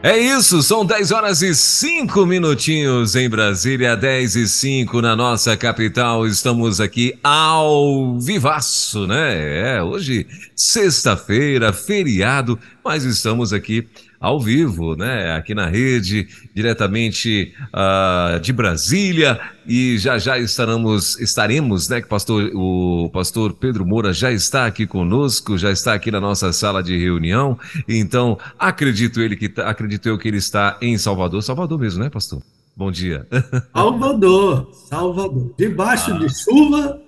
[0.00, 5.56] É isso, são 10 horas e 5 minutinhos em Brasília, 10 e 5 na nossa
[5.56, 6.24] capital.
[6.24, 9.76] Estamos aqui ao vivaço, né?
[9.76, 13.88] É, hoje, sexta-feira, feriado, mas estamos aqui
[14.20, 15.36] ao vivo, né?
[15.36, 19.40] Aqui na rede, diretamente uh, de Brasília.
[19.66, 22.00] E já já estaremos, estaremos, né?
[22.00, 26.52] Que pastor, o pastor Pedro Moura já está aqui conosco, já está aqui na nossa
[26.52, 27.58] sala de reunião.
[27.88, 32.10] Então, acredito ele que tá, acredito eu que ele está em Salvador, Salvador mesmo, né,
[32.10, 32.42] pastor?
[32.76, 33.26] Bom dia.
[33.74, 35.52] Salvador, Salvador.
[35.58, 36.18] Debaixo ah.
[36.18, 37.00] de chuva.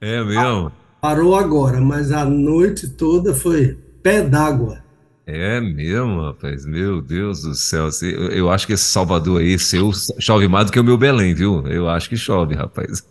[0.00, 0.72] É mesmo.
[1.00, 4.85] Parou agora, mas a noite toda foi pé d'água.
[5.26, 6.64] É mesmo, rapaz.
[6.64, 7.88] Meu Deus do céu.
[8.30, 11.66] Eu acho que esse Salvador aí, seu, chove mais do que o meu Belém, viu?
[11.66, 13.04] Eu acho que chove, rapaz.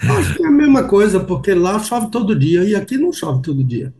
[0.00, 3.42] Acho que é a mesma coisa, porque lá chove todo dia e aqui não chove
[3.42, 3.92] todo dia.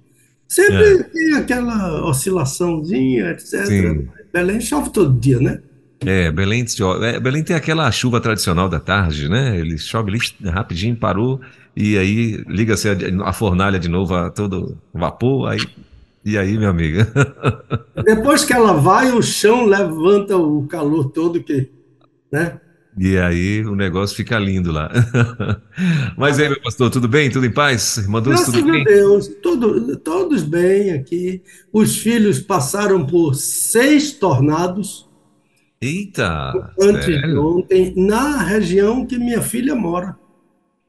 [0.48, 1.02] Sempre é.
[1.02, 3.66] tem aquela oscilação,zinha etc.
[3.66, 4.08] Sim.
[4.33, 5.61] Belém chove todo dia, né?
[6.00, 6.64] É, Belém,
[7.02, 9.58] é, Belém tem aquela chuva tradicional da tarde, né?
[9.58, 11.41] Ele chove ali rapidinho, parou,
[11.77, 15.61] e aí liga-se a, a fornalha de novo a todo vapor, aí
[16.25, 17.06] e aí, minha amiga?
[18.05, 21.70] Depois que ela vai, o chão levanta o calor todo que,
[22.33, 22.61] né?
[22.97, 24.89] E aí o negócio fica lindo lá.
[26.17, 27.28] Mas aí, meu pastor, tudo bem?
[27.28, 27.98] Tudo em paz?
[28.25, 28.84] Graças tudo bem?
[28.84, 31.42] Deus, tudo, todos bem aqui.
[31.72, 35.08] Os filhos passaram por seis tornados.
[35.80, 36.52] Eita!
[36.80, 37.28] Antes sério?
[37.28, 40.17] de ontem, na região que minha filha mora.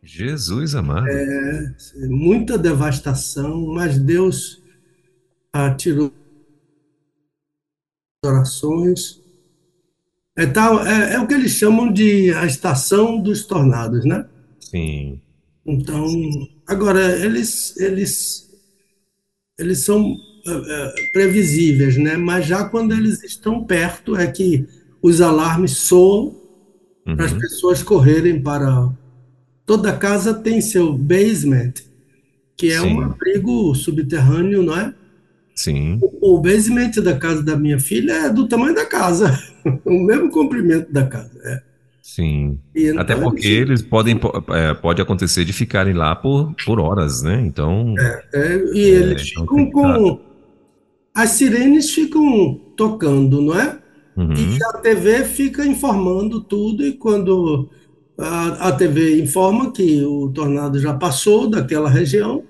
[0.03, 1.07] Jesus amado.
[1.07, 1.73] É,
[2.07, 4.61] muita devastação, mas Deus
[5.77, 6.11] tirou
[8.25, 9.21] orações.
[10.37, 14.25] É, tal, é, é, o que eles chamam de a estação dos tornados, né?
[14.59, 15.21] Sim.
[15.65, 16.05] Então,
[16.67, 18.49] agora, eles, eles,
[19.57, 20.15] eles são
[20.45, 22.17] é, previsíveis, né?
[22.17, 24.67] Mas já quando eles estão perto é que
[25.01, 26.35] os alarmes soam
[27.05, 27.15] uhum.
[27.15, 28.91] para as pessoas correrem para...
[29.65, 31.73] Toda casa tem seu basement,
[32.55, 32.93] que é Sim.
[32.93, 34.93] um abrigo subterrâneo, não é?
[35.55, 35.97] Sim.
[36.01, 39.39] O, o basement da casa da minha filha é do tamanho da casa,
[39.85, 41.39] o mesmo comprimento da casa.
[41.45, 41.75] É.
[42.03, 42.59] Sim.
[42.75, 43.61] Então, Até porque gente...
[43.61, 47.41] eles podem é, pode acontecer de ficarem lá por, por horas, né?
[47.45, 47.95] Então.
[47.97, 50.19] É, é, e é, eles então ficam com.
[51.13, 53.79] As sirenes ficam tocando, não é?
[54.15, 54.33] Uhum.
[54.33, 57.69] E a TV fica informando tudo, e quando
[58.17, 62.43] a, a TV informa que o tornado já passou daquela região,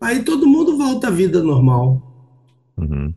[0.00, 2.02] aí todo mundo volta à vida normal.
[2.76, 3.12] Uhum.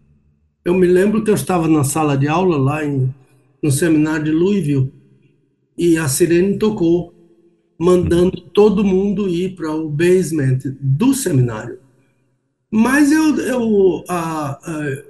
[0.63, 3.13] Eu me lembro que eu estava na sala de aula lá em,
[3.61, 4.91] no seminário de Louisville
[5.77, 7.13] e a sirene tocou,
[7.77, 8.49] mandando uhum.
[8.53, 11.79] todo mundo ir para o basement do seminário.
[12.71, 15.03] Mas eu, eu a, a,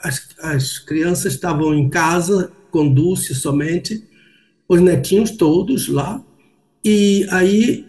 [0.00, 4.04] as, as crianças estavam em casa, com Dulce somente,
[4.68, 6.22] os netinhos todos lá,
[6.84, 7.86] e aí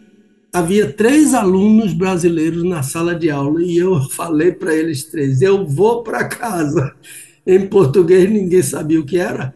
[0.51, 5.65] havia três alunos brasileiros na sala de aula e eu falei para eles três: eu
[5.65, 6.93] vou para casa.
[7.45, 9.55] Em português ninguém sabia o que era.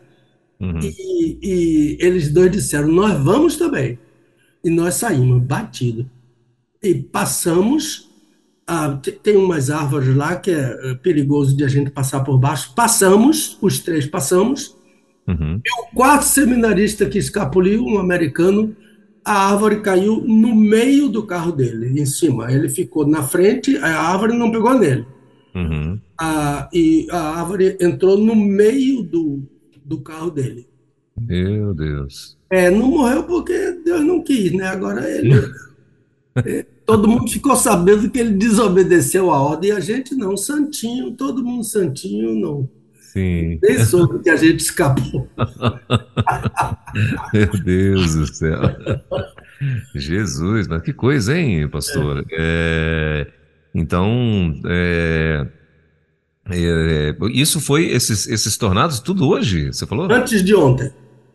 [0.59, 0.79] Uhum.
[0.81, 3.99] E, e, eles dois disseram: nós vamos também.
[4.63, 6.09] E nós saímos batido.
[6.81, 8.09] E passamos.
[8.67, 12.73] Ah, tem umas árvores lá que é, é perigoso de a gente passar por baixo.
[12.73, 14.75] Passamos, os três passamos.
[15.27, 15.61] Uhum.
[15.63, 18.75] E o quarto seminarista que escapuliu, um americano,
[19.25, 22.51] a árvore caiu no meio do carro dele, em cima.
[22.51, 25.03] Ele ficou na frente, a árvore não pegou nele.
[25.55, 25.99] Uhum.
[26.15, 29.41] A, e a árvore entrou no meio do,
[29.83, 30.67] do carro dele.
[31.19, 32.37] Meu Deus.
[32.51, 34.67] É, não morreu porque Deus não quis, né?
[34.67, 35.31] Agora ele.
[36.45, 41.11] é, todo mundo ficou sabendo que ele desobedeceu a ordem e a gente não, santinho,
[41.13, 42.69] todo mundo santinho, não.
[43.15, 43.59] Sim.
[43.63, 45.29] Nem soube que a gente escapou.
[47.33, 48.59] Meu Deus do céu.
[49.95, 52.25] Jesus, mas que coisa, hein, pastor?
[52.29, 53.25] É,
[53.73, 55.47] então, é,
[56.49, 60.11] é, isso foi, esses, esses tornados, tudo hoje, você falou?
[60.11, 60.91] Antes de ontem.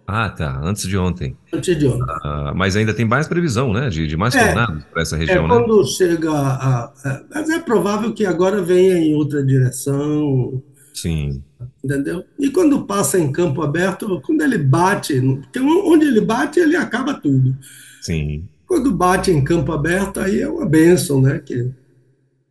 [0.06, 1.34] Ah, tá, antes de ontem.
[1.50, 2.04] Antes de ontem.
[2.22, 5.46] Ah, mas ainda tem mais previsão, né, de, de mais é, tornados para essa região,
[5.46, 10.62] é, quando chega a, a, Mas é provável que agora venha em outra direção.
[10.92, 11.42] Sim
[11.82, 12.24] entendeu?
[12.38, 17.14] E quando passa em campo aberto, quando ele bate, porque onde ele bate, ele acaba
[17.14, 17.56] tudo.
[18.00, 18.48] Sim.
[18.66, 21.38] Quando bate em campo aberto, aí é uma benção, né?
[21.38, 21.70] Que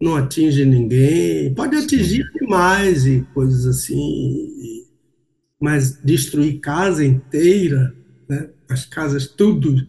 [0.01, 1.53] não atinge ninguém.
[1.53, 4.85] Pode atingir animais e coisas assim,
[5.59, 7.93] mas destruir casa inteira,
[8.27, 8.49] né?
[8.69, 9.85] as casas tudo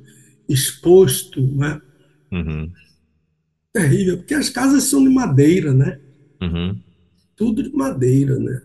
[0.48, 1.80] exposto, né?
[2.32, 2.70] Uhum.
[3.72, 6.00] Terrível, porque as casas são de madeira, né?
[6.40, 6.80] Uhum.
[7.36, 8.62] Tudo de madeira, né?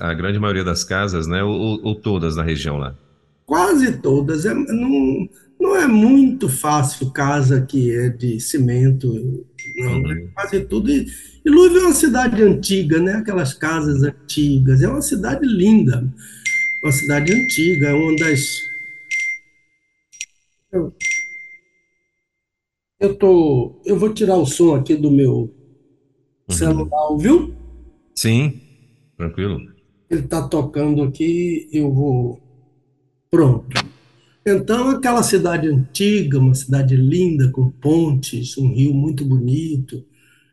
[0.00, 1.42] A grande maioria das casas, né?
[1.42, 2.96] Ou, ou todas na região lá?
[3.44, 4.44] Quase todas.
[4.44, 5.28] É, não,
[5.60, 9.12] não é muito fácil casa que é de cimento,
[9.76, 9.98] não.
[9.98, 10.12] Uhum.
[10.12, 10.90] É quase tudo.
[10.90, 11.06] E,
[11.44, 13.14] e Louisville é uma cidade antiga, né?
[13.14, 14.82] Aquelas casas antigas.
[14.82, 16.12] É uma cidade linda.
[16.82, 18.62] Uma cidade antiga, é uma das.
[20.72, 20.94] Eu,
[23.00, 23.80] eu tô.
[23.84, 25.52] Eu vou tirar o som aqui do meu
[26.50, 27.54] celular, viu?
[28.14, 28.60] Sim,
[29.16, 29.60] tranquilo.
[30.10, 32.40] Ele está tocando aqui, eu vou.
[33.30, 33.66] Pronto.
[34.46, 40.04] Então, aquela cidade antiga, uma cidade linda, com pontes, um rio muito bonito,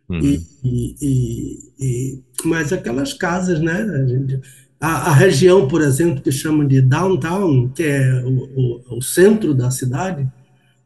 [0.09, 0.19] Uhum.
[0.19, 3.73] e, e- e- mas aquelas casas, né?
[3.83, 4.41] A, gente-
[4.81, 9.53] a- a região, por exemplo, que chamam de downtown, que é o, o- o centro
[9.53, 10.27] da cidade,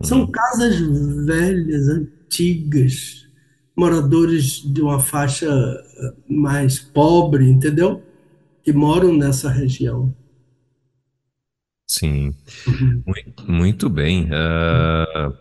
[0.03, 0.27] são Uhum.
[0.31, 0.75] casas
[1.25, 3.25] velhas, antigas,
[3.75, 8.01] moradores de uma faixa eh, mais pobre, entendeu?
[8.67, 10.13] Que moram nessa região.
[11.89, 12.35] Sim,
[12.67, 13.03] Uhum.
[13.05, 14.29] muito, muito bem.
[14.33, 15.31] Ah,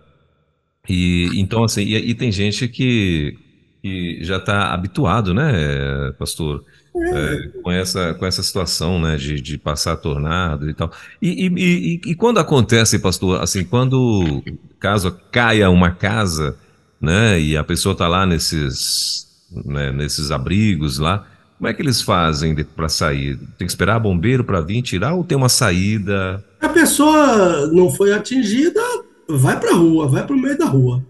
[0.88, 3.36] e então assim, e, e tem gente que,
[3.82, 6.64] que já está habituado, né, pastor,
[7.12, 10.90] é, com essa com essa situação, né, de, de passar tornado e tal.
[11.20, 14.42] E, e, e, e quando acontece, pastor, assim, quando
[14.78, 16.56] caso caia uma casa,
[17.00, 19.26] né, e a pessoa está lá nesses,
[19.64, 21.26] né, nesses abrigos lá,
[21.58, 23.36] como é que eles fazem para sair?
[23.58, 26.44] Tem que esperar bombeiro para vir tirar ou tem uma saída?
[26.60, 28.80] A pessoa não foi atingida,
[29.28, 31.04] vai para a rua, vai para o meio da rua.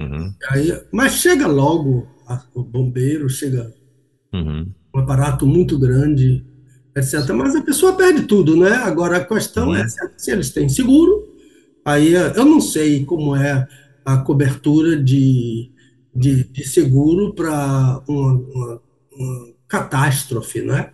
[0.00, 3.72] Uhum, Aí, mas chega logo a- o bombeiro, chega
[4.32, 6.44] uhum, um aparato muito grande,
[6.96, 7.30] etc.
[7.34, 8.70] Mas a pessoa perde tudo, né?
[8.76, 11.28] Agora a questão é se, se eles têm seguro.
[11.84, 13.66] Aí eh, eu não sei como é
[14.04, 15.70] a cobertura de,
[16.14, 18.82] de, de seguro para uma, uma,
[19.12, 20.90] uma catástrofe, né?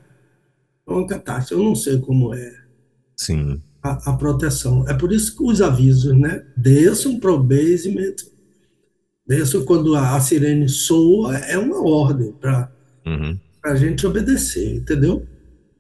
[0.87, 2.55] Uma catástrofe, eu não sei como é
[3.17, 4.87] sim, a, a proteção.
[4.87, 6.45] É por isso que os avisos, né?
[6.57, 8.17] Desçam para o basement,
[9.27, 12.71] desçam quando a, a sirene soa, é uma ordem para
[13.05, 15.27] uhum, a gente obedecer, entendeu?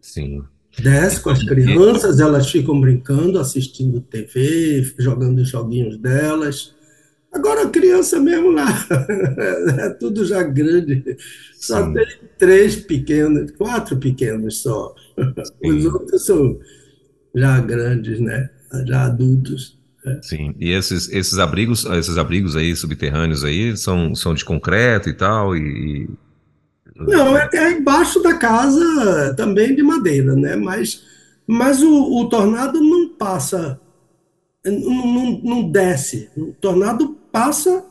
[0.00, 0.42] sim.
[0.78, 6.75] Desce com as crianças, elas ficam brincando, assistindo TV, jogando os joguinhos delas.
[7.32, 8.66] Agora a criança mesmo lá,
[9.78, 11.16] é tudo já grande.
[11.54, 11.92] Só Sim.
[11.92, 12.06] tem
[12.38, 14.94] três pequenos, quatro pequenos só.
[15.62, 15.86] Os Sim.
[15.88, 16.58] outros são
[17.34, 18.50] já grandes, né?
[18.86, 19.76] Já adultos.
[20.22, 25.12] Sim, e esses, esses abrigos, esses abrigos aí subterrâneos aí são, são de concreto e
[25.12, 26.08] tal, e,
[26.94, 30.54] Não, é, é embaixo da casa também de madeira, né?
[30.54, 31.04] Mas,
[31.46, 33.80] mas o, o tornado não passa,
[34.70, 36.28] não, não, não desce.
[36.36, 37.84] O tornado passa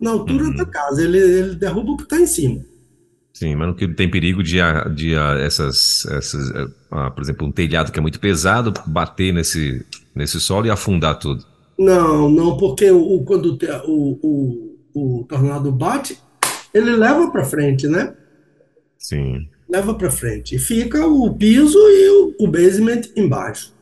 [0.00, 0.56] na altura Uhum.
[0.56, 2.64] da casa, ele, ele derruba o que está em cima.
[3.32, 4.58] sim, mas não tem perigo de,
[4.94, 6.50] de essas, essas
[6.90, 9.84] ah, por exemplo, um telhado que é muito pesado, bater nesse,
[10.14, 11.44] nesse solo e afundar tudo.
[11.78, 14.18] Não, não, porque o, quando o,
[14.94, 16.18] o, o tornado bate,
[16.72, 18.14] ele leva para frente, né?
[18.98, 20.54] Sim, Leva para frente.
[20.54, 23.72] E fica o piso e o, o basement embaixo.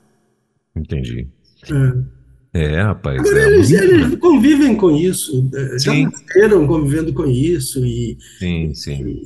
[0.76, 1.28] entendi.
[1.64, 2.21] É.
[2.54, 6.04] É, rapaz, Agora é eles, muito- eles convivem com isso, eh, já Sim.
[6.04, 9.22] nasceram convivendo com isso e, Sim, sim.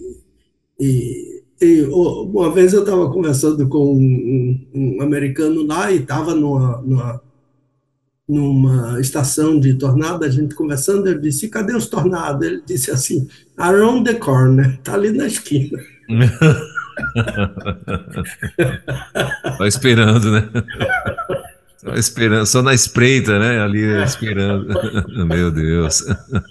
[0.78, 5.96] e, e, ó, uma vez eu estava conversando com um, um- um americano lá e
[5.96, 7.22] estava numa, numa,
[8.28, 12.46] numa estação de tornado, a gente conversando, eu disse, cadê os tornados?
[12.46, 15.78] Ele disse assim, around the corner, tá ali na esquina.
[19.56, 20.48] Só esperando, né?
[21.94, 23.60] Esperando, só na espreita, né?
[23.62, 24.66] Ali esperando.
[25.26, 26.04] Meu Deus.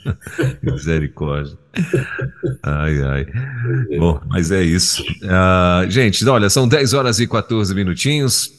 [0.62, 1.58] Misericórdia.
[2.63, 3.27] Ai, ai.
[3.98, 5.04] Bom, mas é isso.
[5.24, 8.51] Ah, gente, olha, são 10 horas e 14 minutinhos.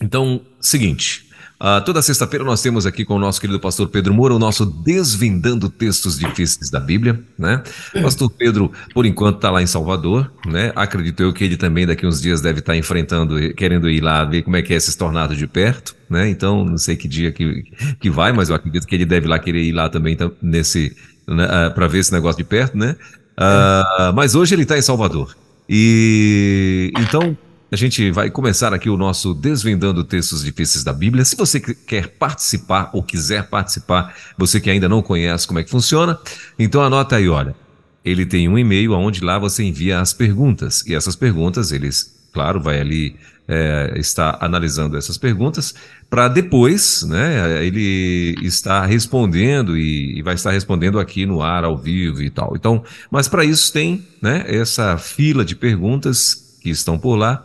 [0.00, 1.29] Então, seguinte.
[1.62, 4.64] Ah, toda sexta-feira nós temos aqui com o nosso querido pastor Pedro Moura o nosso
[4.64, 7.62] Desvendando Textos Difíceis da Bíblia, né?
[7.94, 10.72] O pastor Pedro, por enquanto, está lá em Salvador, né?
[10.74, 14.40] Acredito eu que ele também daqui uns dias deve estar enfrentando, querendo ir lá ver
[14.40, 16.30] como é que é esses tornados de perto, né?
[16.30, 17.62] Então, não sei que dia que,
[18.00, 20.96] que vai, mas eu acredito que ele deve lá querer ir lá também nesse,
[21.28, 22.96] né, para ver esse negócio de perto, né?
[23.36, 25.36] Ah, mas hoje ele está em Salvador.
[25.68, 27.36] E então
[27.72, 31.24] a gente vai começar aqui o nosso Desvendando Textos Difíceis da Bíblia.
[31.24, 35.64] Se você que- quer participar ou quiser participar, você que ainda não conhece como é
[35.64, 36.18] que funciona,
[36.58, 37.54] então anota aí, olha.
[38.02, 40.82] ele tem um e-mail onde lá você envia as perguntas.
[40.86, 43.14] E essas perguntas, eles, claro, vai ali
[43.46, 45.74] é, estar analisando essas perguntas
[46.08, 51.76] para depois, né, ele está respondendo e, e, vai estar respondendo aqui no ar, ao
[51.76, 52.54] vivo e tal.
[52.56, 57.44] Então, mas para isso tem, né, essa fila de perguntas que estão por lá.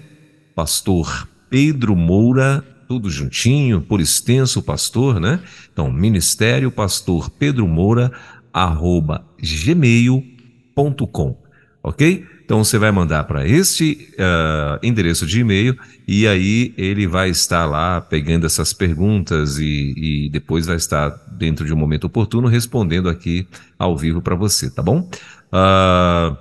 [0.55, 5.39] pastor Pedro Moura, tudo juntinho, por extenso pastor, né?
[5.72, 8.12] Então, ministério pastor Pedro Moura,
[8.51, 11.38] arroba gmail.com,
[11.83, 12.25] ok?
[12.45, 17.65] Então você vai mandar para este uh, endereço de e-mail e aí ele vai estar
[17.65, 23.09] lá pegando essas perguntas e, e, depois vai estar dentro de um momento oportuno respondendo
[23.09, 23.47] aqui
[23.77, 25.09] ao vivo para você, tá bom?
[25.51, 26.37] Uh,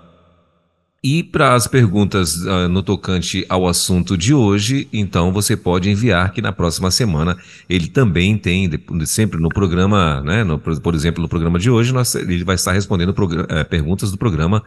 [1.04, 6.32] e para as perguntas uh, no tocante ao assunto de hoje, então você pode enviar
[6.32, 7.36] que na próxima semana
[7.68, 8.70] ele também tem,
[9.04, 12.70] sempre no programa, né, no, por exemplo, no programa de hoje, nós, ele vai estar
[12.70, 14.62] respondendo uh, perguntas do programa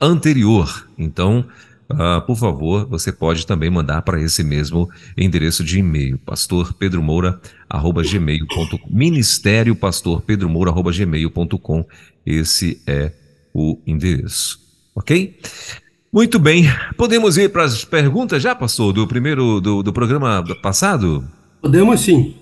[0.00, 0.88] anterior.
[0.96, 1.44] Então,
[1.90, 9.76] uh, por favor, você pode também mandar para esse mesmo endereço de e-mail, pastorpedromoura.gmail.com, ministério
[9.76, 11.86] pastorpedromoura.gmail.com,
[12.24, 13.12] esse é
[13.52, 14.58] o endereço.
[14.94, 15.38] Ok?
[16.12, 16.64] Muito bem.
[16.96, 21.28] Podemos ir para as perguntas já, pastor, do primeiro do, do programa passado?
[21.60, 22.34] Podemos sim.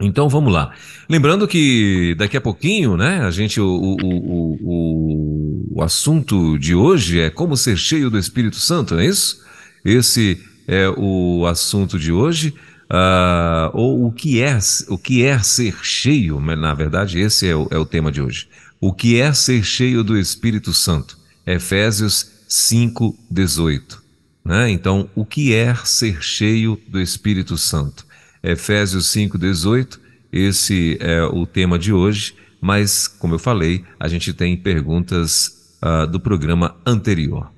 [0.00, 0.72] Então vamos lá.
[1.08, 5.33] Lembrando que daqui a pouquinho, né, a gente, o, o, o, o,
[5.82, 9.42] assunto de hoje é como ser cheio do Espírito Santo, não é isso?
[9.84, 12.54] Esse é o assunto de hoje.
[12.84, 17.66] Uh, ou o que é o que é ser cheio, na verdade esse é o,
[17.70, 18.46] é o tema de hoje.
[18.78, 21.16] O que é ser cheio do Espírito Santo?
[21.46, 24.02] Efésios 5:18.
[24.44, 24.70] Né?
[24.70, 28.06] Então, o que é ser cheio do Espírito Santo?
[28.42, 29.98] Efésios 5:18.
[30.30, 36.06] Esse é o tema de hoje, mas como eu falei, a gente tem perguntas uh,
[36.06, 37.52] do programa anterior.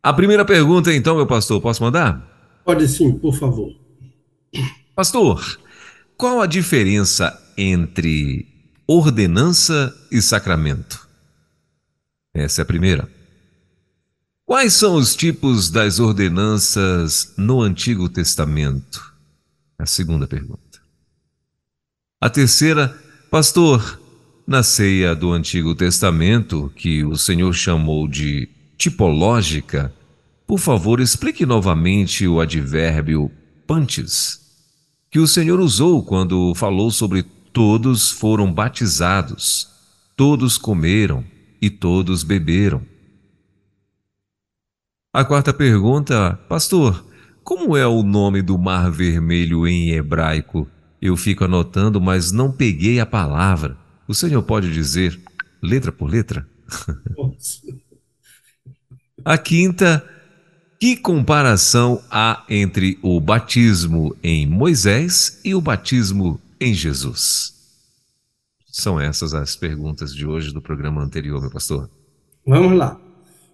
[0.00, 2.62] A primeira pergunta, então, meu pastor, posso mandar?
[2.64, 3.74] Pode sim, por favor.
[4.94, 5.58] Pastor,
[6.16, 8.46] qual a diferença entre
[8.86, 11.08] ordenança e sacramento?
[12.32, 13.10] Essa é a primeira.
[14.46, 19.12] Quais são os tipos das ordenanças no Antigo Testamento?
[19.76, 20.78] A segunda pergunta.
[22.20, 22.96] A terceira,
[23.28, 23.98] pastor,
[24.50, 29.94] na ceia do Antigo Testamento, que o Senhor chamou de tipológica,
[30.44, 33.30] por favor, explique novamente o advérbio
[33.64, 34.40] pantes,
[35.08, 39.68] que o Senhor usou quando falou sobre Todos foram batizados,
[40.16, 41.24] todos comeram
[41.62, 42.82] e todos beberam.
[45.12, 47.04] A quarta pergunta, pastor,
[47.44, 50.66] como é o nome do Mar Vermelho em hebraico?
[51.00, 53.79] Eu fico anotando, mas não peguei a palavra.
[54.10, 55.20] O senhor pode dizer
[55.62, 56.44] letra por letra?
[59.24, 60.04] a quinta,
[60.80, 67.54] que comparação há entre o batismo em Moisés e o batismo em Jesus?
[68.66, 71.88] São essas as perguntas de hoje do programa anterior, meu pastor.
[72.44, 73.00] Vamos lá.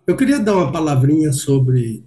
[0.07, 2.03] Eu queria dar uma palavrinha sobre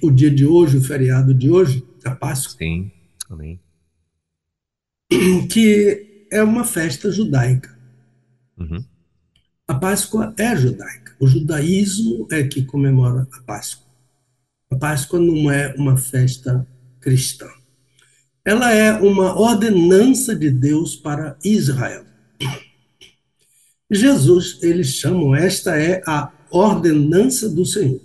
[0.00, 2.56] o dia de hoje, o feriado de hoje, a Páscoa.
[2.56, 2.90] Sim,
[3.28, 3.60] amém.
[5.52, 7.78] Que é uma festa judaica.
[8.60, 8.84] Uhum.
[9.66, 11.16] A Páscoa é judaica.
[11.18, 13.88] O judaísmo é que comemora a Páscoa.
[14.70, 16.66] A Páscoa não é uma festa
[17.00, 17.48] cristã
[18.44, 22.04] ela é uma ordenança de Deus para Israel.
[23.90, 28.00] Jesus, eles chamam, esta é a ordenança do Senhor.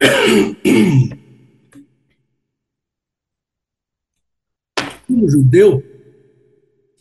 [5.06, 5.82] Como judeu,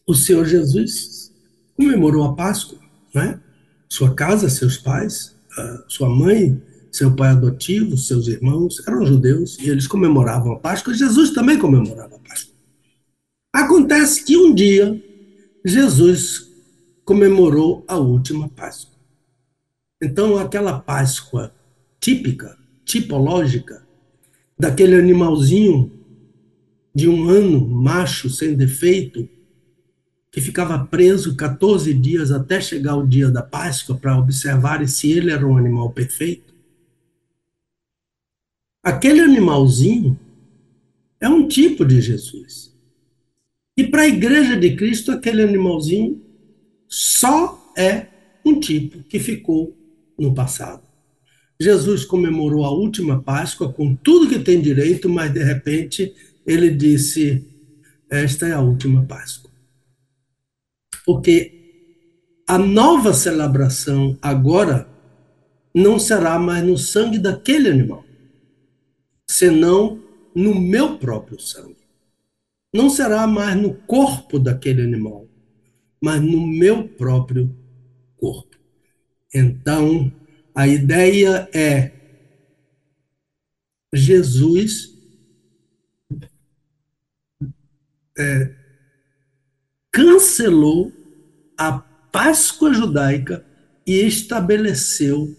[0.08, 1.34] o Senhor Jesus
[1.76, 2.80] comemorou a Páscoa,
[3.14, 3.40] né?
[3.90, 5.36] Sua casa, seus pais,
[5.88, 10.94] sua mãe, seu pai adotivo, seus irmãos eram judeus e eles comemoravam a Páscoa.
[10.94, 12.54] Jesus também comemorava a Páscoa.
[13.54, 15.02] Acontece que um dia
[15.64, 16.52] Jesus
[17.04, 18.96] comemorou a última Páscoa.
[20.02, 21.54] Então, aquela Páscoa
[22.00, 23.86] típica, tipológica,
[24.58, 25.92] daquele animalzinho
[26.94, 29.28] de um ano, macho, sem defeito,
[30.36, 35.32] que ficava preso 14 dias até chegar o dia da Páscoa para observar se ele
[35.32, 36.54] era um animal perfeito.
[38.84, 40.20] Aquele animalzinho
[41.22, 42.76] é um tipo de Jesus.
[43.78, 46.22] E para a igreja de Cristo, aquele animalzinho
[46.86, 48.08] só é
[48.46, 49.74] um tipo que ficou
[50.20, 50.84] no passado.
[51.58, 56.14] Jesus comemorou a última Páscoa com tudo que tem direito, mas de repente
[56.46, 57.42] ele disse:
[58.10, 59.45] Esta é a última Páscoa.
[61.06, 64.88] Porque a nova celebração agora
[65.74, 68.04] não será mais no sangue daquele animal,
[69.30, 70.02] senão
[70.34, 71.86] no meu próprio sangue.
[72.74, 75.28] Não será mais no corpo daquele animal,
[76.02, 77.56] mas no meu próprio
[78.18, 78.58] corpo.
[79.34, 80.12] Então,
[80.54, 81.92] a ideia é
[83.94, 84.94] Jesus
[88.18, 88.65] é,
[89.96, 90.92] cancelou
[91.58, 91.72] a
[92.12, 93.46] Páscoa judaica
[93.88, 95.34] e estabeleceu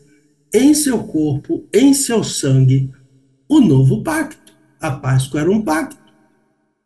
[0.53, 2.91] em seu corpo, em seu sangue,
[3.47, 4.55] o novo pacto.
[4.81, 6.01] A Páscoa era um pacto.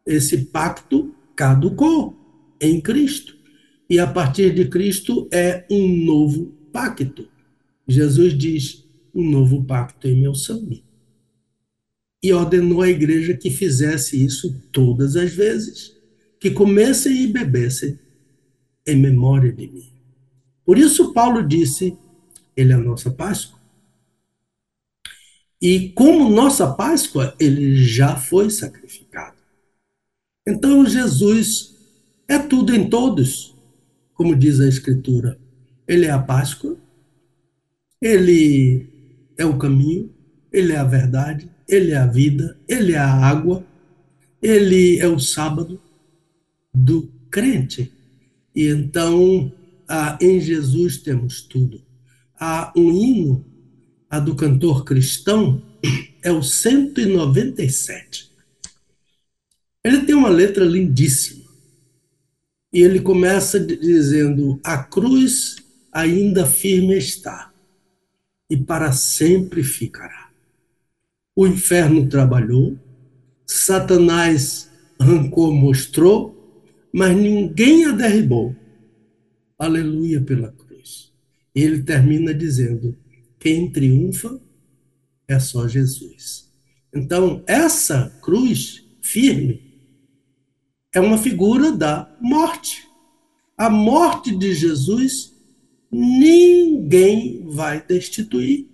[0.04, 2.16] Esse pacto caducou
[2.60, 3.36] em Cristo.
[3.88, 7.28] E a partir de Cristo é um novo pacto.
[7.86, 8.84] Jesus diz:
[9.14, 10.82] um novo pacto em meu sangue.
[12.20, 15.99] E ordenou à igreja que fizesse isso todas as vezes,
[16.40, 17.98] que comessem e bebessem
[18.86, 19.92] em memória de mim.
[20.64, 21.96] Por isso, Paulo disse:
[22.56, 23.60] Ele é a nossa Páscoa.
[25.60, 29.36] E como nossa Páscoa, ele já foi sacrificado.
[30.48, 31.76] Então, Jesus
[32.26, 33.54] é tudo em todos,
[34.14, 35.38] como diz a Escritura.
[35.86, 36.78] Ele é a Páscoa,
[38.00, 38.88] ele
[39.36, 40.10] é o caminho,
[40.50, 43.62] ele é a verdade, ele é a vida, ele é a água,
[44.40, 45.78] ele é o sábado
[46.72, 47.92] do crente.
[48.54, 49.52] E então,
[49.88, 51.82] ah, em Jesus temos tudo.
[52.38, 53.44] Há um hino,
[54.24, 55.62] do cantor cristão,
[56.22, 58.30] é o 197.
[59.84, 61.48] Ele tem uma letra lindíssima.
[62.72, 65.56] E ele começa dizendo: A cruz
[65.92, 67.52] ainda firme está
[68.48, 70.30] e para sempre ficará.
[71.36, 72.76] O inferno trabalhou,
[73.46, 76.39] Satanás rancor mostrou,
[76.92, 78.54] mas ninguém a derribou.
[79.58, 81.12] Aleluia pela cruz.
[81.54, 82.96] E ele termina dizendo:
[83.38, 84.40] quem triunfa
[85.28, 86.50] é só Jesus.
[86.94, 89.62] Então, essa cruz firme
[90.92, 92.88] é uma figura da morte.
[93.56, 95.32] A morte de Jesus
[95.90, 98.68] ninguém vai destituir.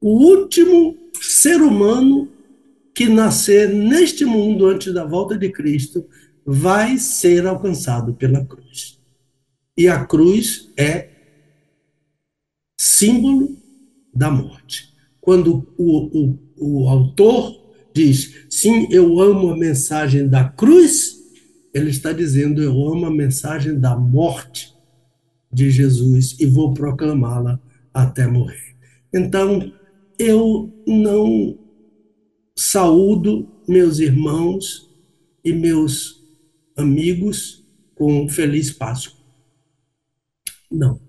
[0.00, 2.28] O último ser humano
[2.94, 6.06] que nascer neste mundo antes da volta de Cristo
[6.44, 9.00] vai ser alcançado pela cruz.
[9.76, 11.10] E a cruz é
[12.78, 13.56] símbolo
[14.14, 14.92] da morte.
[15.20, 17.60] Quando o, o, o autor
[17.94, 21.20] diz, sim, eu amo a mensagem da cruz,
[21.72, 24.74] ele está dizendo, eu amo a mensagem da morte
[25.52, 27.60] de Jesus e vou proclamá-la
[27.92, 28.74] até morrer.
[29.12, 29.72] Então,
[30.18, 31.58] eu não
[32.56, 34.90] saúdo meus irmãos
[35.44, 36.21] e meus
[36.76, 39.20] amigos com Feliz Páscoa.
[40.70, 41.00] Não.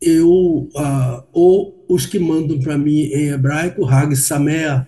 [0.00, 4.86] Eu, uh, ou os que mandam para mim em hebraico, Hag Samea,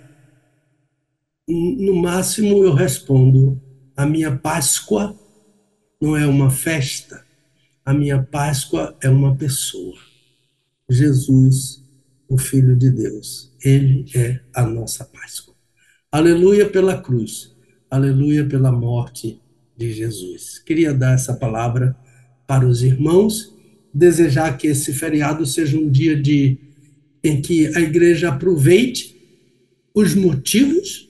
[1.46, 3.60] no máximo eu respondo:
[3.96, 5.16] a minha Páscoa
[6.00, 7.24] não é uma festa,
[7.84, 9.96] a minha Páscoa é uma pessoa.
[10.90, 11.82] Jesus,
[12.28, 13.52] o Filho de Deus.
[13.64, 15.54] Ele é a nossa Páscoa.
[16.10, 17.54] Aleluia pela cruz.
[17.90, 19.40] Aleluia pela morte
[19.76, 20.58] de Jesus.
[20.58, 21.96] Queria dar essa palavra
[22.46, 23.54] para os irmãos,
[23.92, 26.58] desejar que esse feriado seja um dia de
[27.22, 29.16] em que a igreja aproveite
[29.94, 31.08] os motivos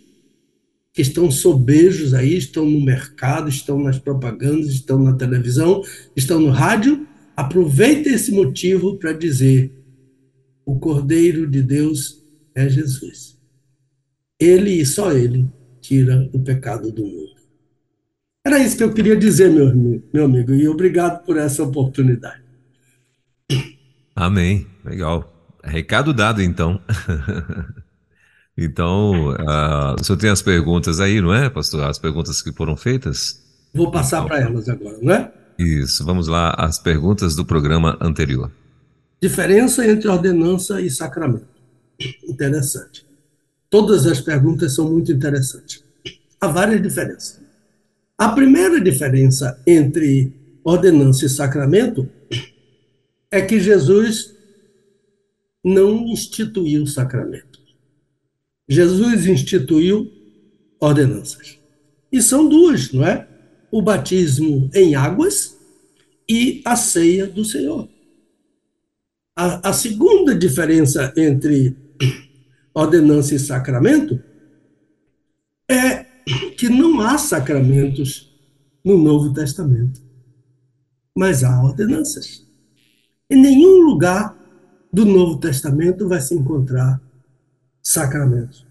[0.92, 5.82] que estão sobejos aí, estão no mercado, estão nas propagandas, estão na televisão,
[6.14, 7.04] estão no rádio,
[7.36, 9.72] aproveita esse motivo para dizer:
[10.64, 12.22] o Cordeiro de Deus
[12.54, 13.36] é Jesus.
[14.38, 15.46] Ele e só ele
[15.80, 17.33] tira o pecado do mundo.
[18.46, 22.42] Era isso que eu queria dizer, meu, meu amigo, e obrigado por essa oportunidade.
[24.14, 24.66] Amém.
[24.84, 25.32] Legal.
[25.62, 26.80] Recado dado, então.
[28.56, 31.82] Então, uh, o senhor tem as perguntas aí, não é, pastor?
[31.82, 33.42] As perguntas que foram feitas?
[33.74, 35.32] Vou passar então, para elas agora, não é?
[35.58, 38.50] Isso, vamos lá, as perguntas do programa anterior.
[39.20, 41.48] Diferença entre ordenança e sacramento.
[42.22, 43.04] Interessante.
[43.68, 45.82] Todas as perguntas são muito interessantes.
[46.40, 47.40] Há várias diferenças.
[48.16, 52.08] A primeira diferença entre ordenança e sacramento
[53.30, 54.34] é que Jesus
[55.64, 57.60] não instituiu sacramento.
[58.68, 60.10] Jesus instituiu
[60.78, 61.58] ordenanças.
[62.12, 63.26] E são duas, não é?
[63.70, 65.58] O batismo em águas
[66.28, 67.88] e a ceia do Senhor.
[69.36, 71.76] A, a segunda diferença entre
[72.72, 74.22] ordenança e sacramento
[75.68, 76.03] é
[76.56, 78.32] que não há sacramentos
[78.84, 80.00] no Novo Testamento,
[81.16, 82.44] mas há ordenanças.
[83.30, 84.36] Em nenhum lugar
[84.92, 87.00] do Novo Testamento vai se encontrar
[87.82, 88.66] sacramentos.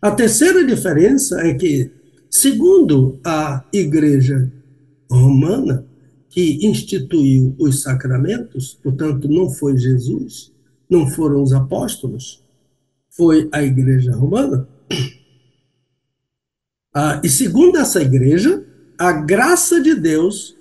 [0.00, 1.90] A terceira diferença é que,
[2.30, 4.50] segundo a Igreja
[5.10, 5.84] Romana,
[6.28, 10.52] que instituiu os sacramentos, portanto, não foi Jesus,
[10.88, 12.42] não foram os apóstolos,
[13.10, 14.68] foi a Igreja Romana.
[16.94, 18.66] Ah, e segundo essa igreja,
[18.98, 20.56] a graça de Deus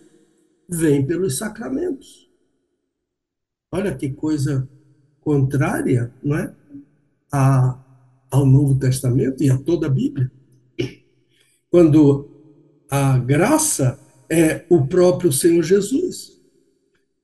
[0.70, 2.30] vem pelos sacramentos.
[3.72, 4.68] Olha que coisa
[5.22, 6.54] contrária, não é?
[7.32, 7.80] A,
[8.32, 10.32] ao Novo Testamento e a toda a Bíblia.
[11.70, 12.30] Quando
[12.90, 16.38] a graça é o próprio Senhor Jesus.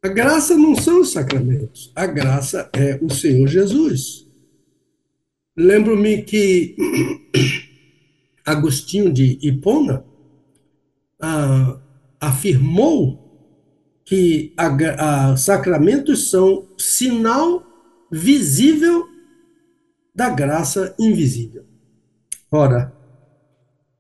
[0.02, 4.28] A graça não são os sacramentos, a graça é o Senhor Jesus.
[5.56, 6.76] Lembro-me que
[8.46, 10.06] Agostinho de Hipona
[11.20, 11.80] ah,
[12.20, 13.24] afirmou
[14.06, 17.66] que a, a, sacramentos são sinal
[18.12, 19.08] visível
[20.14, 21.66] da graça invisível.
[22.52, 22.94] Ora,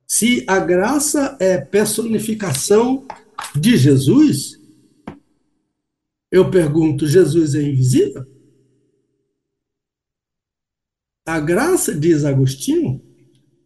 [0.06, 3.08] se a graça é personificação
[3.56, 4.60] de Jesus,
[6.32, 8.26] eu pergunto: Jesus é invisível?
[11.26, 13.02] A graça, diz Agostinho,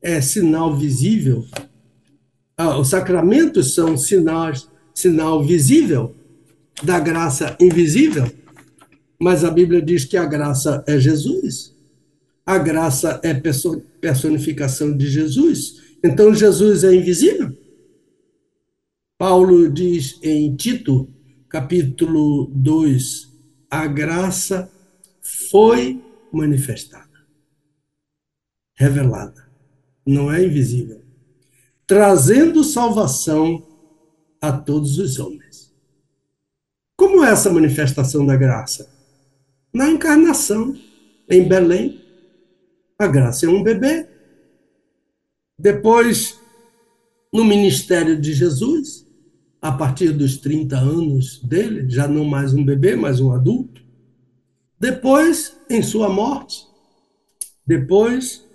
[0.07, 1.45] é sinal visível.
[2.55, 6.15] Ah, os sacramentos são sinais, sinal visível
[6.81, 8.31] da graça invisível.
[9.19, 11.75] Mas a Bíblia diz que a graça é Jesus.
[12.45, 13.33] A graça é
[13.99, 15.97] personificação de Jesus.
[16.01, 17.51] Então Jesus é invisível?
[19.17, 21.09] Paulo diz em Tito,
[21.49, 23.27] capítulo 2,
[23.69, 24.71] a graça
[25.51, 27.09] foi manifestada,
[28.75, 29.46] revelada,
[30.07, 31.01] não é invisível,
[31.85, 33.65] trazendo salvação
[34.41, 35.73] a todos os homens.
[36.95, 38.89] Como é essa manifestação da graça?
[39.73, 40.75] Na encarnação,
[41.29, 42.01] em Belém,
[42.97, 44.07] a graça é um bebê,
[45.59, 46.39] depois,
[47.33, 49.07] no ministério de Jesus,
[49.59, 53.81] a partir dos 30 anos dele, já não mais um bebê, mas um adulto.
[54.79, 56.63] Depois, em sua morte.
[57.65, 58.46] Depois,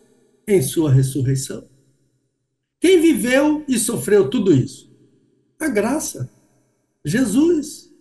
[0.46, 1.68] em sua ressurreição.
[2.80, 4.90] Quem viveu e sofreu tudo isso?
[5.58, 6.28] A graça.
[7.04, 7.92] Jesus.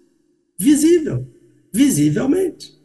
[0.57, 1.27] Visível.
[1.71, 2.79] Visivelmente.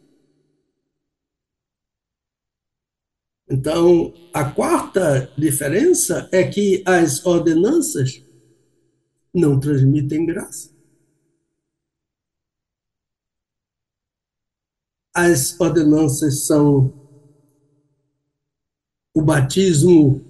[3.49, 8.21] Então, a quarta diferença é que as ordenanças
[9.33, 10.75] não transmitem graça.
[15.13, 17.06] As ordenanças são
[19.17, 20.21] o batismo,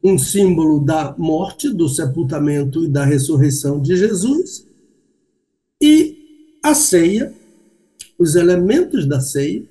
[0.00, 4.64] um símbolo da morte, do sepultamento e da ressurreição de Jesus,
[5.82, 7.34] e a ceia,
[8.16, 9.64] os elementos da ceia,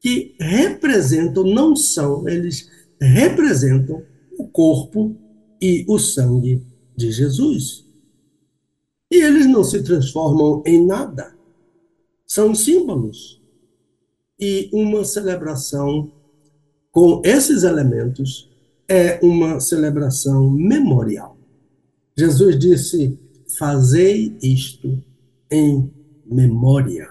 [0.00, 4.02] que representam, não são, eles representam
[4.38, 5.14] o corpo
[5.60, 6.62] e o sangue
[6.96, 7.84] de Jesus.
[9.10, 11.36] E eles não se transformam em nada.
[12.26, 13.38] São símbolos.
[14.40, 16.10] E uma celebração
[16.96, 18.48] com esses elementos
[18.88, 21.36] é uma celebração memorial.
[22.16, 23.18] Jesus disse:
[23.58, 25.04] Fazei isto
[25.50, 25.92] em
[26.24, 27.10] memória.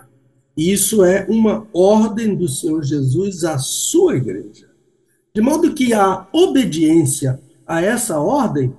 [0.58, 4.72] Isso é uma ordem do Senhor Jesus à sua igreja.
[5.36, 8.76] De modo que a obediência a essa ordem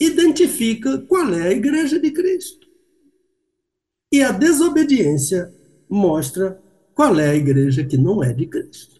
[0.00, 2.66] identifica qual é a igreja de Cristo.
[4.10, 5.52] E a desobediência
[5.86, 6.58] mostra
[6.94, 8.93] qual é a igreja que não é de Cristo.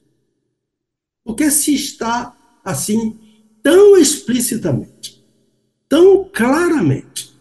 [1.25, 3.19] Porque se está assim
[3.63, 5.25] tão explicitamente,
[5.89, 7.35] tão claramente,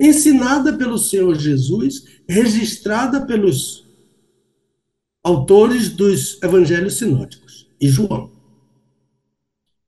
[0.00, 3.86] ensinada pelo Senhor Jesus, registrada pelos
[5.22, 8.32] autores dos evangelhos sinóticos e João,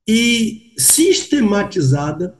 [0.07, 2.37] e sistematizada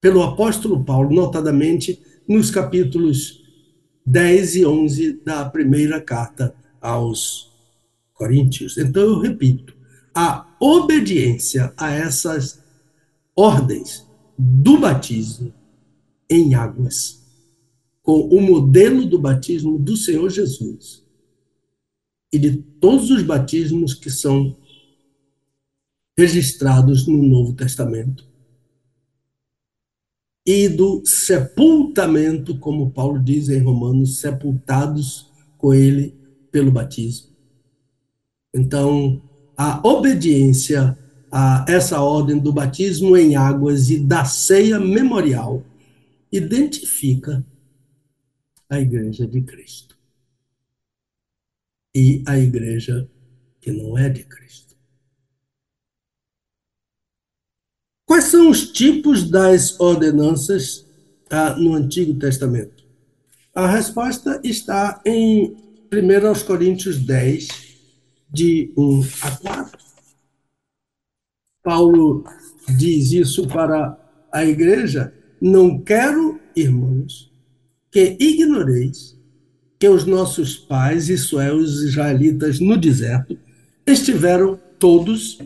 [0.00, 3.42] pelo apóstolo Paulo, notadamente nos capítulos
[4.06, 7.51] 10 e 11 da primeira carta aos
[8.22, 8.78] Coríntios.
[8.78, 9.76] Então, eu repito,
[10.14, 12.62] a obediência a essas
[13.34, 14.06] ordens
[14.38, 15.52] do batismo
[16.30, 17.20] em águas,
[18.00, 21.04] com o modelo do batismo do Senhor Jesus
[22.32, 24.56] e de todos os batismos que são
[26.16, 28.30] registrados no Novo Testamento.
[30.44, 36.16] e do sepultamento, como Paulo diz em Romanos, sepultados com ele
[36.50, 37.31] pelo batismo.
[38.54, 39.22] Então,
[39.56, 40.96] a obediência
[41.30, 45.64] a essa ordem do batismo em águas e da ceia memorial
[46.30, 47.44] identifica
[48.68, 49.96] a igreja de Cristo
[51.94, 53.08] e a igreja
[53.60, 54.76] que não é de Cristo.
[58.06, 60.86] Quais são os tipos das ordenanças
[61.30, 62.84] ah, no Antigo Testamento?
[63.54, 65.56] A resposta está em
[65.92, 67.71] 1 Coríntios 10,
[68.32, 69.78] de 1 a 4.
[71.62, 72.24] Paulo
[72.76, 73.98] diz isso para
[74.32, 77.30] a igreja: Não quero, irmãos,
[77.90, 79.20] que ignoreis
[79.78, 83.36] que os nossos pais, isso é, os israelitas no deserto,
[83.86, 85.38] estiveram todos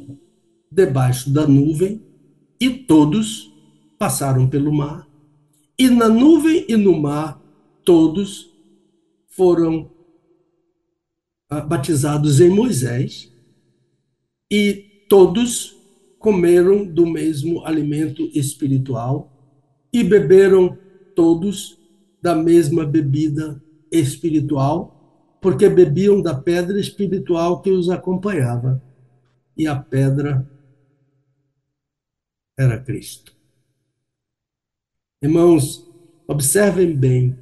[0.71, 2.03] debaixo da nuvem
[2.61, 3.53] e todos
[3.99, 5.07] passaram pelo mar.
[5.79, 7.41] E na nuvem e no mar,
[7.85, 8.51] todos
[9.29, 9.91] foram
[11.49, 13.33] batizados em Moisés
[14.51, 15.77] e todos
[16.19, 19.33] comeram do mesmo alimento espiritual
[19.93, 20.77] e beberam
[21.15, 21.79] todos
[22.21, 28.83] da mesma bebida espiritual, porque bebiam da pedra espiritual que os acompanhava.
[29.57, 30.47] E a pedra
[32.59, 33.35] era Cristo.
[35.23, 35.89] Irmãos,
[36.27, 37.39] observem bem,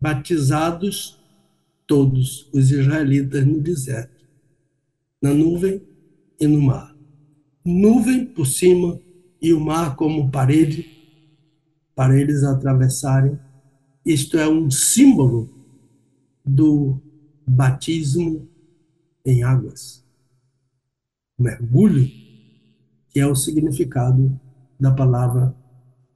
[0.00, 1.17] batizados
[1.88, 4.28] todos os israelitas no deserto,
[5.20, 5.82] na nuvem
[6.38, 6.94] e no mar.
[7.64, 9.00] Nuvem por cima
[9.42, 10.86] e o mar como parede
[11.96, 13.36] para eles atravessarem.
[14.06, 15.50] Isto é um símbolo
[16.44, 17.00] do
[17.46, 18.48] batismo
[19.24, 20.04] em águas.
[21.36, 22.08] Mergulho
[23.10, 24.38] que é o significado
[24.78, 25.54] da palavra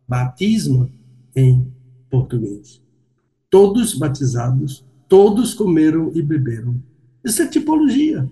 [0.06, 0.90] batismo
[1.34, 1.72] em
[2.10, 2.82] português.
[3.50, 6.74] Todos batizados, todos comeram e beberam.
[7.22, 8.26] Isso é tipologia.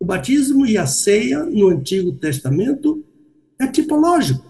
[0.00, 3.04] O batismo e a ceia no Antigo Testamento
[3.60, 4.44] é tipológico.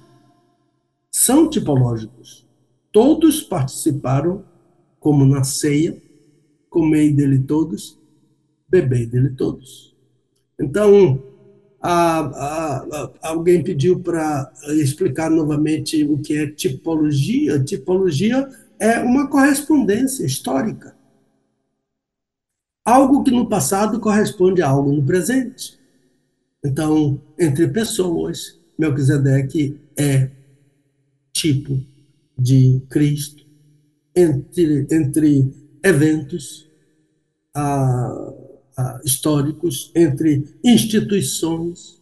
[1.13, 2.49] São tipológicos.
[2.91, 4.43] Todos participaram,
[4.99, 6.01] como na ceia,
[6.71, 7.99] comei dele todos,
[8.67, 9.95] bebei dele todos.
[10.59, 11.23] Então,
[11.79, 17.63] a, a, alguém pediu para explicar novamente o que é tipologia.
[17.63, 18.49] Tipologia
[18.81, 20.97] é uma correspondência histórica.
[22.89, 25.79] Algo que no passado corresponde a algo no presente.
[26.65, 30.31] Então, entre pessoas, Melquisedeque é
[31.31, 31.85] tipo
[32.39, 33.45] de Cristo.
[34.17, 36.67] Entre, entre eventos,
[37.55, 38.33] a
[38.79, 42.01] ah, históricos, entre instituições,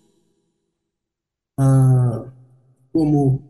[1.59, 2.31] ah,
[2.93, 3.43] como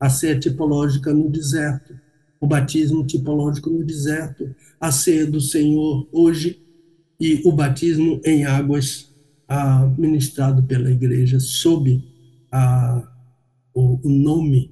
[0.00, 1.94] a ceia tipológica no deserto,
[2.40, 4.48] o batismo tipológico no deserto,
[4.80, 6.62] a ceia do Senhor hoje
[7.20, 9.12] e o batismo em águas
[9.48, 12.02] ah, ministrado pela igreja sob
[12.50, 13.02] a,
[13.74, 14.70] o, o nome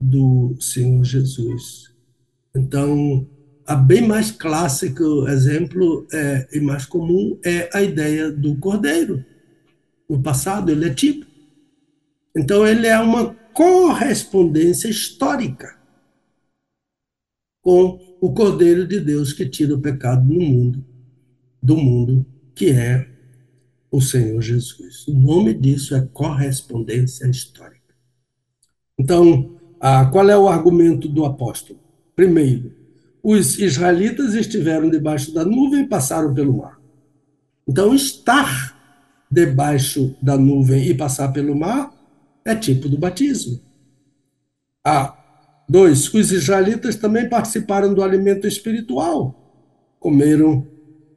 [0.00, 1.92] do Senhor Jesus.
[2.54, 3.26] Então,
[3.66, 9.24] a bem mais clássico exemplo é, e mais comum é a ideia do cordeiro.
[10.08, 11.26] No passado, ele é tipo.
[12.36, 15.76] Então, ele é uma correspondência histórica
[17.62, 20.84] com o cordeiro de Deus que tira o pecado do mundo,
[21.60, 23.08] do mundo, que é
[23.90, 25.08] o Senhor Jesus.
[25.08, 27.96] O nome disso é correspondência histórica.
[28.96, 31.80] Então, ah, qual é o argumento do apóstolo?
[32.14, 32.72] Primeiro,
[33.20, 36.80] os israelitas estiveram debaixo da nuvem e passaram pelo mar.
[37.66, 38.78] Então, estar
[39.28, 41.92] debaixo da nuvem e passar pelo mar
[42.44, 43.60] é tipo do batismo.
[44.84, 45.21] Ah,
[45.72, 49.96] dois, os israelitas também participaram do alimento espiritual.
[49.98, 50.68] Comeram,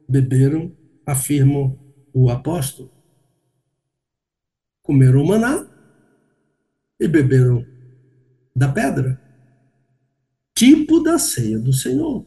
[0.08, 1.78] beberam, afirmam
[2.12, 2.90] o apóstolo.
[4.82, 5.68] Comeram o maná
[6.98, 7.66] e beberam
[8.54, 9.20] da pedra
[10.54, 12.24] tipo da ceia do Senhor.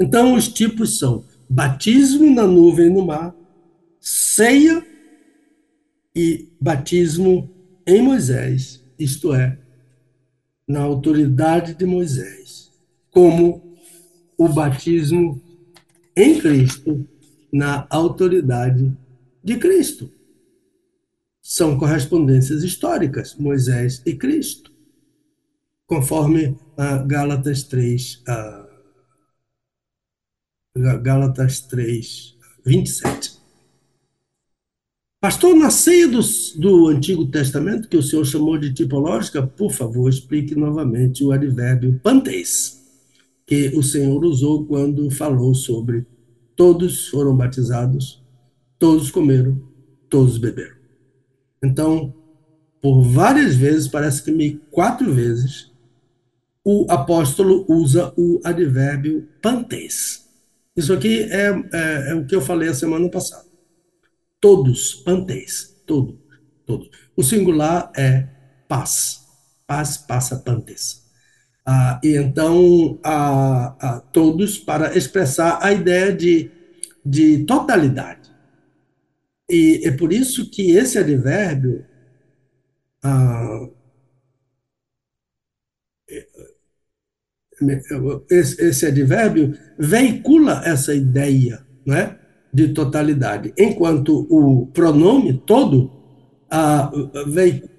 [0.00, 3.34] Então, os tipos são batismo na nuvem e no mar,
[3.98, 4.86] ceia
[6.14, 7.50] e batismo
[7.84, 9.58] em Moisés, isto é,
[10.70, 12.70] na autoridade de Moisés,
[13.10, 13.76] como
[14.38, 15.42] o batismo
[16.16, 17.06] em Cristo,
[17.52, 18.96] na autoridade
[19.42, 20.12] de Cristo.
[21.42, 24.70] São correspondências históricas, Moisés e Cristo
[25.90, 28.70] conforme uh, Gálatas 3, uh,
[31.02, 33.29] Gálatas 3, 27.
[35.20, 36.20] Pastor, na ceia do,
[36.56, 42.00] do Antigo Testamento, que o senhor chamou de tipológica, por favor, explique novamente o advérbio
[42.02, 42.80] pantes,
[43.46, 46.06] que o senhor usou quando falou sobre
[46.56, 48.24] todos foram batizados,
[48.78, 49.60] todos comeram,
[50.08, 50.76] todos beberam.
[51.62, 52.14] Então,
[52.80, 55.70] por várias vezes, parece que me quatro vezes,
[56.64, 60.26] o apóstolo usa o advérbio pantes.
[60.74, 63.49] Isso aqui é, é, é o que eu falei a semana passada.
[64.40, 66.18] Todos, pantes, todo,
[66.66, 66.90] todos.
[67.16, 68.26] O singular é
[68.68, 69.26] paz.
[69.66, 71.04] Paz passa pantes.
[71.66, 76.50] Ah, e então, a, a, todos para expressar a ideia de,
[77.04, 78.30] de totalidade.
[79.48, 81.84] E é por isso que esse advérbio
[83.02, 83.68] ah,
[88.30, 92.18] esse, esse advérbio veicula essa ideia né,
[92.52, 95.90] de totalidade, enquanto o pronome todo
[96.50, 96.90] ah,
[97.26, 97.70] veicula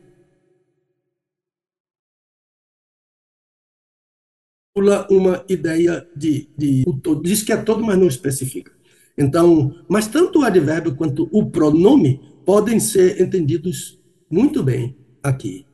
[5.09, 6.85] uma ideia de, de
[7.21, 8.71] diz que é todo, mas não especifica.
[9.17, 15.65] Então, mas tanto o advérbio quanto o pronome podem ser entendidos muito bem aqui,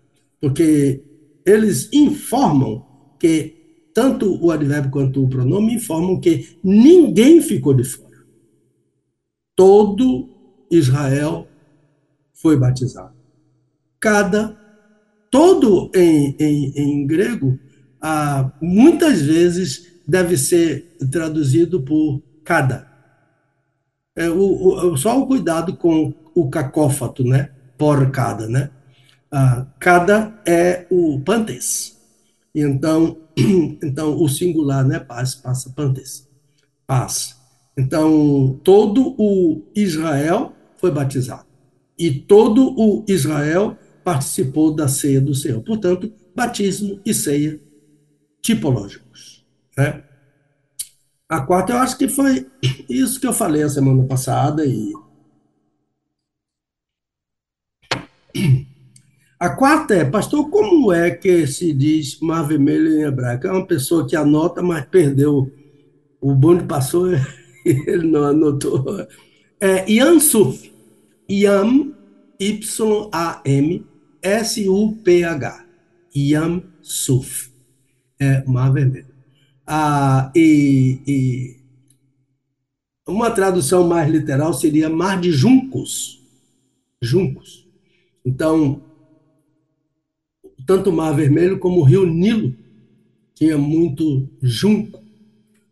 [0.42, 1.04] porque
[1.46, 2.86] eles informam
[3.20, 3.56] que
[3.94, 8.07] tanto o advérbio quanto o pronome informam que ninguém ficou de fora.
[9.58, 10.30] Todo
[10.72, 11.48] Israel
[12.32, 13.16] foi batizado.
[14.00, 14.56] Cada,
[15.32, 17.60] todo em, em, em grego,
[18.00, 22.88] ah, muitas vezes deve ser traduzido por cada.
[24.16, 27.50] É, o, o, só o cuidado com o cacófato, né?
[27.78, 28.70] Por cada, né?
[29.32, 31.98] Ah, cada é o pantes.
[32.54, 33.18] Então,
[33.84, 35.00] então o singular, né?
[35.00, 36.28] Paz passa pantes.
[36.86, 37.37] Paz.
[37.78, 41.46] Então, todo o Israel foi batizado.
[41.98, 45.62] E todo o Israel participou da ceia do Senhor.
[45.62, 47.60] Portanto, batismo e ceia
[48.42, 49.46] tipológicos.
[49.78, 50.04] Né?
[51.30, 52.48] A quarta, eu acho que foi
[52.90, 54.94] isso que eu falei a semana passada e
[59.40, 63.46] A quarta é, pastor, como é que se diz mar vermelho em hebraico?
[63.46, 65.52] É uma pessoa que anota, mas perdeu.
[66.20, 67.18] O bonde passou e
[67.88, 69.08] ele não anotou.
[69.60, 70.72] É Yansuf.
[71.30, 71.94] Yam,
[72.40, 73.86] Y-A-M,
[74.22, 75.66] S-U-P-H.
[76.16, 77.52] Yam Suf.
[78.20, 79.08] É mar vermelho.
[79.66, 81.58] Ah, e, e
[83.06, 86.22] uma tradução mais literal seria mar de juncos.
[87.02, 87.68] Juncos.
[88.26, 88.82] Então,
[90.66, 92.54] tanto o Mar Vermelho como o Rio Nilo
[93.34, 95.02] tinha muito junco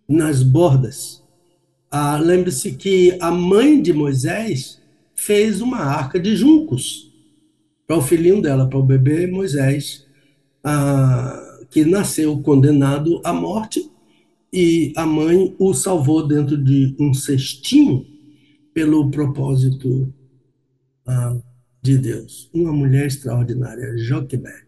[0.07, 1.21] nas bordas.
[1.97, 4.81] Ah, Lembre-se que a mãe de Moisés
[5.15, 7.09] fez uma arca de juncos
[7.87, 10.05] para o filhinho dela, para o bebê Moisés,
[10.61, 13.89] ah, que nasceu condenado à morte,
[14.51, 18.05] e a mãe o salvou dentro de um cestinho
[18.73, 20.13] pelo propósito
[21.07, 21.37] ah,
[21.81, 22.49] de Deus.
[22.53, 24.65] Uma mulher extraordinária, Joquebed.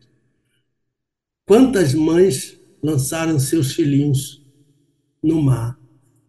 [1.45, 4.41] Quantas mães lançaram seus filhinhos
[5.21, 5.77] no mar,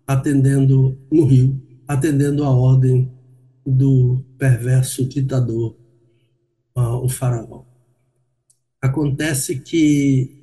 [0.08, 3.12] atendendo no rio, atendendo a ordem
[3.66, 5.76] do perverso ditador,
[6.74, 7.64] uh, o faraó.
[8.80, 10.34] Acontece que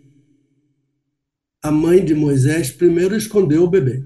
[1.63, 4.03] a mãe de Moisés primeiro escondeu o bebê.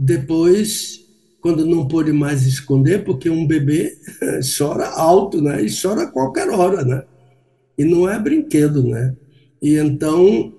[0.00, 1.04] Depois,
[1.42, 3.98] quando não pôde mais esconder, porque um bebê
[4.56, 5.62] chora alto, né?
[5.62, 7.04] E chora a qualquer hora, né?
[7.76, 9.14] E não é brinquedo, né?
[9.60, 10.54] E então,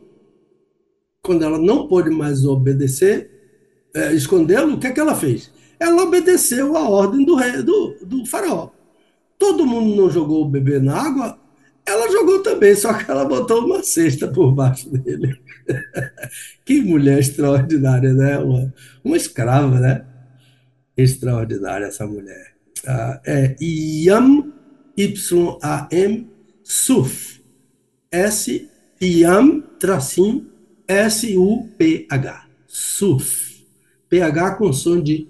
[1.24, 3.33] quando ela não pôde mais obedecer,
[3.96, 5.52] é, escondê-lo, o que, é que ela fez?
[5.80, 8.70] Ela obedeceu a ordem do, rei, do, do faraó.
[9.38, 11.40] Todo mundo não jogou o bebê na água,
[11.86, 15.38] ela jogou também, só que ela botou uma cesta por baixo dele.
[16.64, 18.38] que mulher extraordinária, né?
[18.40, 20.06] Uma, uma escrava, né?
[20.96, 22.54] Extraordinária essa mulher.
[22.88, 24.54] Ah, é Yam,
[24.96, 26.30] Y-A-M,
[26.64, 27.42] Suf,
[28.12, 28.70] S
[29.02, 30.48] Yam, tracinho,
[30.88, 32.48] S-U-P-H.
[32.68, 33.53] SUF.
[34.14, 35.28] PH com som de,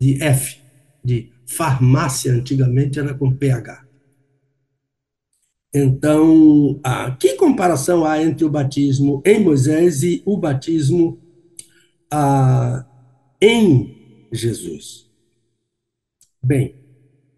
[0.00, 0.58] de F,
[1.04, 3.86] de farmácia, antigamente era com PH.
[5.72, 11.16] Então, ah, que comparação há entre o batismo em Moisés e o batismo
[12.10, 12.84] ah,
[13.40, 15.08] em Jesus?
[16.42, 16.74] Bem,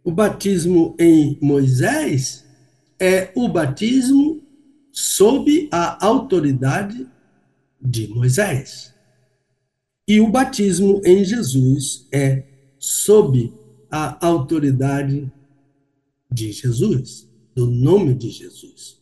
[0.03, 2.43] o batismo em Moisés
[2.99, 4.43] é o batismo
[4.91, 7.07] sob a autoridade
[7.79, 8.94] de Moisés.
[10.07, 12.45] E o batismo em Jesus é
[12.79, 13.53] sob
[13.91, 15.33] a autoridade
[16.31, 19.01] de Jesus, do nome de Jesus.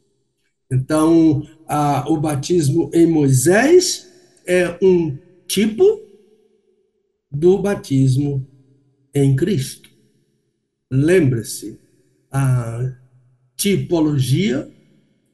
[0.71, 4.09] Então, a, o batismo em Moisés
[4.47, 6.01] é um tipo
[7.31, 8.47] do batismo
[9.15, 9.91] em Cristo.
[10.91, 11.79] Lembre-se,
[12.31, 12.95] a
[13.57, 14.71] tipologia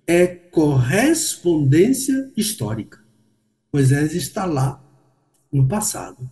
[0.06, 2.98] é correspondência histórica.
[3.72, 4.87] Moisés está lá
[5.52, 6.30] no passado.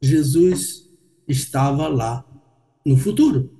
[0.00, 0.90] Jesus
[1.26, 2.24] estava lá
[2.84, 3.50] no futuro.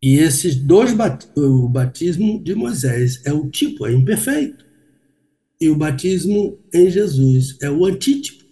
[0.00, 0.92] E esses dois
[1.36, 4.64] o batismo de Moisés é o tipo, é imperfeito.
[5.60, 8.44] E o batismo em Jesus é o antítipo,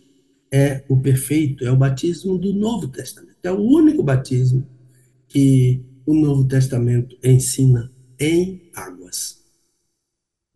[0.51, 3.37] é o perfeito, é o batismo do Novo Testamento.
[3.45, 4.67] É o único batismo
[5.29, 9.45] que o Novo Testamento ensina em águas.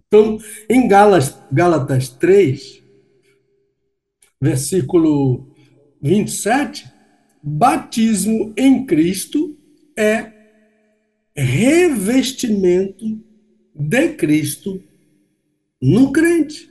[0.07, 2.80] Então, em Gálatas, Gálatas 3,
[4.41, 5.47] versículo
[6.01, 6.91] 27,
[7.43, 9.57] batismo em Cristo
[9.97, 10.33] é
[11.37, 13.05] revestimento
[13.75, 14.83] de Cristo
[15.81, 16.71] no crente.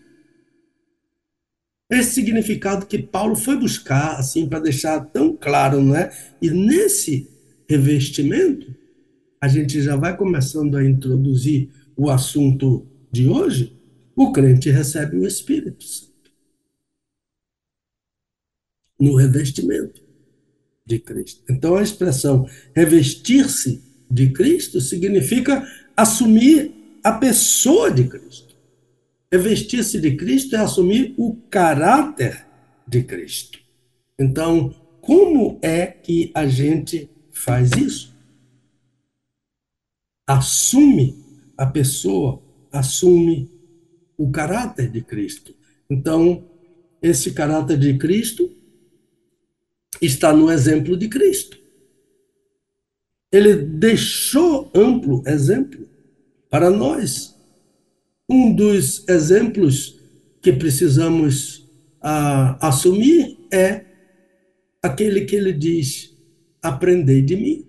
[1.89, 6.11] Esse significado que Paulo foi buscar, assim, para deixar tão claro, não é?
[6.39, 7.27] E nesse
[7.67, 8.75] revestimento,
[9.41, 13.75] a gente já vai começando a introduzir o assunto de hoje,
[14.15, 16.08] o crente recebe o Espírito Santo.
[18.99, 20.01] No revestimento
[20.85, 21.43] de Cristo.
[21.49, 26.71] Então a expressão revestir-se de Cristo significa assumir
[27.03, 28.55] a pessoa de Cristo.
[29.31, 32.45] Revestir-se de Cristo é assumir o caráter
[32.87, 33.59] de Cristo.
[34.17, 38.15] Então, como é que a gente faz isso?
[40.25, 41.15] Assume
[41.55, 42.41] a pessoa,
[42.71, 43.49] assume
[44.17, 45.53] o caráter de Cristo.
[45.89, 46.43] Então,
[47.01, 48.51] esse caráter de Cristo
[50.01, 51.57] está no exemplo de Cristo.
[53.31, 55.87] Ele deixou amplo exemplo
[56.49, 57.35] para nós.
[58.27, 59.99] Um dos exemplos
[60.41, 61.67] que precisamos
[62.01, 63.85] ah, assumir é
[64.81, 66.15] aquele que ele diz:
[66.61, 67.65] aprendei de mim.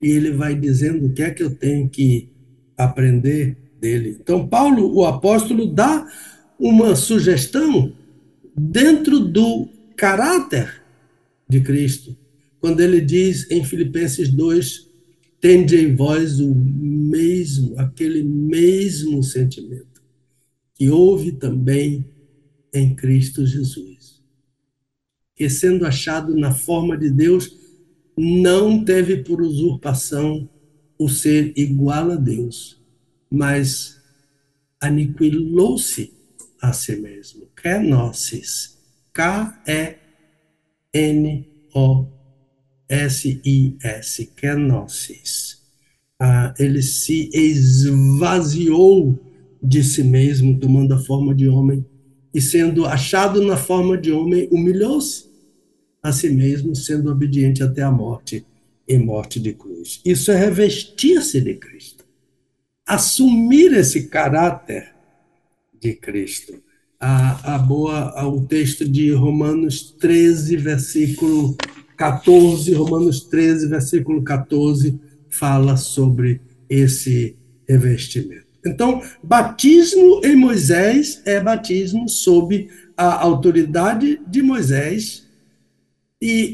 [0.00, 2.28] E ele vai dizendo o que é que eu tenho que
[2.76, 4.16] aprender dele.
[4.20, 6.06] Então, Paulo, o apóstolo, dá
[6.58, 7.92] uma sugestão
[8.56, 9.68] dentro do
[9.98, 10.82] caráter
[11.48, 12.16] de Cristo
[12.60, 14.88] quando ele diz em Filipenses 2,
[15.40, 20.02] tende em vós o mesmo, aquele mesmo sentimento
[20.74, 22.04] que houve também
[22.74, 24.22] em Cristo Jesus.
[25.36, 27.56] Que sendo achado na forma de Deus,
[28.16, 30.48] não teve por usurpação
[30.98, 32.80] o ser igual a Deus,
[33.30, 34.00] mas
[34.80, 36.12] aniquilou-se
[36.60, 37.48] a si mesmo.
[37.54, 38.77] Kenosis.
[39.18, 39.98] K-E-N-O
[42.88, 45.58] S-I-S, kenosis.
[46.20, 49.18] Ah, ele se esvaziou
[49.60, 51.84] de si mesmo, tomando a forma de homem,
[52.32, 55.28] e sendo achado na forma de homem, humilhou-se
[56.00, 58.46] a si mesmo, sendo obediente até a morte
[58.86, 60.00] e morte de cruz.
[60.04, 62.04] Isso é revestir-se de Cristo.
[62.86, 64.94] Assumir esse caráter
[65.80, 66.67] de Cristo.
[67.00, 71.56] A, a boa, o texto de Romanos 13, versículo
[71.96, 77.36] 14, Romanos 13, versículo 14, fala sobre esse
[77.68, 78.46] revestimento.
[78.66, 85.26] Então, batismo em Moisés é batismo sob a autoridade de Moisés,
[86.20, 86.52] e,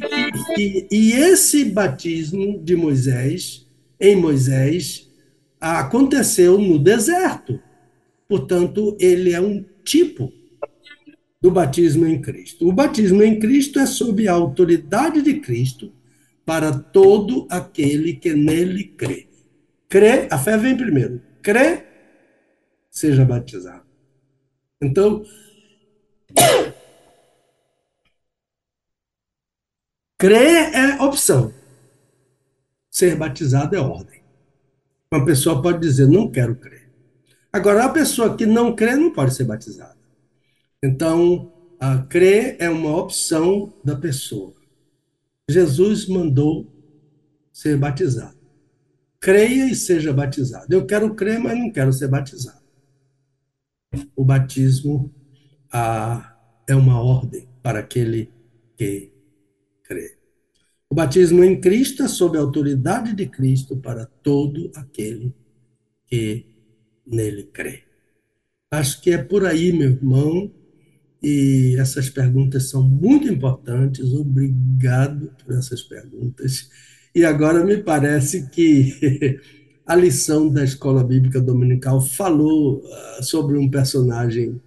[0.59, 3.66] e, e esse batismo de Moisés,
[3.99, 5.11] em Moisés,
[5.59, 7.59] aconteceu no deserto.
[8.28, 10.32] Portanto, ele é um tipo
[11.41, 12.66] do batismo em Cristo.
[12.66, 15.93] O batismo em Cristo é sob a autoridade de Cristo
[16.45, 19.28] para todo aquele que nele crê.
[19.89, 21.20] Crê, a fé vem primeiro.
[21.43, 21.85] Crê,
[22.91, 23.85] seja batizado.
[24.80, 25.24] Então,
[30.18, 31.53] crer é opção.
[32.91, 34.22] Ser batizado é ordem.
[35.12, 36.84] Uma pessoa pode dizer, não quero crer.
[37.55, 39.96] Agora, a pessoa que não crê não pode ser batizada.
[40.82, 44.52] Então, a crer é uma opção da pessoa.
[45.48, 46.66] Jesus mandou
[47.52, 48.36] ser batizado.
[49.20, 50.74] Creia e seja batizado.
[50.74, 52.64] Eu quero crer, mas não quero ser batizado.
[54.16, 55.14] O batismo
[56.66, 58.32] é uma ordem para aquele
[58.76, 59.12] que
[59.84, 60.18] crê.
[60.90, 65.32] O batismo em Cristo é sob a autoridade de Cristo para todo aquele
[66.05, 66.52] que
[67.07, 67.82] nele crê.
[68.70, 70.50] Acho que é por aí, meu irmão,
[71.22, 74.12] e essas perguntas são muito importantes.
[74.12, 76.68] Obrigado por essas perguntas.
[77.14, 79.38] E agora me parece que
[79.86, 84.61] a lição da Escola Bíblica Dominical falou uh, sobre um personagem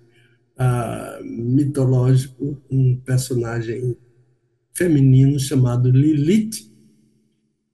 [0.57, 3.97] uh, mitológico, um personagem
[4.73, 6.67] feminino chamado Lilith,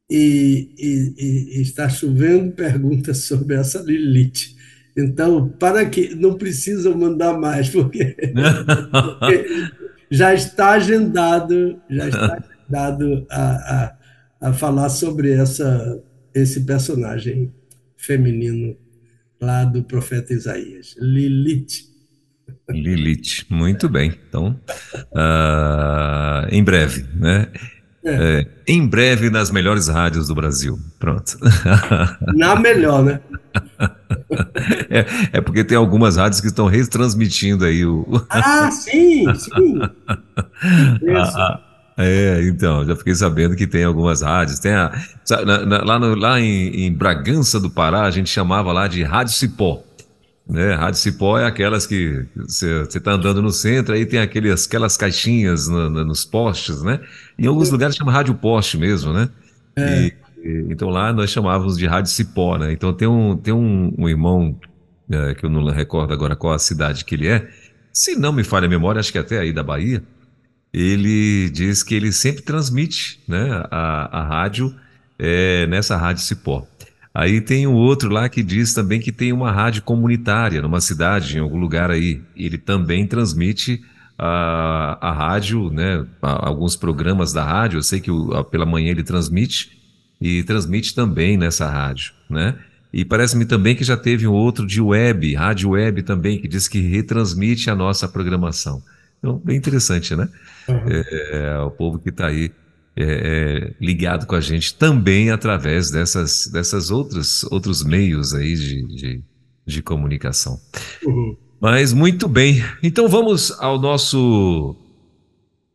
[0.10, 4.53] e, e, e, está chovendo perguntas sobre essa Lilith.
[4.96, 8.16] Então, para que não precisam mandar mais, porque,
[8.92, 9.72] porque
[10.12, 13.96] já está agendado, já está agendado a,
[14.42, 16.00] a, a falar sobre essa,
[16.34, 17.52] esse personagem
[17.98, 18.78] feminino
[19.42, 21.92] lá do profeta Isaías, Lilith.
[22.70, 24.14] Lilith, muito bem.
[24.30, 24.60] Então,
[25.12, 27.52] uh, em breve, né?
[28.06, 28.12] É.
[28.12, 30.78] É, em breve nas melhores rádios do Brasil.
[31.00, 31.38] Pronto.
[32.36, 33.22] Na melhor, né?
[34.90, 38.06] É, é, porque tem algumas rádios que estão retransmitindo aí o.
[38.30, 39.80] Ah, sim, sim.
[41.16, 41.60] Ah,
[41.98, 44.60] é, então, já fiquei sabendo que tem algumas rádios.
[44.60, 44.92] Tem a,
[45.46, 49.04] na, na, lá, no, lá em, em, Bragança do Pará, a gente chamava lá de
[49.04, 49.84] Rádio Cipó.
[50.48, 50.74] Né?
[50.74, 55.68] Rádio Cipó é aquelas que você está andando no centro, aí tem aqueles, aquelas caixinhas
[55.68, 57.00] no, no, nos postes, né?
[57.40, 59.30] Em alguns lugares chama Rádio Poste mesmo, né?
[59.76, 60.08] É.
[60.08, 60.14] E,
[60.70, 62.74] então lá nós chamávamos de Rádio Cipó, né?
[62.74, 64.60] Então tem um, tem um, um irmão,
[65.10, 67.48] é, que eu não recordo agora qual a cidade que ele é,
[67.94, 70.04] se não me falha a memória, acho que até aí da Bahia,
[70.74, 74.76] ele diz que ele sempre transmite né, a, a rádio
[75.20, 76.68] é, nessa Rádio Cipó.
[77.14, 81.38] Aí tem um outro lá que diz também que tem uma rádio comunitária numa cidade,
[81.38, 82.22] em algum lugar aí.
[82.36, 83.84] Ele também transmite
[84.18, 87.78] a, a rádio, né, a, alguns programas da rádio.
[87.78, 89.78] Eu sei que o, a, pela manhã ele transmite
[90.20, 92.56] e transmite também nessa rádio, né?
[92.92, 96.68] E parece-me também que já teve um outro de web, rádio web também, que diz
[96.68, 98.84] que retransmite a nossa programação.
[99.18, 100.30] Então, bem interessante, né?
[100.68, 100.82] Uhum.
[100.88, 102.52] É, o povo que está aí
[102.96, 108.88] é, é, ligado com a gente também através dessas, dessas outras outros meios aí de,
[108.88, 109.24] de,
[109.66, 110.60] de comunicação.
[111.04, 111.36] Uhum.
[111.60, 112.64] Mas muito bem.
[112.84, 114.76] Então vamos ao nosso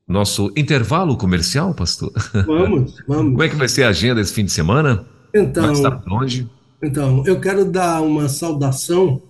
[0.07, 2.12] nosso intervalo comercial, pastor?
[2.47, 3.33] Vamos, vamos.
[3.33, 5.05] Como é que vai ser a agenda esse fim de semana?
[5.35, 6.49] Então, está longe?
[6.83, 9.21] Então, eu quero dar uma saudação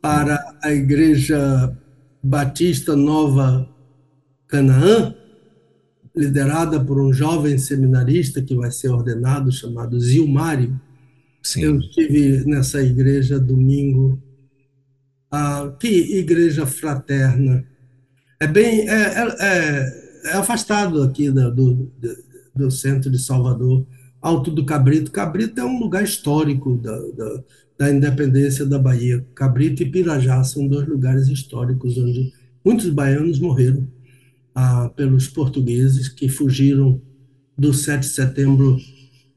[0.00, 1.76] para a Igreja
[2.22, 3.68] Batista Nova
[4.46, 5.14] Canaã,
[6.14, 10.80] liderada por um jovem seminarista que vai ser ordenado, chamado Zilmário.
[11.42, 11.62] Sim.
[11.62, 14.20] Eu estive nessa igreja domingo.
[15.30, 15.88] Ah, que
[16.18, 17.64] igreja fraterna!
[18.38, 18.88] É bem.
[18.88, 21.92] É, é, é é afastado aqui do, do,
[22.54, 23.86] do, centro de Salvador,
[24.20, 25.10] Alto do Cabrito.
[25.10, 27.42] Cabrito é um lugar histórico da, da,
[27.78, 29.24] da independência da Bahia.
[29.34, 32.32] Cabrito e Pirajá são dois lugares históricos onde
[32.64, 33.86] muitos baianos morreram
[34.62, 37.00] ah, pelos portugueses que fugiram
[37.56, 38.76] do 7 de setembro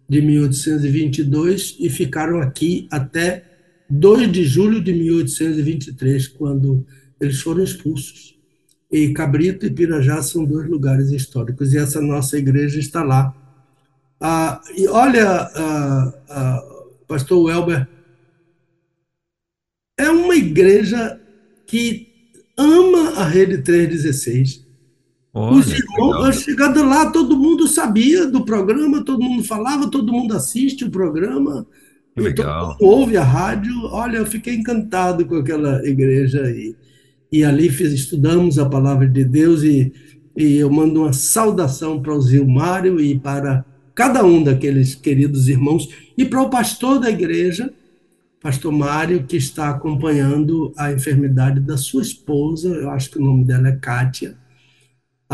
[0.10, 3.46] de 1822 e ficaram aqui até
[3.90, 6.86] 2 de julho de 1823, quando
[7.22, 8.38] eles foram expulsos
[8.92, 13.34] e Cabrito e Pirajá são dois lugares históricos, e essa nossa igreja está lá.
[14.20, 17.88] Ah, e olha, ah, ah, pastor Welber,
[19.98, 21.20] é uma igreja
[21.66, 22.08] que
[22.58, 24.63] ama a Rede 316.
[25.34, 30.36] Olha, Os irmãos, chegando lá, todo mundo sabia do programa, todo mundo falava, todo mundo
[30.36, 31.66] assiste o programa,
[32.16, 32.78] legal.
[32.80, 33.74] ouve a rádio.
[33.86, 36.76] Olha, eu fiquei encantado com aquela igreja aí
[37.34, 39.92] e ali fiz, estudamos a palavra de Deus e,
[40.38, 43.66] e eu mando uma saudação para o Zilmário e para
[43.96, 47.74] cada um daqueles queridos irmãos e para o pastor da igreja,
[48.40, 53.46] pastor Mário, que está acompanhando a enfermidade da sua esposa, eu acho que o nome
[53.46, 54.38] dela é Kátia.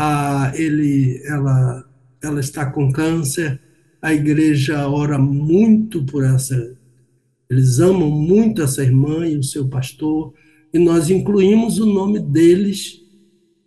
[0.02, 1.84] Ah, ele, ela,
[2.22, 3.60] ela está com câncer,
[4.00, 6.74] a igreja ora muito por essa,
[7.50, 10.32] eles amam muito essa irmã e o seu pastor,
[10.72, 13.02] e nós incluímos o nome deles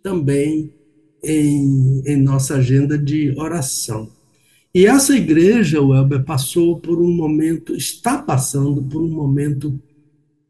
[0.02, 0.74] também
[1.22, 4.10] em, em nossa agenda de oração.
[4.74, 9.80] E essa igreja, o Elber, passou por um momento, está passando por um momento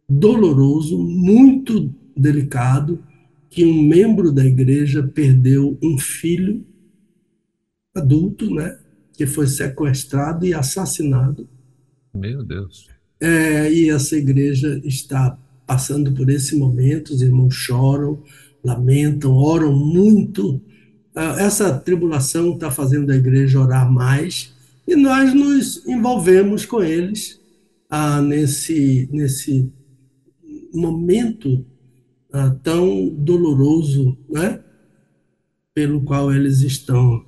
[0.08, 3.04] doloroso, muito delicado,
[3.54, 6.66] que um membro da igreja perdeu um filho
[7.94, 8.76] adulto, né,
[9.12, 11.48] que foi sequestrado e assassinado.
[12.12, 12.88] Meu Deus.
[13.20, 18.20] É, e essa igreja está passando por esse momento, os irmãos choram,
[18.64, 20.60] lamentam, oram muito.
[21.14, 24.52] Ah, essa tribulação está fazendo a igreja orar mais
[24.84, 27.40] e nós nos envolvemos com eles
[27.88, 29.72] ah, nesse, nesse
[30.74, 31.64] momento
[32.34, 34.60] uh, tão doloroso, né?
[35.72, 37.24] Pelo qual eles estão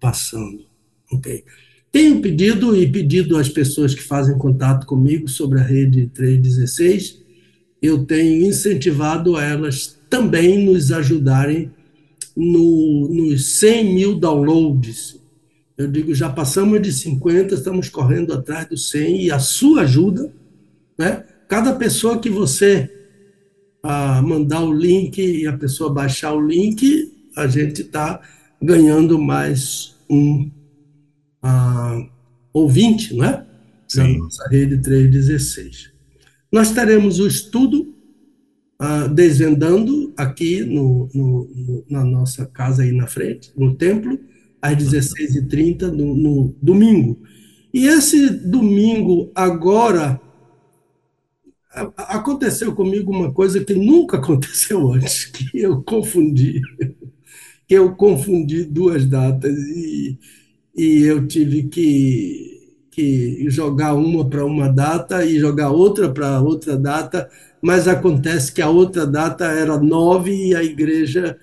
[0.00, 0.64] passando.
[1.12, 1.44] Ok.
[1.92, 7.20] Tenho pedido e pedido às pessoas que fazem contato comigo sobre a rede 316,
[7.82, 11.70] eu tenho incentivado elas também nos ajudarem
[12.36, 15.18] no, nos 100 mil downloads.
[15.76, 20.32] Eu digo, já passamos de 50, estamos correndo atrás dos 100 e a sua ajuda,
[20.96, 21.24] né?
[21.48, 22.99] Cada pessoa que você
[23.82, 28.20] ah, mandar o link e a pessoa baixar o link, a gente está
[28.62, 30.50] ganhando mais um
[31.42, 32.06] ah,
[32.52, 33.46] ouvinte, não é?
[33.88, 34.14] Sim.
[34.14, 35.90] Na nossa rede 316.
[36.52, 37.94] Nós teremos o estudo
[38.80, 44.18] uh, desvendando aqui no, no, no, na nossa casa aí na frente, no templo,
[44.60, 47.20] às 16h30 no, no domingo.
[47.72, 50.20] E esse domingo, agora,
[51.96, 56.60] aconteceu comigo uma coisa que nunca aconteceu antes, que eu confundi,
[57.66, 60.18] que eu confundi duas datas e,
[60.76, 66.76] e eu tive que, que jogar uma para uma data e jogar outra para outra
[66.76, 67.28] data
[67.62, 71.38] mas acontece que a outra data era nove e a igreja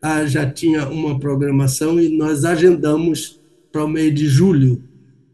[0.00, 4.82] ah, já tinha uma programação e nós agendamos para o mês de julho.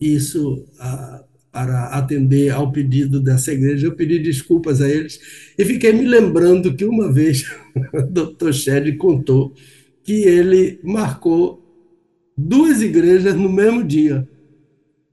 [0.01, 3.87] Isso ah, para atender ao pedido dessa igreja.
[3.87, 5.21] Eu pedi desculpas a eles
[5.57, 7.51] e fiquei me lembrando que uma vez
[7.93, 8.53] o Dr.
[8.53, 9.55] Shed contou
[10.03, 11.63] que ele marcou
[12.37, 14.29] duas igrejas no mesmo dia.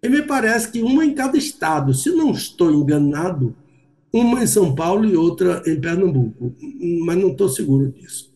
[0.01, 1.93] E me parece que uma em cada estado.
[1.93, 3.55] Se não estou enganado,
[4.13, 6.55] uma em São Paulo e outra em Pernambuco,
[7.03, 8.33] mas não estou seguro disso.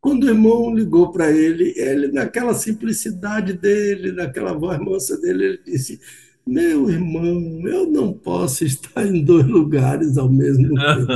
[0.00, 5.60] Quando o irmão ligou para ele, ele, naquela simplicidade dele, naquela voz moça dele, ele
[5.64, 6.00] disse:
[6.46, 11.06] Meu irmão, eu não posso estar em dois lugares ao mesmo tempo.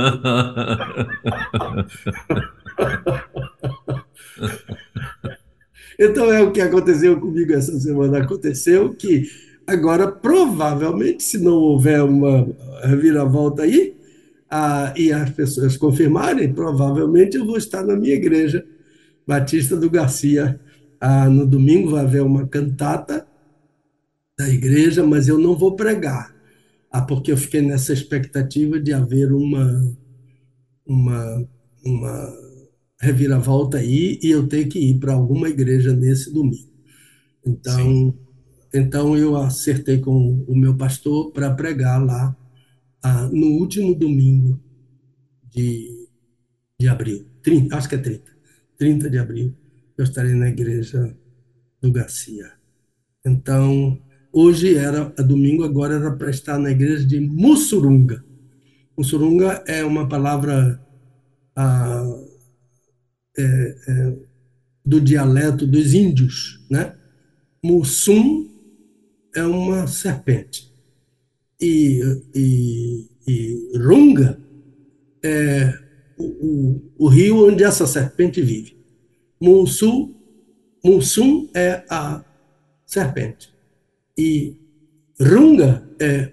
[5.99, 8.19] então é o que aconteceu comigo essa semana.
[8.19, 9.29] Aconteceu que
[9.67, 12.47] Agora, provavelmente, se não houver uma
[12.83, 13.95] reviravolta aí,
[14.49, 18.63] ah, e as pessoas confirmarem, provavelmente eu vou estar na minha igreja,
[19.25, 20.59] Batista do Garcia.
[21.01, 23.25] Ah, no domingo vai haver uma cantata
[24.37, 26.35] da igreja, mas eu não vou pregar,
[26.91, 29.95] ah, porque eu fiquei nessa expectativa de haver uma,
[30.85, 31.47] uma,
[31.83, 32.33] uma
[32.99, 36.73] reviravolta aí e eu ter que ir para alguma igreja nesse domingo.
[37.45, 38.25] Então, Sim.
[38.75, 42.35] Então eu acertei com o meu pastor para pregar lá
[43.01, 44.59] ah, no último domingo
[45.49, 46.09] de,
[46.77, 48.31] de abril, 30, acho que é 30,
[48.77, 49.55] 30 de abril,
[49.97, 51.15] eu estarei na igreja
[51.81, 52.51] do Garcia.
[53.25, 53.97] Então,
[54.35, 58.21] hoje era domingo, agora era para estar na igreja de Mussurunga.
[58.97, 60.77] Mussurunga é uma palavra
[61.55, 62.05] ah,
[63.37, 63.43] é,
[63.87, 64.15] é,
[64.85, 66.93] do dialeto dos índios, né?
[67.63, 68.49] Mussum
[69.33, 70.69] é uma serpente.
[71.59, 72.01] E,
[72.35, 74.37] e, e Runga
[75.23, 75.73] é
[76.17, 78.77] o, o, o, rio onde essa serpente vive.
[79.41, 80.13] Mussum,
[80.83, 82.23] Mussum é a
[82.85, 83.54] serpente.
[84.17, 84.55] E
[85.19, 86.31] Runga é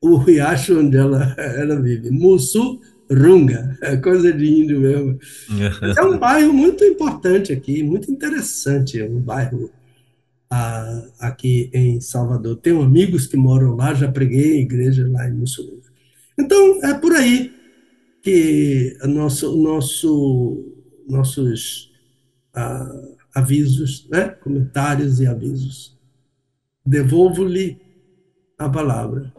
[0.00, 2.10] o riacho onde ela, ela vive.
[2.10, 2.80] Mussu
[3.10, 5.18] Runga, é coisa de índio mesmo.
[5.96, 9.70] é um bairro muito importante aqui, muito interessante, é um bairro
[10.50, 12.56] a, aqui em Salvador.
[12.56, 15.82] Tenho amigos que moram lá, já preguei em igreja lá em Mussolini.
[16.38, 17.54] Então, é por aí
[18.22, 20.74] que nosso, nosso,
[21.08, 21.92] nossos
[22.52, 23.02] ah,
[23.34, 24.28] avisos, né?
[24.28, 25.95] comentários e avisos.
[26.86, 27.78] Devolvo-lhe
[28.58, 29.32] a palavra.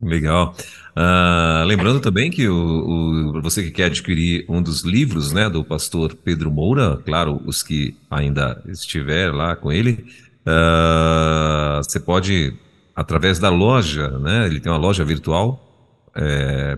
[0.00, 0.54] Legal.
[0.96, 5.64] Uh, lembrando também que o, o, você que quer adquirir um dos livros né, do
[5.64, 10.04] pastor Pedro Moura, claro, os que ainda estiver lá com ele,
[10.42, 12.54] Uh, você pode,
[12.94, 14.46] através da loja, né?
[14.46, 16.76] Ele tem uma loja virtual, é,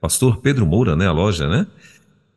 [0.00, 1.06] Pastor Pedro Moura, né?
[1.06, 1.66] A loja, né?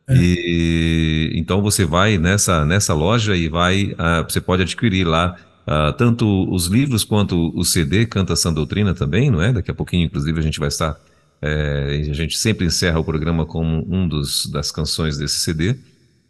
[0.07, 0.15] É.
[0.15, 5.35] E então você vai nessa, nessa loja e vai, uh, você pode adquirir lá
[5.69, 9.53] uh, tanto os livros quanto o CD Canta Sã Doutrina também, não é?
[9.53, 10.99] Daqui a pouquinho, inclusive, a gente vai estar.
[11.41, 15.77] É, a gente sempre encerra o programa com um dos das canções desse CD,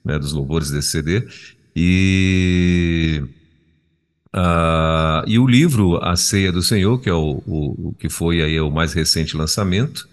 [0.06, 1.28] né, dos louvores desse CD.
[1.76, 3.24] E
[4.36, 8.44] Uh, e o livro A Ceia do Senhor, que é o, o, o que foi
[8.44, 10.08] aí o mais recente lançamento,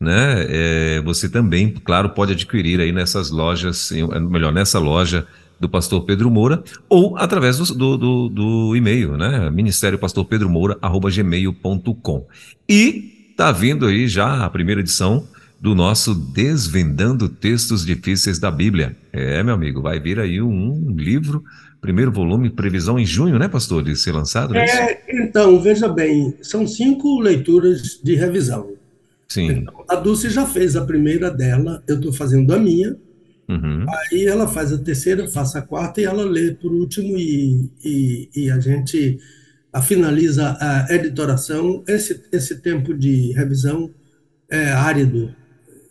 [0.00, 0.46] né?
[0.48, 3.90] É, você também, claro, pode adquirir aí nessas lojas,
[4.30, 5.26] melhor, nessa loja
[5.58, 9.50] do Pastor Pedro Moura, ou através do, do, do, do e-mail, né?
[9.50, 12.26] Ministério Pastor Pedro Moura, arroba gmail.com.
[12.68, 15.26] E tá vindo aí já a primeira edição
[15.60, 18.96] do nosso Desvendando Textos Difíceis da Bíblia.
[19.12, 21.42] É, meu amigo, vai vir aí um livro,
[21.80, 24.56] primeiro volume, previsão em junho, né, pastor, de ser lançado?
[24.56, 28.70] É, é então, veja bem, são cinco leituras de revisão.
[29.26, 29.50] Sim.
[29.50, 32.96] Então, a Dulce já fez a primeira dela, eu estou fazendo a minha,
[33.48, 33.86] Uhum.
[33.88, 38.28] aí ela faz a terceira, faça a quarta e ela lê por último e, e,
[38.36, 39.18] e a gente
[39.72, 41.82] a finaliza a editoração.
[41.86, 43.90] Esse, esse tempo de revisão
[44.50, 45.34] é árido,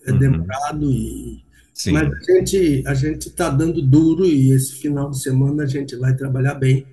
[0.06, 0.20] é Uhum.
[0.20, 1.44] demorado, e,
[1.74, 1.92] Sim.
[1.92, 5.96] mas a gente a gente está dando duro e esse final de semana a gente
[5.96, 6.86] vai trabalhar bem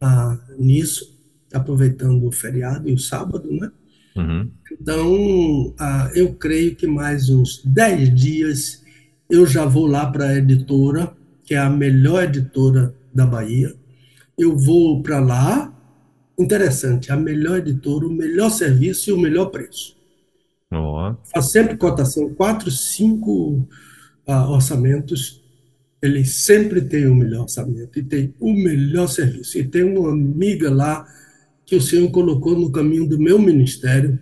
[0.00, 1.18] ah, nisso,
[1.52, 3.70] aproveitando o feriado e o sábado, né?
[4.16, 4.50] Uhum.
[4.72, 8.81] Então, ah, eu creio que mais uns 10 dias
[9.32, 11.10] eu já vou lá para a editora,
[11.42, 13.74] que é a melhor editora da Bahia.
[14.36, 15.72] Eu vou para lá,
[16.38, 19.96] interessante, a melhor editora, o melhor serviço e o melhor preço.
[20.70, 23.66] Ó, Faz sempre cotação, quatro, cinco
[24.26, 25.42] ah, orçamentos,
[26.02, 29.58] eles sempre têm o melhor orçamento e tem o melhor serviço.
[29.58, 31.06] E tem uma amiga lá
[31.64, 34.18] que o Senhor colocou no caminho do meu ministério,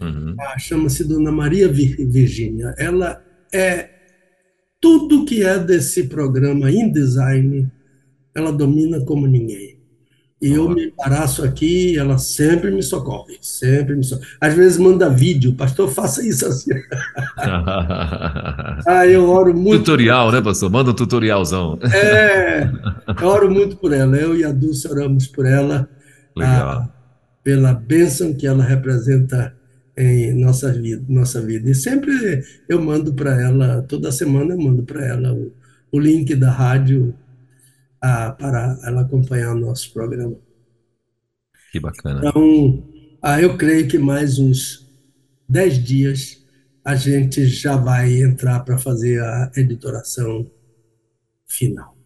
[0.00, 0.34] uhum.
[0.36, 2.74] ah, chama-se Dona Maria Vir- Virgínia.
[2.76, 3.97] Ela é
[4.80, 7.70] tudo que é desse programa InDesign,
[8.34, 9.78] ela domina como ninguém.
[10.40, 14.28] E eu me embaraço aqui, ela sempre me socorre, sempre me socorre.
[14.40, 16.70] Às vezes manda vídeo, pastor, faça isso assim.
[18.86, 19.80] Ah, eu oro muito.
[19.80, 20.70] Tutorial, né, pastor?
[20.70, 21.78] Manda um tutorialzão.
[21.82, 22.70] É,
[23.20, 24.16] eu oro muito por ela.
[24.16, 25.88] Eu e a Dulce oramos por ela,
[26.36, 26.88] Legal.
[27.42, 29.54] pela bênção que ela representa
[29.98, 31.68] em nossa vida, nossa vida.
[31.68, 35.52] E sempre eu mando para ela, toda semana eu mando para ela o,
[35.90, 37.12] o link da rádio
[38.00, 40.36] ah, para ela acompanhar o nosso programa.
[41.72, 42.20] Que bacana.
[42.20, 42.88] Então,
[43.20, 44.88] ah, eu creio que mais uns
[45.48, 46.46] 10 dias
[46.84, 50.48] a gente já vai entrar para fazer a editoração
[51.46, 51.97] final.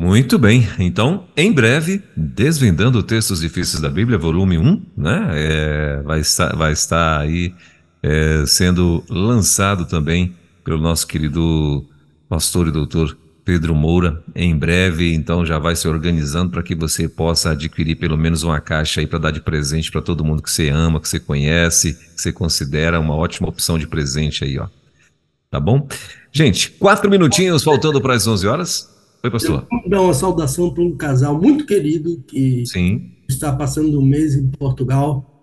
[0.00, 0.68] Muito bem.
[0.78, 5.30] Então, em breve, Desvendando Textos Difíceis da Bíblia, volume 1, né?
[5.32, 7.52] É, vai, estar, vai estar aí
[8.00, 11.84] é, sendo lançado também pelo nosso querido
[12.28, 14.22] pastor e doutor Pedro Moura.
[14.36, 18.60] Em breve, então, já vai se organizando para que você possa adquirir pelo menos uma
[18.60, 21.94] caixa aí para dar de presente para todo mundo que você ama, que você conhece,
[21.94, 24.68] que você considera uma ótima opção de presente aí, ó.
[25.50, 25.88] Tá bom?
[26.30, 28.97] Gente, quatro minutinhos faltando para as 11 horas.
[29.20, 29.66] Oi, pastor.
[29.68, 33.10] Vamos dar uma saudação para um casal muito querido que Sim.
[33.28, 35.34] está passando um mês em Portugal.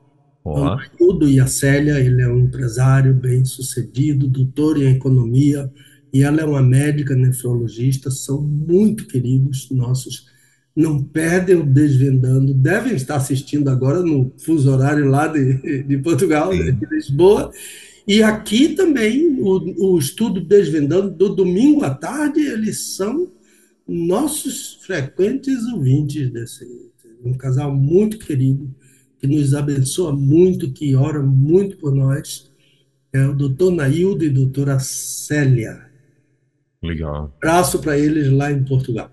[0.46, 5.70] Ó, O Hildo e a Célia, ele é um empresário bem sucedido, doutor em economia,
[6.14, 10.28] e ela é uma médica nefrologista, são muito queridos nossos,
[10.74, 16.54] não perdem o Desvendando, devem estar assistindo agora no fuso horário lá de, de Portugal,
[16.54, 16.76] Sim.
[16.76, 17.52] de Lisboa,
[18.08, 23.35] e aqui também o, o estudo Desvendando, do domingo à tarde, eles são
[23.88, 26.66] nossos frequentes ouvintes desse,
[27.24, 28.74] um casal muito querido,
[29.20, 32.52] que nos abençoa muito, que ora muito por nós,
[33.14, 35.90] é o doutor Naildo e a doutora Célia.
[36.84, 37.34] legal.
[37.38, 39.10] Abraço para eles lá em Portugal.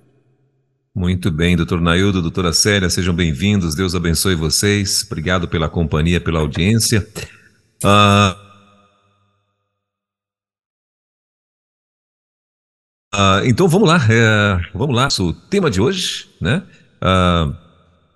[0.95, 3.75] Muito bem, doutor Naildo, doutora Célia, sejam bem-vindos.
[3.75, 5.05] Deus abençoe vocês.
[5.07, 7.07] Obrigado pela companhia, pela audiência.
[7.83, 8.37] Ah,
[13.15, 15.09] ah, então vamos lá, é, vamos lá.
[15.21, 16.63] O tema de hoje, né?
[16.99, 17.53] Ah,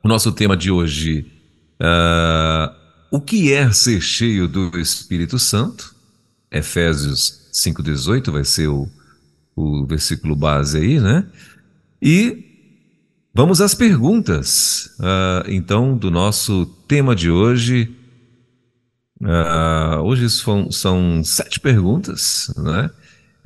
[0.02, 1.30] o nosso tema de hoje,
[1.78, 2.74] ah,
[3.10, 5.94] o que é ser cheio do Espírito Santo?
[6.50, 8.88] Efésios 5,18 vai ser o,
[9.54, 11.26] o versículo base aí, né?
[12.00, 12.44] E
[13.34, 14.96] vamos às perguntas,
[15.46, 17.94] então, do nosso tema de hoje.
[20.02, 22.90] Hoje são, são sete perguntas, né?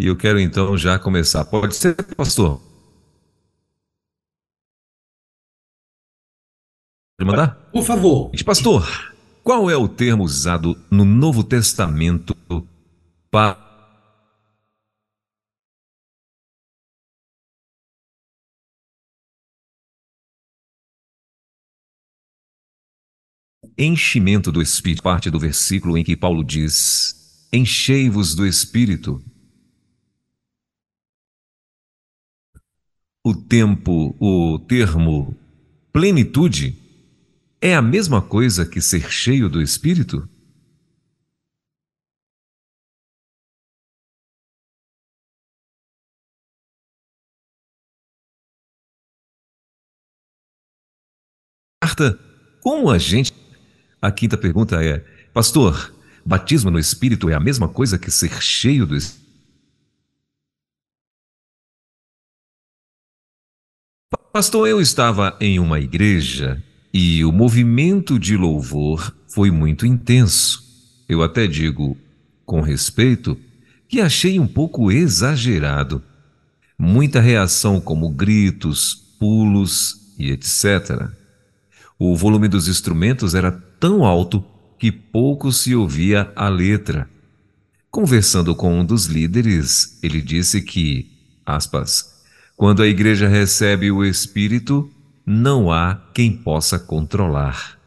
[0.00, 1.44] E eu quero então já começar.
[1.44, 2.58] Pode ser, pastor?
[7.18, 7.54] Pode mandar?
[7.70, 8.82] Por favor, Pastor,
[9.44, 12.34] qual é o termo usado no Novo Testamento
[13.30, 13.58] para
[23.76, 25.02] enchimento do Espírito?
[25.02, 29.22] Parte do versículo em que Paulo diz: Enchei-vos do Espírito.
[33.22, 35.36] O tempo, o termo
[35.92, 36.78] plenitude
[37.60, 40.28] é a mesma coisa que ser cheio do Espírito?
[52.00, 52.18] Marta,
[52.60, 53.32] como a gente.
[54.00, 55.00] A quinta pergunta é:
[55.34, 55.94] Pastor,
[56.24, 59.29] batismo no Espírito é a mesma coisa que ser cheio do Espírito?
[64.32, 66.62] Pastor, eu estava em uma igreja
[66.94, 70.62] e o movimento de louvor foi muito intenso.
[71.08, 71.96] Eu até digo,
[72.46, 73.36] com respeito,
[73.88, 76.00] que achei um pouco exagerado.
[76.78, 81.08] Muita reação, como gritos, pulos e etc.
[81.98, 84.44] O volume dos instrumentos era tão alto
[84.78, 87.10] que pouco se ouvia a letra.
[87.90, 91.10] Conversando com um dos líderes, ele disse que,
[91.44, 92.19] aspas,
[92.60, 94.92] quando a igreja recebe o Espírito,
[95.24, 97.80] não há quem possa controlar.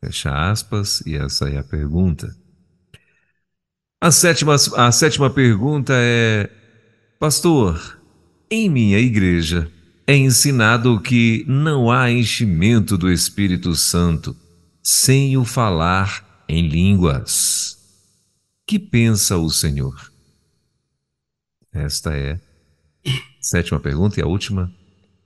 [0.00, 2.34] Fecha aspas, e essa é a pergunta.
[4.00, 6.48] A sétima, a sétima pergunta é:
[7.18, 8.00] Pastor,
[8.50, 9.70] em minha igreja
[10.06, 14.34] é ensinado que não há enchimento do Espírito Santo
[14.82, 17.76] sem o falar em línguas.
[18.66, 20.10] Que pensa o Senhor?
[21.70, 22.47] Esta é
[23.40, 24.72] Sétima pergunta e a última.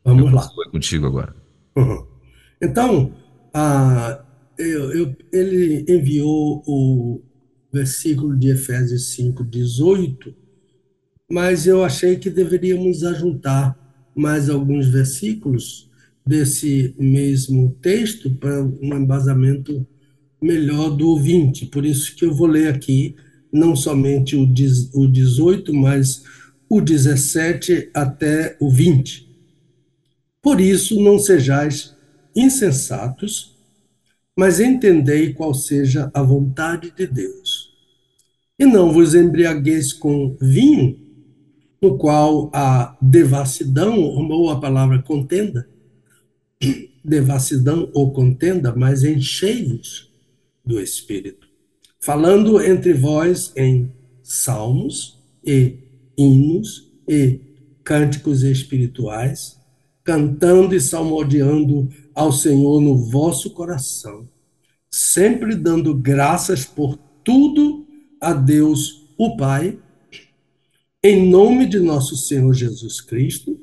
[0.04, 0.50] Vamos lá.
[0.66, 1.34] É contigo agora.
[1.76, 2.06] Uhum.
[2.60, 3.12] Então,
[3.54, 4.24] ah,
[4.58, 7.22] eu, eu, ele enviou o
[7.72, 10.34] versículo de Efésios 5, 18,
[11.30, 13.78] mas eu achei que deveríamos ajuntar
[14.14, 15.90] mais alguns versículos
[16.24, 19.86] desse mesmo texto para um embasamento
[20.40, 21.66] melhor do ouvinte.
[21.66, 23.16] Por isso que eu vou ler aqui
[23.52, 24.46] não somente o
[25.06, 26.24] 18, mas
[26.72, 29.28] o 17 até o 20.
[30.40, 31.94] Por isso, não sejais
[32.34, 33.54] insensatos,
[34.34, 37.74] mas entendei qual seja a vontade de Deus.
[38.58, 40.98] E não vos embriagueis com vinho,
[41.78, 45.68] no qual há devassidão, ou a palavra contenda,
[47.04, 50.10] devassidão ou contenda, mas enchei-vos
[50.64, 51.46] do Espírito,
[52.00, 53.92] falando entre vós em
[54.22, 57.40] salmos e hinos e
[57.84, 59.60] cânticos espirituais,
[60.04, 64.28] cantando e salmodiando ao Senhor no vosso coração,
[64.90, 67.86] sempre dando graças por tudo
[68.20, 69.78] a Deus, o Pai,
[71.02, 73.58] em nome de nosso Senhor Jesus Cristo,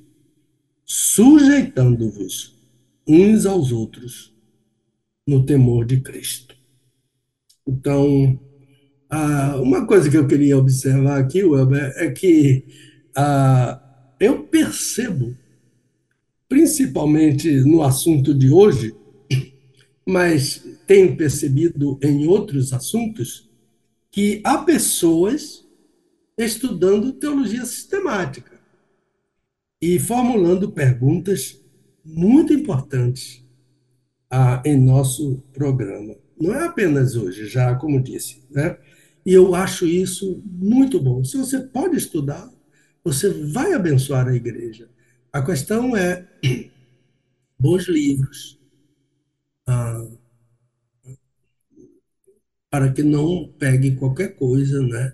[0.86, 2.58] sujeitando-vos
[3.08, 4.34] uns aos outros
[5.26, 6.56] no temor de Cristo.
[7.66, 8.40] Então,
[9.10, 12.66] ah, uma coisa que eu queria observar aqui, Welber, é que
[13.16, 13.82] ah,
[14.20, 15.36] eu percebo,
[16.48, 18.96] principalmente no assunto de hoje,
[20.08, 23.50] mas tenho percebido em outros assuntos,
[24.12, 25.66] que há pessoas
[26.38, 28.60] estudando teologia sistemática
[29.82, 31.60] e formulando perguntas
[32.04, 33.44] muito importantes
[34.30, 36.16] ah, em nosso programa.
[36.40, 38.78] Não é apenas hoje, já como disse, né?
[39.30, 41.24] E eu acho isso muito bom.
[41.24, 42.52] Se você pode estudar,
[43.04, 44.90] você vai abençoar a igreja.
[45.32, 46.28] A questão é
[47.60, 48.60] bons livros,
[49.68, 50.08] ah,
[52.72, 55.14] para que não pegue qualquer coisa, né?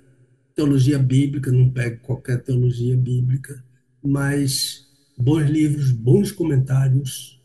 [0.56, 3.62] Teologia bíblica, não pegue qualquer teologia bíblica,
[4.02, 4.88] mas
[5.18, 7.44] bons livros, bons comentários,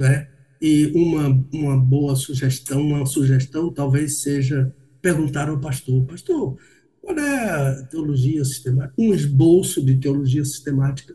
[0.00, 0.28] né?
[0.62, 4.72] E uma, uma boa sugestão, uma sugestão talvez seja
[5.06, 6.58] perguntaram ao pastor, pastor,
[7.00, 8.92] qual é a teologia sistemática?
[8.98, 11.14] Um esboço de teologia sistemática.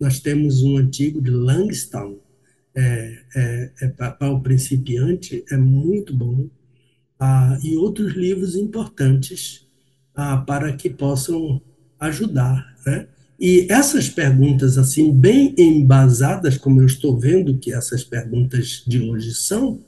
[0.00, 2.18] Nós temos um antigo de Langston,
[2.74, 6.48] é, é, é para o principiante, é muito bom,
[7.20, 9.66] ah, e outros livros importantes
[10.14, 11.60] ah, para que possam
[12.00, 13.06] ajudar, né?
[13.38, 19.34] E essas perguntas, assim, bem embasadas, como eu estou vendo que essas perguntas de hoje
[19.34, 19.84] são,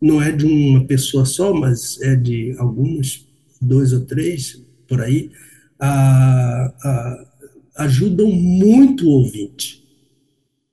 [0.00, 3.26] não é de uma pessoa só, mas é de alguns,
[3.60, 5.30] dois ou três por aí,
[5.78, 7.26] a, a,
[7.84, 9.84] ajudam muito o ouvinte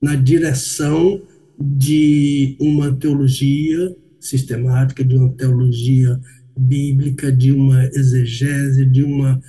[0.00, 1.20] na direção
[1.58, 6.20] de uma teologia sistemática, de uma teologia
[6.56, 9.40] bíblica, de uma exegese, de uma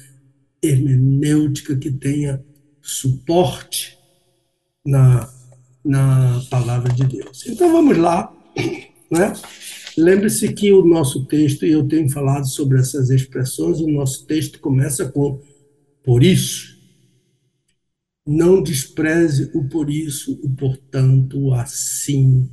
[0.61, 2.43] hermenêutica que tenha
[2.81, 3.97] suporte
[4.85, 5.29] na,
[5.83, 7.45] na palavra de Deus.
[7.47, 8.31] Então vamos lá,
[9.11, 9.33] né?
[9.97, 14.59] Lembre-se que o nosso texto, e eu tenho falado sobre essas expressões, o nosso texto
[14.59, 15.41] começa com
[16.03, 16.77] por isso.
[18.25, 22.49] Não despreze o por isso, o portanto, o assim,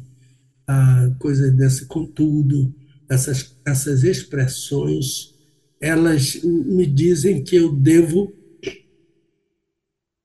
[0.67, 2.75] a coisa dessa contudo,
[3.11, 5.35] essas, essas expressões,
[5.81, 8.33] elas me dizem que eu devo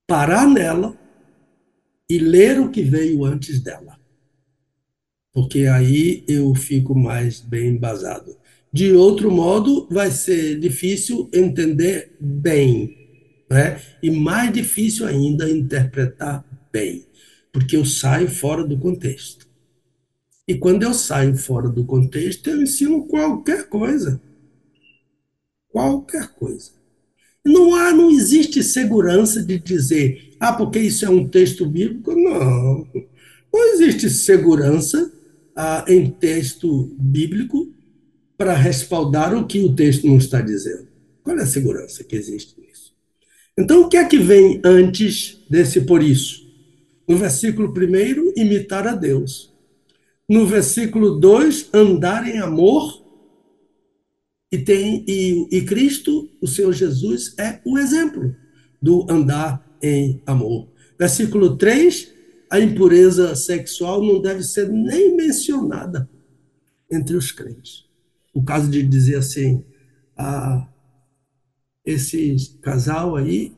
[0.06, 0.98] parar nela
[2.08, 3.89] e ler o que veio antes dela
[5.32, 8.36] porque aí eu fico mais bem embasado.
[8.72, 12.96] De outro modo, vai ser difícil entender bem,
[13.50, 13.80] né?
[14.02, 17.04] e mais difícil ainda interpretar bem,
[17.52, 19.48] porque eu saio fora do contexto.
[20.46, 24.20] E quando eu saio fora do contexto, eu ensino qualquer coisa.
[25.68, 26.72] Qualquer coisa.
[27.44, 32.14] Não há, não existe segurança de dizer, ah, porque isso é um texto bíblico.
[32.14, 32.86] Não.
[33.52, 35.12] Não existe segurança
[35.62, 37.70] ah, em texto bíblico
[38.38, 40.88] para respaldar o que o texto não está dizendo.
[41.22, 42.94] Qual é a segurança que existe nisso?
[43.58, 46.50] Então, o que é que vem antes desse por isso?
[47.06, 49.52] No versículo 1, imitar a Deus.
[50.26, 53.04] No versículo 2, andar em amor.
[54.50, 58.34] E, tem, e, e Cristo, o Senhor Jesus, é o exemplo
[58.80, 60.68] do andar em amor.
[60.98, 62.19] Versículo 3,
[62.50, 66.08] a impureza sexual não deve ser nem mencionada
[66.90, 67.90] entre os crentes
[68.32, 69.64] o caso de dizer assim,
[70.16, 70.66] ah,
[71.84, 73.52] esse casal aí,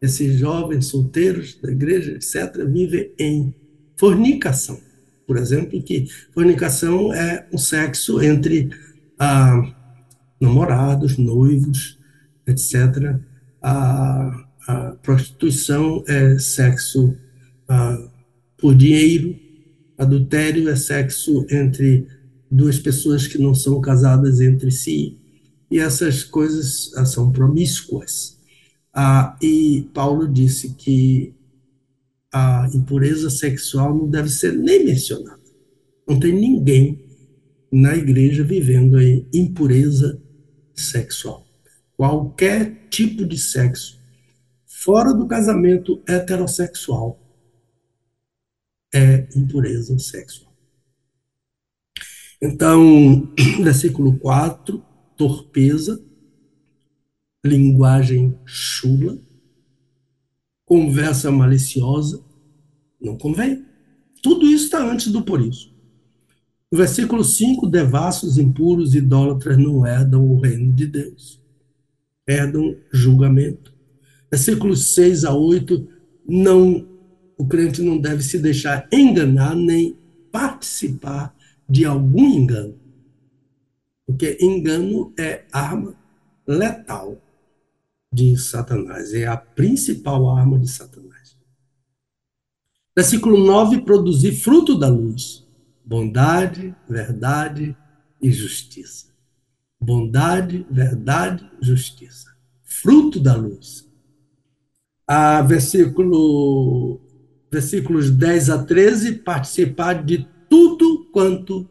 [0.00, 3.54] esses jovens solteiros da igreja, etc., vivem em
[3.96, 4.80] fornicação.
[5.26, 8.70] Por exemplo, que fornicação é o sexo entre
[9.18, 9.74] ah,
[10.40, 11.98] namorados, noivos,
[12.46, 13.18] etc.
[13.62, 17.16] A, a prostituição é sexo
[17.68, 18.10] ah,
[18.64, 19.38] por dinheiro,
[19.98, 22.06] adultério é sexo entre
[22.50, 25.18] duas pessoas que não são casadas entre si,
[25.70, 28.38] e essas coisas ah, são promíscuas.
[28.90, 31.34] Ah, e Paulo disse que
[32.32, 35.42] a impureza sexual não deve ser nem mencionada.
[36.08, 37.04] Não tem ninguém
[37.70, 40.18] na igreja vivendo em impureza
[40.74, 41.46] sexual.
[41.98, 44.00] Qualquer tipo de sexo
[44.64, 47.20] fora do casamento heterossexual
[48.94, 50.54] é impureza sexual.
[52.40, 53.28] Então,
[53.62, 54.80] versículo 4,
[55.16, 56.00] torpeza,
[57.44, 59.18] linguagem chula,
[60.64, 62.22] conversa maliciosa,
[63.00, 63.64] não convém.
[64.22, 65.74] Tudo isso está antes do por isso.
[66.72, 71.40] Versículo 5, devassos, impuros, idólatras não herdam o reino de Deus.
[72.26, 73.74] Herdam julgamento.
[74.30, 75.86] Versículos 6 a 8,
[76.26, 76.93] não,
[77.36, 79.96] o crente não deve se deixar enganar nem
[80.30, 81.34] participar
[81.68, 82.78] de algum engano.
[84.06, 85.94] Porque engano é arma
[86.46, 87.20] letal
[88.12, 91.36] de Satanás, é a principal arma de Satanás.
[92.96, 95.44] Versículo 9: produzir fruto da luz,
[95.84, 97.76] bondade, verdade
[98.22, 99.12] e justiça.
[99.80, 102.34] Bondade, verdade, justiça.
[102.62, 103.88] Fruto da luz.
[105.06, 107.00] A versículo,
[107.54, 111.70] versículos 10 a 13, participar de tudo quanto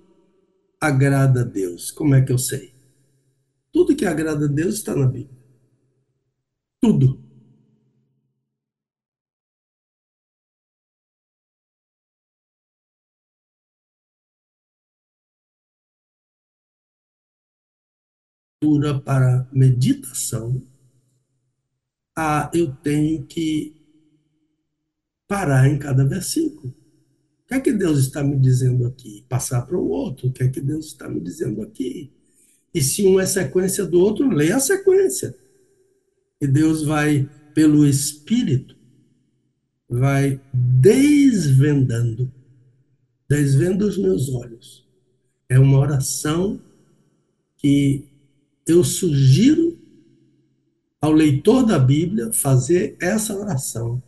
[0.80, 1.92] agrada a Deus.
[1.92, 2.74] Como é que eu sei?
[3.72, 5.38] Tudo que agrada a Deus está na Bíblia.
[6.82, 7.22] Tudo.
[19.04, 20.66] para meditação,
[22.16, 23.83] ah, eu tenho que
[25.28, 26.74] parar em cada versículo.
[27.44, 29.26] O que é que Deus está me dizendo aqui?
[29.28, 30.28] Passar para o outro.
[30.28, 32.12] O que é que Deus está me dizendo aqui?
[32.74, 35.36] E se um é sequência do outro, lê a sequência.
[36.42, 38.76] E Deus vai, pelo Espírito,
[39.88, 42.32] vai desvendando,
[43.30, 44.88] desvendo os meus olhos.
[45.48, 46.60] É uma oração
[47.58, 48.08] que
[48.66, 49.78] eu sugiro
[51.00, 54.02] ao leitor da Bíblia fazer essa oração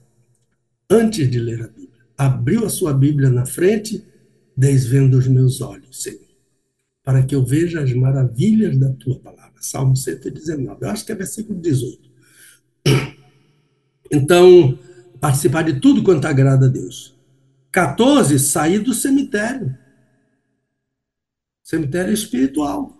[0.90, 1.86] antes de ler a Bíblia
[2.18, 4.04] abriu a sua Bíblia na frente,
[4.56, 6.20] desvenda os meus olhos, Senhor,
[7.04, 9.62] para que eu veja as maravilhas da tua palavra.
[9.62, 12.10] Salmo 119, eu acho que é versículo 18.
[14.12, 14.78] Então,
[15.20, 17.16] participar de tudo quanto agrada a Deus.
[17.72, 19.76] 14, sair do cemitério.
[21.64, 22.96] Cemitério espiritual,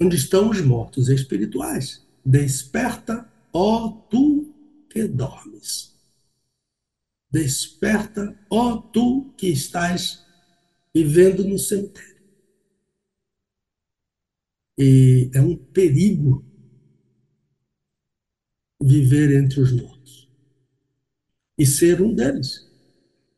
[0.00, 2.04] onde estão os mortos espirituais.
[2.26, 4.52] Desperta, ó tu
[4.90, 5.91] que dormes.
[7.32, 10.22] Desperta, ó tu que estás
[10.94, 12.12] vivendo no cemitério.
[14.78, 16.44] E é um perigo
[18.82, 20.28] viver entre os mortos
[21.56, 22.68] e ser um deles,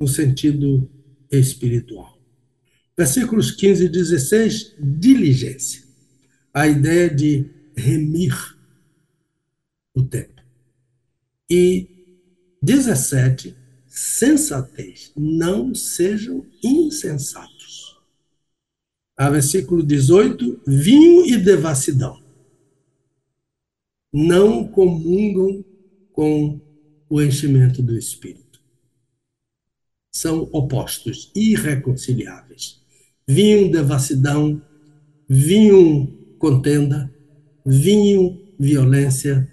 [0.01, 0.91] no sentido
[1.31, 2.19] espiritual.
[2.97, 5.85] Versículos 15 e 16, diligência.
[6.53, 8.35] A ideia de remir
[9.93, 10.43] o tempo.
[11.51, 11.89] E
[12.63, 13.55] 17,
[13.95, 15.13] sensatez.
[15.17, 17.97] Não sejam insensatos.
[19.17, 22.21] A versículo 18: vinho e devassidão
[24.13, 25.65] não comungam
[26.13, 26.61] com
[27.09, 28.61] o enchimento do Espírito.
[30.13, 32.81] São opostos, irreconciliáveis.
[33.27, 34.61] Vinho devassidão,
[35.29, 37.13] vinho contenda,
[37.65, 39.51] vinho violência,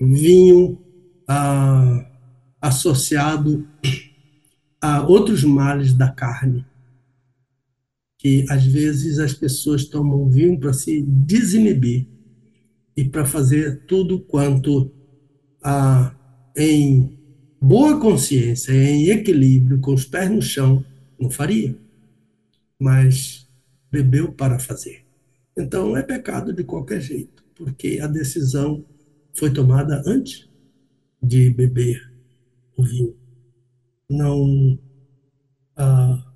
[0.00, 0.80] vinho
[1.26, 2.13] ah,
[2.64, 3.68] associado
[4.80, 6.64] a outros males da carne,
[8.18, 12.06] que às vezes as pessoas tomam vinho para se desinibir
[12.96, 14.90] e para fazer tudo quanto
[15.62, 16.14] ah,
[16.56, 17.18] em
[17.60, 20.82] boa consciência, em equilíbrio, com os pés no chão,
[21.20, 21.76] não faria,
[22.80, 23.46] mas
[23.92, 25.04] bebeu para fazer.
[25.54, 28.82] Então é pecado de qualquer jeito, porque a decisão
[29.34, 30.48] foi tomada antes
[31.22, 32.13] de beber
[32.76, 33.16] o vinho.
[34.08, 34.78] Não,
[35.76, 36.32] ah,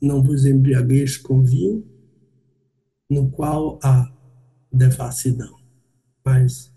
[0.00, 1.86] não vos embriagueis com vinho,
[3.08, 4.12] no qual há
[4.72, 5.58] devassidão,
[6.24, 6.72] mas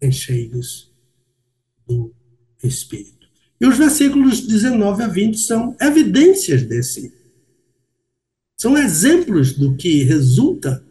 [0.00, 0.92] enchei-vos
[1.86, 2.14] do
[2.62, 3.28] Espírito.
[3.60, 7.12] E os versículos 19 a 20 são evidências desse.
[8.58, 10.84] São exemplos do que resulta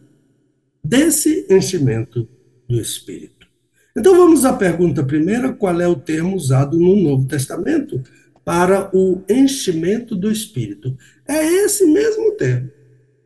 [0.83, 2.27] desse enchimento
[2.67, 3.32] do Espírito.
[3.95, 8.01] Então vamos à pergunta primeira: qual é o termo usado no Novo Testamento
[8.43, 10.97] para o enchimento do Espírito?
[11.27, 12.71] É esse mesmo termo,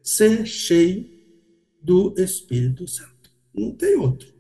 [0.04, 1.10] ser cheio
[1.82, 3.32] do Espírito Santo.
[3.54, 4.38] Não tem outro.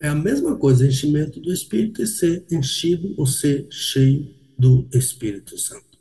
[0.00, 5.58] É a mesma coisa, enchimento do Espírito e ser enchido ou ser cheio do Espírito
[5.58, 5.98] Santo.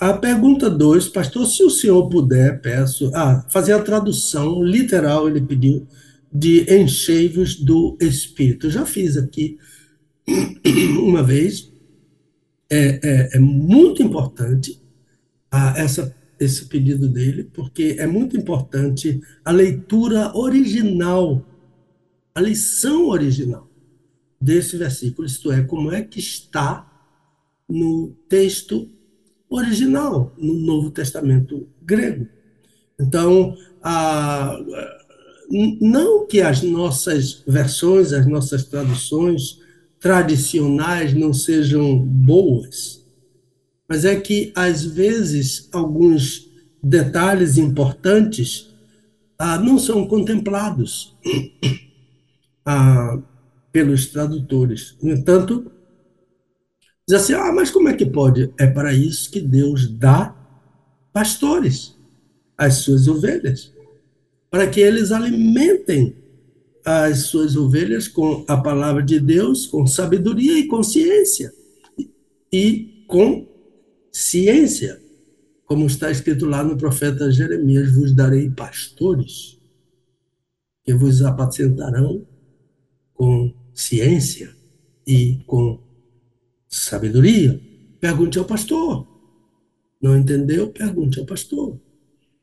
[0.00, 3.10] A pergunta 2, pastor, se o senhor puder, peço.
[3.14, 5.86] Ah, fazer a tradução literal, ele pediu,
[6.32, 8.70] de enchei-vos do Espírito.
[8.70, 9.58] Já fiz aqui
[10.98, 11.70] uma vez.
[12.70, 14.80] É, é, é muito importante
[15.50, 21.46] ah, essa, esse pedido dele, porque é muito importante a leitura original
[22.34, 23.68] a lição original
[24.40, 26.88] desse versículo, isto é, como é que está
[27.68, 28.88] no texto
[29.48, 32.26] original, no Novo Testamento grego.
[32.98, 34.58] Então, a,
[35.50, 39.60] não que as nossas versões, as nossas traduções
[40.00, 43.04] tradicionais não sejam boas,
[43.88, 46.50] mas é que, às vezes, alguns
[46.82, 48.70] detalhes importantes
[49.38, 51.16] ah, não são contemplados
[53.70, 54.96] pelos tradutores.
[55.02, 55.70] No entanto,
[57.06, 58.52] diz assim: ah, mas como é que pode?
[58.58, 60.34] É para isso que Deus dá
[61.12, 61.96] pastores
[62.56, 63.72] às suas ovelhas,
[64.52, 66.14] para que eles alimentem
[66.84, 71.50] as suas ovelhas com a palavra de Deus, com sabedoria e consciência,
[72.52, 73.48] e com
[74.12, 75.00] ciência,
[75.64, 79.58] como está escrito lá no profeta Jeremias: vos darei pastores
[80.84, 82.26] que vos apacentarão
[83.14, 84.54] com ciência
[85.06, 85.80] e com
[86.68, 87.58] sabedoria,
[87.98, 89.08] pergunte ao pastor.
[89.98, 90.68] Não entendeu?
[90.68, 91.80] Pergunte ao pastor.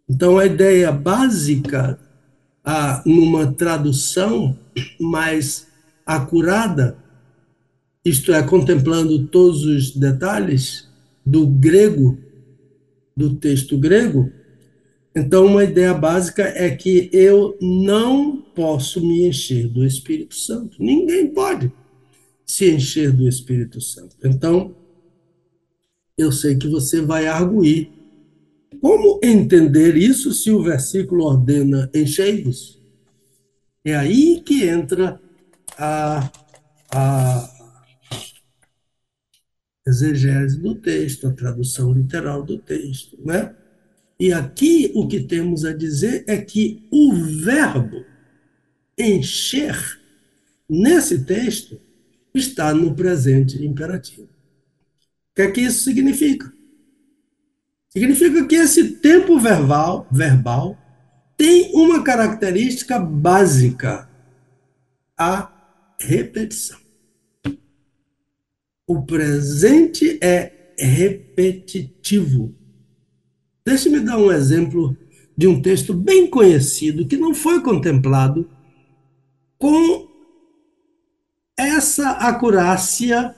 [0.09, 1.99] Então, a ideia básica,
[2.63, 4.57] a, numa tradução
[4.99, 5.67] mais
[6.05, 6.97] acurada,
[8.03, 10.89] isto é, contemplando todos os detalhes
[11.25, 12.17] do grego,
[13.15, 14.31] do texto grego,
[15.15, 20.81] então, uma ideia básica é que eu não posso me encher do Espírito Santo.
[20.81, 21.71] Ninguém pode
[22.45, 24.15] se encher do Espírito Santo.
[24.23, 24.75] Então,
[26.17, 27.91] eu sei que você vai arguir.
[28.81, 32.81] Como entender isso se o versículo ordena enchei-vos?
[33.83, 35.19] É aí que entra
[35.77, 36.31] a,
[36.91, 37.59] a
[39.87, 43.55] exegese do texto, a tradução literal do texto, né?
[44.19, 48.05] E aqui o que temos a dizer é que o verbo
[48.97, 49.77] encher,
[50.69, 51.79] nesse texto,
[52.33, 54.23] está no presente imperativo.
[54.23, 56.51] O que é que isso significa?
[57.89, 60.77] Significa que esse tempo verbal, verbal
[61.35, 64.09] tem uma característica básica,
[65.17, 65.51] a
[65.99, 66.77] repetição.
[68.85, 72.53] O presente é repetitivo.
[73.65, 74.95] Deixe-me dar um exemplo
[75.35, 78.49] de um texto bem conhecido que não foi contemplado
[79.57, 80.09] com
[81.57, 83.35] essa acurácia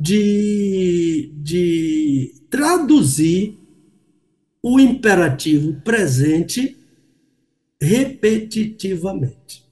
[0.00, 3.58] de, de traduzir
[4.62, 6.76] o imperativo presente
[7.80, 9.64] repetitivamente.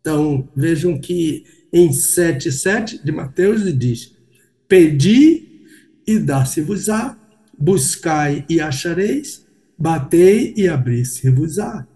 [0.00, 4.16] Então, vejam que em 7,7 de Mateus ele diz:
[4.66, 5.64] Pedi
[6.06, 7.16] e dá-se-vos-á,
[7.58, 9.46] buscai e achareis,
[9.78, 11.86] batei e abri-se-vos-á.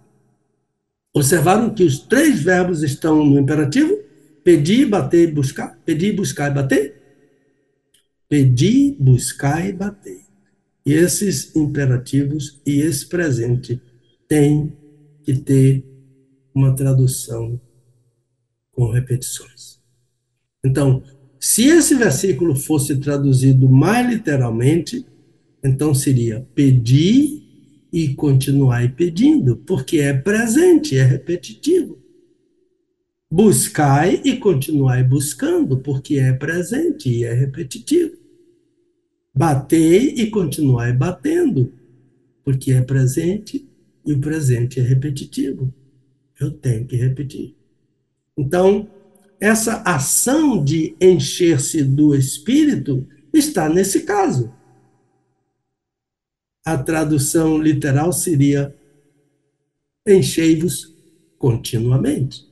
[1.12, 3.96] Observaram que os três verbos estão no imperativo?
[4.42, 5.78] Pedir, bater e buscar.
[5.84, 7.03] Pedir, buscar e bater.
[8.34, 10.22] Pedir, buscar e bater.
[10.84, 13.80] E esses imperativos e esse presente
[14.26, 14.76] têm
[15.22, 15.84] que ter
[16.52, 17.60] uma tradução
[18.72, 19.78] com repetições.
[20.64, 21.00] Então,
[21.38, 25.06] se esse versículo fosse traduzido mais literalmente,
[25.62, 27.40] então seria pedir
[27.92, 32.02] e continuar pedindo, porque é presente, é repetitivo.
[33.30, 38.23] Buscai e continuai buscando, porque é presente e é repetitivo.
[39.34, 41.72] Batei e continuai batendo,
[42.44, 43.68] porque é presente
[44.06, 45.72] e o presente é repetitivo.
[46.38, 47.54] Eu tenho que repetir.
[48.36, 48.88] Então,
[49.40, 54.52] essa ação de encher-se do Espírito está nesse caso
[56.64, 58.74] a tradução literal seria
[60.06, 60.96] enchei-vos
[61.36, 62.50] continuamente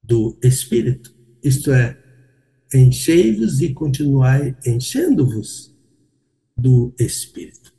[0.00, 1.12] do Espírito.
[1.42, 2.00] Isto é,
[2.74, 5.74] enchei-vos e continuai enchendo-vos
[6.56, 7.72] do Espírito.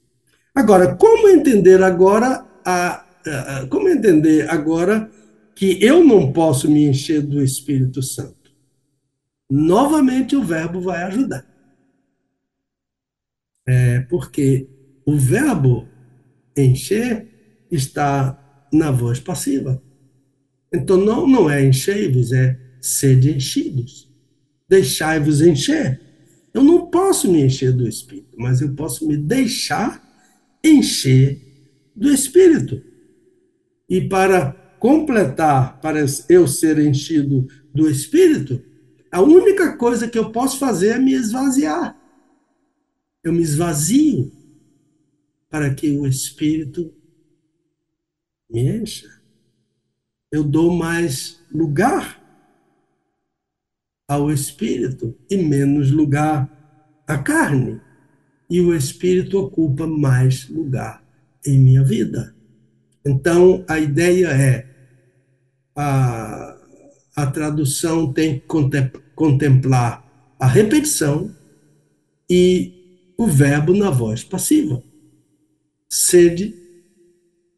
[0.53, 5.11] Agora, como entender agora a, a, como entender agora
[5.53, 8.51] que eu não posso me encher do Espírito Santo?
[9.49, 11.45] Novamente o verbo vai ajudar
[13.65, 14.69] é, porque
[15.05, 15.87] o verbo
[16.55, 17.27] encher
[17.71, 18.39] está
[18.71, 19.81] na voz passiva.
[20.73, 24.13] Então não, não é enchei-vos, é sede enchidos.
[24.67, 26.01] Deixai-vos encher.
[26.53, 30.01] Eu não posso me encher do Espírito, mas eu posso me deixar
[30.63, 31.39] encher
[31.95, 32.81] do Espírito.
[33.89, 38.61] E para completar, para eu ser enchido do Espírito,
[39.11, 41.95] a única coisa que eu posso fazer é me esvaziar
[43.25, 44.31] eu me esvazio
[45.49, 46.93] para que o Espírito
[48.47, 49.09] me encha.
[50.31, 52.23] Eu dou mais lugar
[54.07, 56.49] ao Espírito e menos lugar
[57.07, 57.81] à carne.
[58.49, 61.03] E o Espírito ocupa mais lugar
[61.45, 62.35] em minha vida.
[63.05, 64.67] Então, a ideia é:
[65.75, 66.57] a,
[67.15, 68.45] a tradução tem que
[69.15, 70.05] contemplar
[70.39, 71.33] a repetição
[72.29, 74.83] e o verbo na voz passiva.
[75.89, 76.53] Sede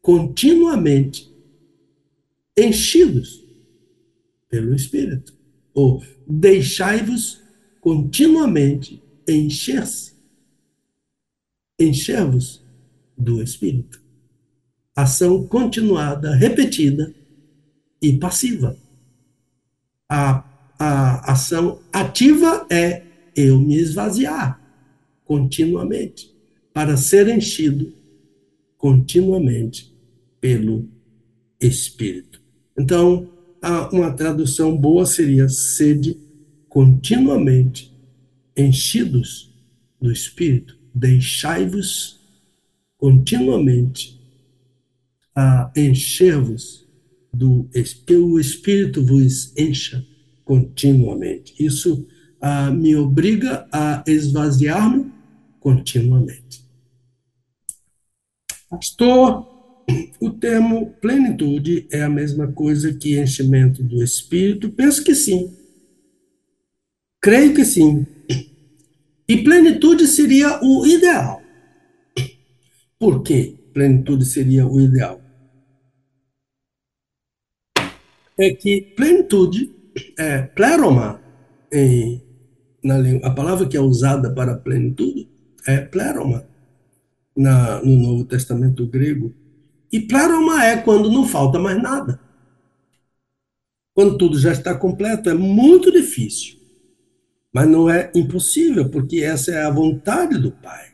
[0.00, 1.30] continuamente
[2.56, 3.44] enchidos
[4.48, 5.36] pelo Espírito.
[5.74, 7.40] Ou deixai-vos
[7.80, 10.12] continuamente encher-se.
[11.78, 12.62] Encher-vos
[13.16, 14.02] do Espírito.
[14.94, 17.14] Ação continuada, repetida
[18.02, 18.76] e passiva.
[20.08, 20.44] A,
[20.78, 23.02] a ação ativa é
[23.34, 24.60] eu me esvaziar
[25.24, 26.34] continuamente,
[26.72, 27.92] para ser enchido
[28.76, 29.94] continuamente
[30.40, 30.88] pelo
[31.60, 32.40] Espírito.
[32.78, 33.30] Então,
[33.92, 36.16] uma tradução boa seria sede
[36.68, 37.92] continuamente
[38.56, 39.54] enchidos
[40.00, 42.20] do Espírito, deixai-vos
[42.96, 44.18] continuamente
[45.76, 46.86] encher-vos
[47.32, 47.68] do
[48.06, 50.04] que o Espírito vos encha
[50.44, 51.54] continuamente.
[51.58, 52.06] Isso
[52.40, 55.12] ah, me obriga a esvaziar-me
[55.60, 56.64] continuamente.
[58.68, 59.47] Pastor,
[60.20, 64.70] o termo plenitude é a mesma coisa que enchimento do Espírito?
[64.70, 65.56] Penso que sim.
[67.20, 68.06] Creio que sim.
[69.28, 71.42] E plenitude seria o ideal.
[72.98, 75.20] Por que plenitude seria o ideal?
[78.38, 79.70] É que plenitude
[80.18, 81.20] é pleroma,
[81.72, 82.22] em,
[82.82, 85.28] na, a palavra que é usada para plenitude,
[85.66, 86.46] é pleroma
[87.36, 89.34] na, no Novo Testamento grego.
[89.92, 92.20] E pleroma é quando não falta mais nada.
[93.94, 96.58] Quando tudo já está completo, é muito difícil.
[97.52, 100.92] Mas não é impossível, porque essa é a vontade do Pai.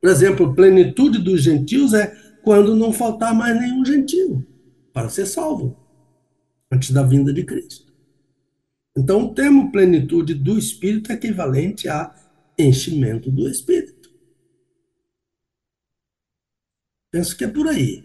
[0.00, 4.46] Por exemplo, plenitude dos gentios é quando não faltar mais nenhum gentio
[4.92, 5.76] para ser salvo,
[6.72, 7.92] antes da vinda de Cristo.
[8.96, 12.12] Então, o termo plenitude do Espírito é equivalente a
[12.58, 13.97] enchimento do Espírito.
[17.10, 18.04] Penso que é por aí.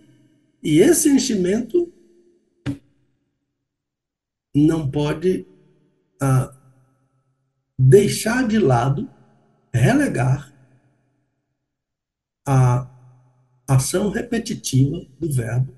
[0.61, 1.91] E esse enchimento
[4.55, 5.45] não pode
[6.21, 6.55] ah,
[7.77, 9.09] deixar de lado,
[9.73, 10.53] relegar
[12.45, 12.89] a
[13.67, 15.73] ação repetitiva do verbo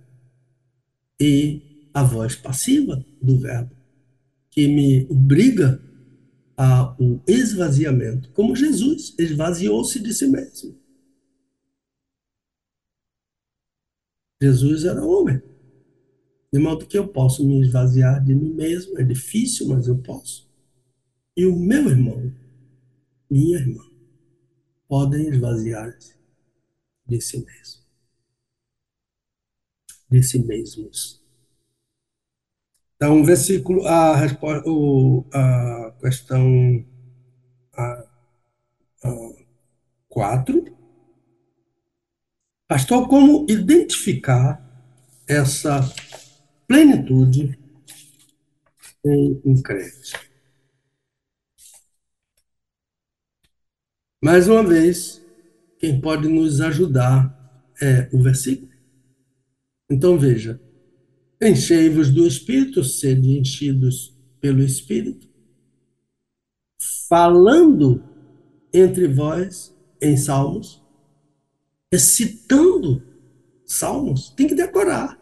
[1.20, 3.72] e a voz passiva do verbo,
[4.52, 5.82] que me obriga
[6.58, 6.98] ao
[7.28, 10.76] esvaziamento, como Jesus esvaziou-se de si mesmo.
[14.41, 15.41] Jesus era homem.
[16.52, 20.49] De modo que eu posso me esvaziar de mim mesmo, é difícil, mas eu posso.
[21.36, 22.34] E o meu irmão,
[23.30, 23.84] minha irmã,
[24.88, 26.16] podem esvaziar-se
[27.06, 27.84] de si mesmo.
[30.10, 31.22] De si mesmos.
[32.95, 34.64] Então, o versículo, a, resposta,
[35.34, 36.86] a questão
[37.74, 38.07] a,
[39.03, 39.45] a,
[40.07, 40.85] 4.
[42.68, 44.60] Pastor, como identificar
[45.28, 45.82] essa
[46.68, 47.60] plenitude
[49.06, 50.14] em um crente?
[54.24, 55.24] Mais uma vez,
[55.78, 58.72] quem pode nos ajudar é o versículo.
[59.88, 60.60] Então veja:
[61.40, 65.30] enchei-vos do Espírito, sede enchidos pelo Espírito,
[67.08, 68.04] falando
[68.74, 69.72] entre vós
[70.02, 70.84] em salmos,
[71.91, 73.02] recitando
[73.66, 75.20] salmos, tem que decorar.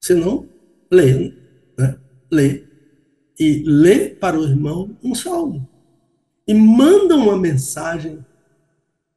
[0.00, 0.48] Senão,
[0.90, 1.34] lê,
[1.76, 1.98] né?
[2.30, 2.66] lê.
[3.38, 5.68] E lê para o irmão um salmo.
[6.46, 8.24] E manda uma mensagem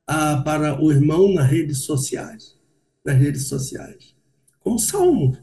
[0.06, 2.58] ah, para o irmão nas redes sociais.
[3.06, 4.16] Nas redes sociais.
[4.60, 5.38] Com salmo.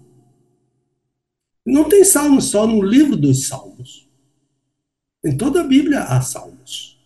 [1.64, 4.08] Não tem salmo só no livro dos salmos.
[5.24, 6.98] Em toda a Bíblia há salmos.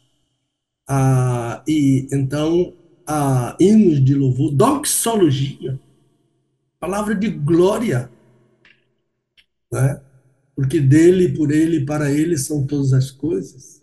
[0.87, 2.75] Ah, e então,
[3.07, 5.79] ah, hinos de louvor, doxologia,
[6.79, 8.11] palavra de glória,
[9.71, 10.03] né?
[10.55, 13.83] porque dele, por ele, para ele são todas as coisas.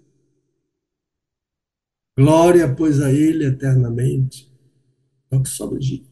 [2.18, 4.52] Glória, pois, a ele eternamente.
[5.32, 6.04] Doxologia.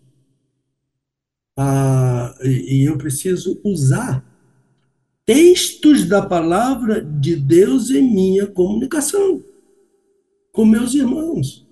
[1.58, 4.26] Ah, e, e eu preciso usar
[5.26, 9.44] textos da palavra de Deus em minha comunicação
[10.54, 11.67] com meus irmãos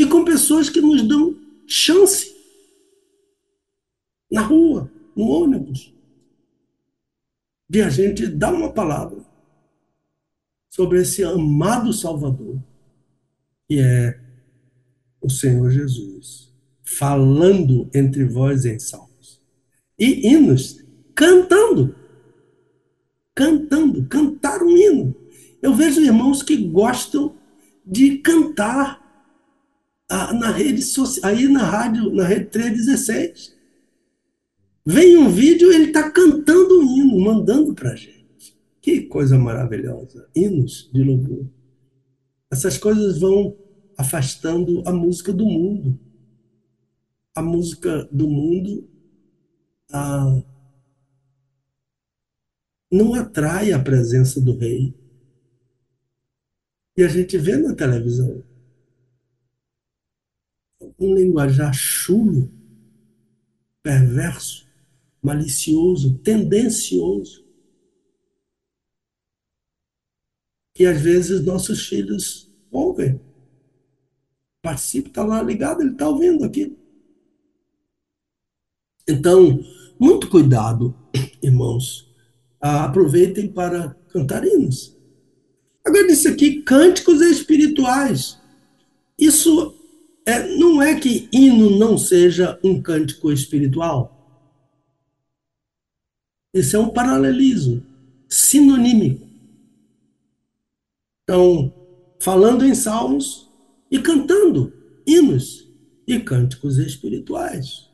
[0.00, 2.34] e com pessoas que nos dão chance
[4.32, 5.92] na rua, no ônibus,
[7.68, 9.22] de a gente dar uma palavra
[10.70, 12.58] sobre esse amado Salvador,
[13.68, 14.18] que é
[15.20, 16.50] o Senhor Jesus,
[16.82, 19.38] falando entre vós em salmos
[19.98, 20.82] e hinos,
[21.14, 21.94] cantando.
[23.34, 25.14] Cantando, cantar um hino.
[25.60, 27.36] Eu vejo irmãos que gostam
[27.84, 28.99] de cantar
[30.10, 33.54] na rede social, aí na rádio, na rede 316.
[34.84, 38.58] Vem um vídeo, ele está cantando um hino, mandando para a gente.
[38.80, 40.28] Que coisa maravilhosa.
[40.34, 41.46] Hinos de louvor.
[42.50, 43.56] Essas coisas vão
[43.96, 45.98] afastando a música do mundo.
[47.34, 48.88] A música do mundo
[49.92, 50.42] a,
[52.90, 54.92] não atrai a presença do rei.
[56.96, 58.42] E a gente vê na televisão
[61.00, 62.52] um linguajar chulo,
[63.82, 64.68] perverso,
[65.22, 67.44] malicioso, tendencioso,
[70.74, 73.20] que às vezes nossos filhos ouvem.
[74.62, 76.76] Participa, está lá ligado, ele está ouvindo aqui.
[79.08, 79.64] Então,
[79.98, 80.94] muito cuidado,
[81.42, 82.08] irmãos.
[82.60, 84.96] aproveitem para cantar hinos.
[85.84, 88.38] Agora, disse aqui, cânticos espirituais.
[89.18, 89.79] Isso
[90.26, 94.16] é, não é que hino não seja um cântico espiritual.
[96.52, 97.84] Isso é um paralelismo
[98.28, 99.28] sinonímico.
[101.22, 101.72] Então,
[102.20, 103.48] falando em salmos
[103.90, 104.72] e cantando
[105.06, 105.68] hinos
[106.06, 107.88] e cânticos espirituais.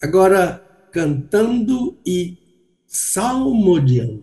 [0.00, 0.58] Agora,
[0.92, 2.38] cantando e
[2.86, 4.22] salmodiando.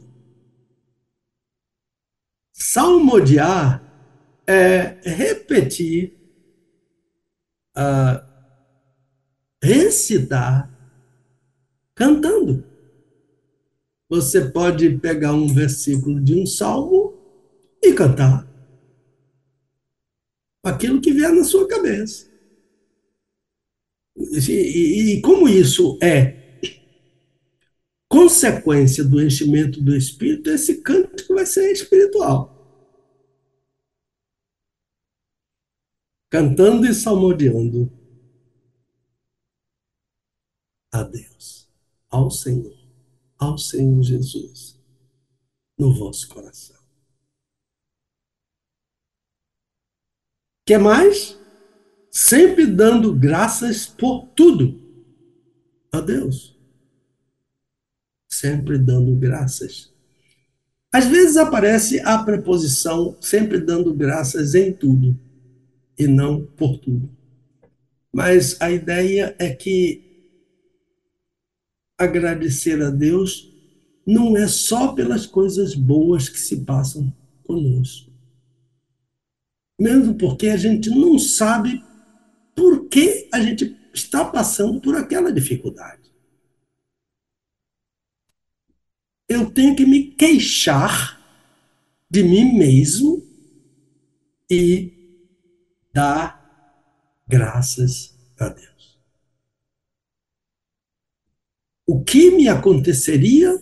[2.53, 3.90] Salmodiar
[4.51, 6.13] é repetir,
[7.77, 8.21] uh,
[9.63, 10.69] recitar,
[11.95, 12.65] cantando.
[14.09, 17.17] Você pode pegar um versículo de um salmo
[17.81, 18.45] e cantar
[20.63, 22.29] aquilo que vier na sua cabeça.
[24.17, 26.41] E, e, e como isso é
[28.09, 32.50] consequência do enchimento do Espírito, esse canto vai ser espiritual.
[36.31, 37.91] Cantando e salmodiando
[40.91, 41.69] a Deus,
[42.09, 42.75] ao Senhor,
[43.37, 44.79] ao Senhor Jesus,
[45.77, 46.81] no vosso coração.
[50.65, 51.37] Que mais?
[52.09, 54.81] Sempre dando graças por tudo
[55.91, 56.59] a Deus
[58.41, 59.91] sempre dando graças.
[60.91, 65.17] Às vezes aparece a preposição sempre dando graças em tudo
[66.01, 67.15] e não por tudo.
[68.11, 70.03] Mas a ideia é que
[71.95, 73.53] agradecer a Deus
[74.05, 78.11] não é só pelas coisas boas que se passam conosco.
[79.79, 81.83] Mesmo porque a gente não sabe
[82.55, 86.11] por que a gente está passando por aquela dificuldade.
[89.29, 91.21] Eu tenho que me queixar
[92.09, 93.23] de mim mesmo
[94.49, 95.00] e
[95.93, 96.41] dar
[97.27, 98.99] graças a Deus.
[101.85, 103.61] O que me aconteceria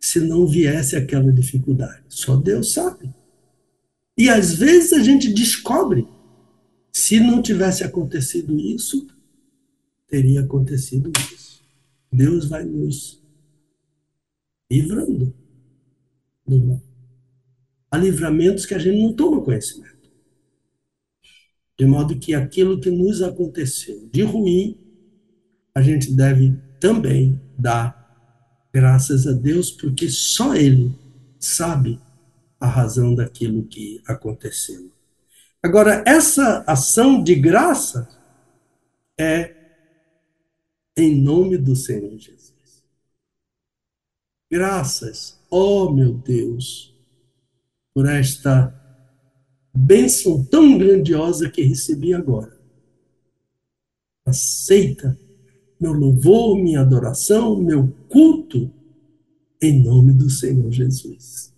[0.00, 2.04] se não viesse aquela dificuldade?
[2.08, 3.12] Só Deus sabe.
[4.16, 6.06] E às vezes a gente descobre,
[6.92, 9.08] se não tivesse acontecido isso,
[10.06, 11.64] teria acontecido isso.
[12.12, 13.20] Deus vai nos
[14.70, 15.34] livrando
[16.46, 16.82] do mal.
[17.90, 19.93] Há livramentos que a gente não toma conhecimento.
[21.78, 24.78] De modo que aquilo que nos aconteceu de ruim,
[25.74, 28.04] a gente deve também dar
[28.72, 30.96] graças a Deus, porque só Ele
[31.38, 32.00] sabe
[32.60, 34.90] a razão daquilo que aconteceu.
[35.62, 38.08] Agora, essa ação de graça
[39.18, 39.54] é
[40.96, 42.84] em nome do Senhor Jesus.
[44.50, 46.94] Graças, oh meu Deus,
[47.92, 48.83] por esta
[49.74, 52.56] bênção tão grandiosa que recebi agora.
[54.24, 55.18] Aceita
[55.80, 58.70] meu louvor, minha adoração, meu culto,
[59.60, 61.52] em nome do Senhor Jesus.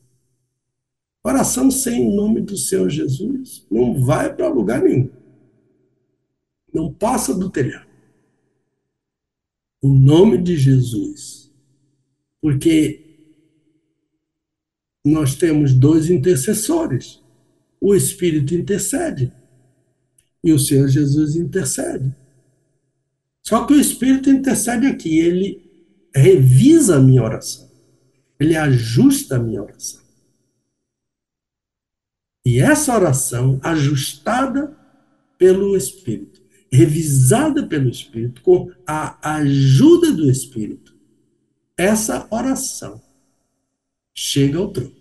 [1.23, 5.11] Oração sem o nome do Senhor Jesus não vai para lugar nenhum.
[6.73, 7.87] Não passa do telhado.
[9.83, 11.53] O nome de Jesus.
[12.41, 13.05] Porque
[15.05, 17.23] nós temos dois intercessores
[17.81, 19.33] o Espírito intercede.
[20.43, 22.15] E o Senhor Jesus intercede.
[23.43, 25.71] Só que o Espírito intercede aqui, ele
[26.15, 27.71] revisa a minha oração.
[28.39, 30.01] Ele ajusta a minha oração.
[32.45, 34.77] E essa oração, ajustada
[35.37, 36.41] pelo Espírito,
[36.71, 40.95] revisada pelo Espírito, com a ajuda do Espírito,
[41.77, 43.03] essa oração
[44.15, 44.95] chega ao trono.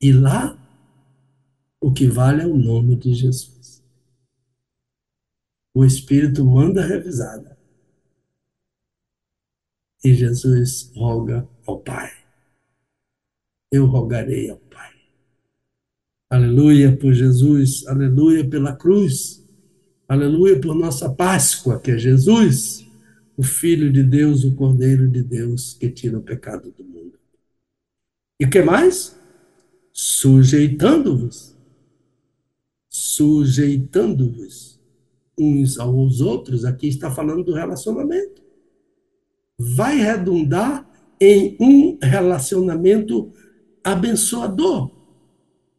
[0.00, 0.58] E lá
[1.86, 3.80] o que vale é o nome de Jesus.
[5.72, 7.56] O Espírito manda revisada.
[10.02, 12.10] E Jesus roga ao Pai.
[13.70, 14.96] Eu rogarei ao Pai.
[16.28, 19.46] Aleluia por Jesus, aleluia pela cruz,
[20.08, 22.84] aleluia por nossa Páscoa, que é Jesus,
[23.36, 27.16] o Filho de Deus, o Cordeiro de Deus, que tira o pecado do mundo.
[28.40, 29.16] E o que mais?
[29.92, 31.55] Sujeitando-vos
[32.98, 34.80] sujeitando-vos
[35.38, 38.42] uns aos outros, aqui está falando do relacionamento.
[39.58, 40.88] Vai redundar
[41.20, 43.30] em um relacionamento
[43.84, 44.90] abençoador.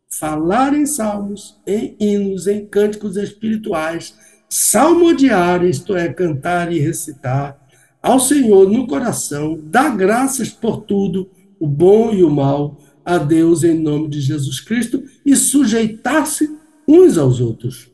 [0.07, 4.15] Falar em salmos, em hinos, em cânticos espirituais,
[4.47, 7.59] salmodiar, isto é, cantar e recitar,
[7.99, 13.63] ao Senhor no coração, dar graças por tudo, o bom e o mal, a Deus
[13.63, 16.56] em nome de Jesus Cristo e sujeitar-se
[16.87, 17.91] uns aos outros.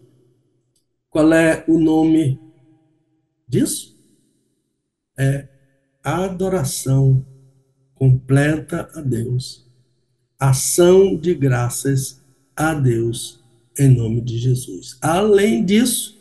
[1.10, 2.40] Qual é o nome
[3.48, 3.98] disso?
[5.18, 5.48] É
[6.04, 7.26] adoração
[7.96, 9.66] completa a Deus,
[10.40, 12.22] ação de graças
[12.56, 13.44] a Deus
[13.78, 14.98] em nome de Jesus.
[15.02, 16.18] Além disso,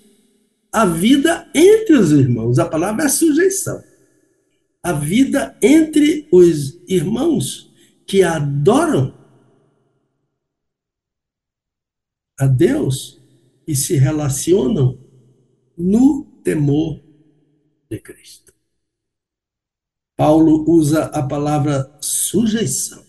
[0.70, 3.82] a vida entre os irmãos, a palavra é sujeição.
[4.82, 7.70] A vida entre os irmãos
[8.06, 9.14] que adoram
[12.42, 13.20] a Deus
[13.68, 14.98] e se relacionam
[15.78, 17.00] no temor
[17.88, 18.52] de Cristo.
[20.16, 23.04] Paulo usa a palavra sujeição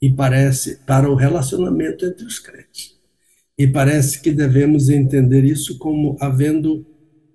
[0.00, 2.96] e parece para o relacionamento entre os crentes.
[3.58, 6.86] E parece que devemos entender isso como havendo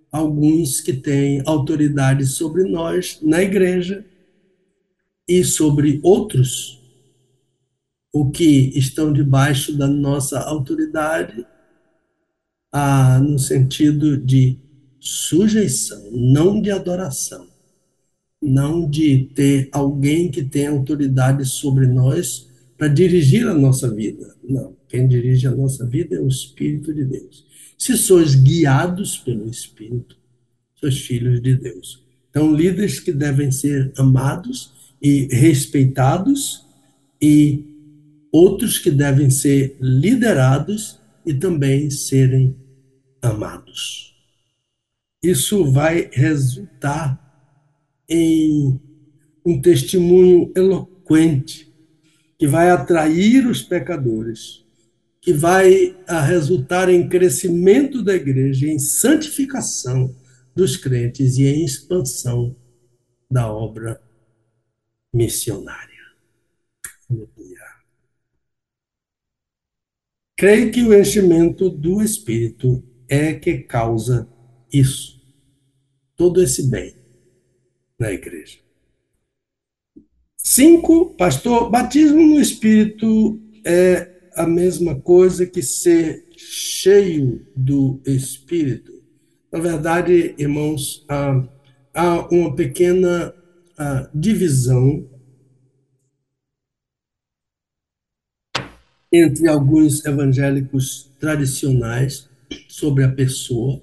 [0.10, 4.06] alguns que têm autoridade sobre nós na igreja
[5.28, 6.85] e sobre outros
[8.16, 11.46] o que estão debaixo da nossa autoridade,
[13.22, 14.58] no sentido de
[15.02, 17.46] sujeição, não de adoração,
[18.42, 24.34] não de ter alguém que tem autoridade sobre nós para dirigir a nossa vida.
[24.42, 27.46] Não, quem dirige a nossa vida é o Espírito de Deus.
[27.78, 30.16] Se sois guiados pelo Espírito,
[30.76, 32.02] sois filhos de Deus.
[32.30, 34.72] Então, líderes que devem ser amados
[35.02, 36.66] e respeitados
[37.22, 37.75] e
[38.36, 42.54] outros que devem ser liderados e também serem
[43.22, 44.14] amados.
[45.24, 47.20] isso vai resultar
[48.08, 48.80] em
[49.44, 51.74] um testemunho eloquente
[52.38, 54.64] que vai atrair os pecadores,
[55.22, 55.96] que vai
[56.28, 60.16] resultar em crescimento da igreja, em santificação
[60.54, 62.56] dos crentes e em expansão
[63.32, 64.00] da obra
[65.12, 65.95] missionária.
[70.38, 74.28] Creio que o enchimento do Espírito é que causa
[74.72, 75.22] isso,
[76.16, 76.94] todo esse bem
[77.98, 78.58] na igreja.
[80.38, 89.02] Cinco, pastor, batismo no Espírito é a mesma coisa que ser cheio do Espírito.
[89.50, 91.48] Na verdade, irmãos, há,
[91.94, 93.34] há uma pequena
[94.14, 95.08] divisão
[99.24, 102.30] entre alguns evangélicos tradicionais
[102.68, 103.82] sobre a pessoa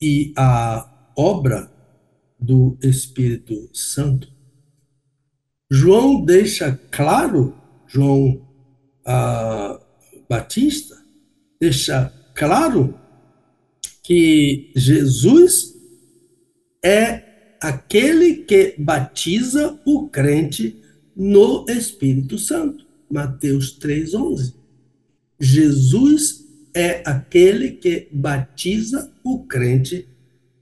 [0.00, 1.70] e a obra
[2.38, 4.32] do Espírito Santo.
[5.70, 7.54] João deixa claro,
[7.86, 8.46] João
[9.04, 9.80] ah,
[10.28, 10.96] Batista,
[11.60, 12.98] deixa claro
[14.02, 15.74] que Jesus
[16.82, 20.80] é aquele que batiza o crente
[21.14, 22.87] no Espírito Santo.
[23.10, 24.54] Mateus 3:11.
[25.40, 26.44] Jesus
[26.74, 30.06] é aquele que batiza o crente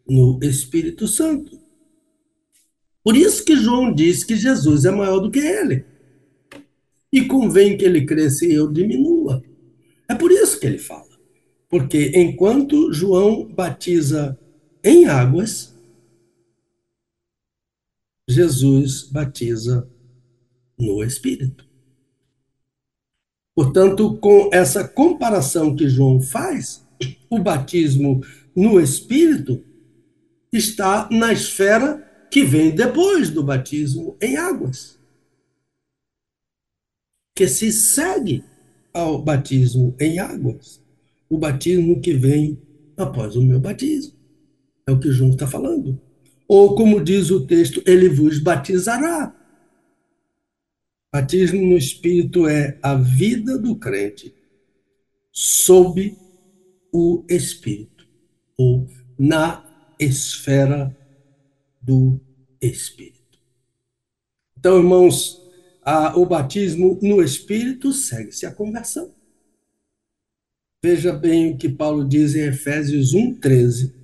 [0.09, 1.59] no Espírito Santo.
[3.03, 5.85] Por isso que João diz que Jesus é maior do que ele.
[7.13, 9.43] E convém que ele cresça e eu diminua.
[10.09, 11.07] É por isso que ele fala.
[11.69, 14.39] Porque enquanto João batiza
[14.83, 15.75] em águas,
[18.29, 19.89] Jesus batiza
[20.79, 21.66] no Espírito.
[23.57, 26.87] Portanto, com essa comparação que João faz,
[27.31, 28.23] o batismo
[28.55, 29.65] no Espírito
[30.53, 34.99] está na esfera que vem depois do batismo em águas,
[37.35, 38.45] que se segue
[38.93, 40.83] ao batismo em águas,
[41.27, 42.61] o batismo que vem
[42.95, 44.13] após o meu batismo.
[44.87, 45.99] É o que João está falando.
[46.47, 49.35] Ou, como diz o texto, ele vos batizará
[51.17, 54.35] Batismo no Espírito é a vida do crente
[55.33, 56.15] sob
[56.93, 58.07] o Espírito,
[58.55, 58.87] ou
[59.19, 59.65] na
[59.99, 60.95] esfera
[61.81, 62.21] do
[62.61, 63.41] Espírito.
[64.59, 65.41] Então, irmãos,
[65.83, 69.11] a, o batismo no Espírito segue-se a conversão.
[70.85, 73.95] Veja bem o que Paulo diz em Efésios 1,13.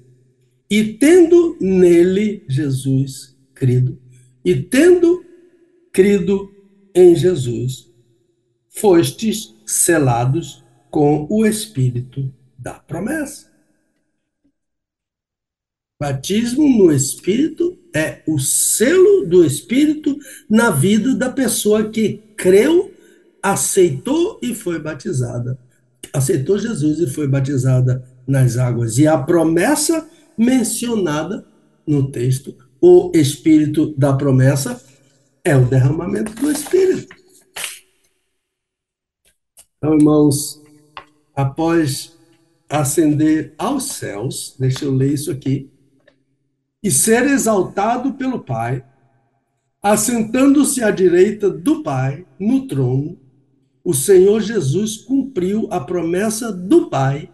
[0.71, 4.01] E tendo nele, Jesus, crido,
[4.43, 5.23] e tendo
[5.93, 6.51] crido
[6.95, 7.91] em Jesus,
[8.69, 13.51] fostes selados com o Espírito da promessa.
[16.01, 20.19] Batismo no Espírito é o selo do Espírito
[20.51, 22.93] na vida da pessoa que creu,
[23.43, 25.57] aceitou e foi batizada.
[26.13, 28.99] Aceitou Jesus e foi batizada nas águas.
[28.99, 31.47] E a promessa mencionada
[31.87, 34.83] no texto, o Espírito da promessa,
[35.45, 37.15] é o derramamento do Espírito.
[39.77, 40.63] Então, irmãos,
[41.35, 42.17] após
[42.69, 45.69] ascender aos céus, deixa eu ler isso aqui,
[46.83, 48.85] e ser exaltado pelo Pai,
[49.83, 53.19] assentando-se à direita do Pai no trono,
[53.85, 57.29] o Senhor Jesus cumpriu a promessa do Pai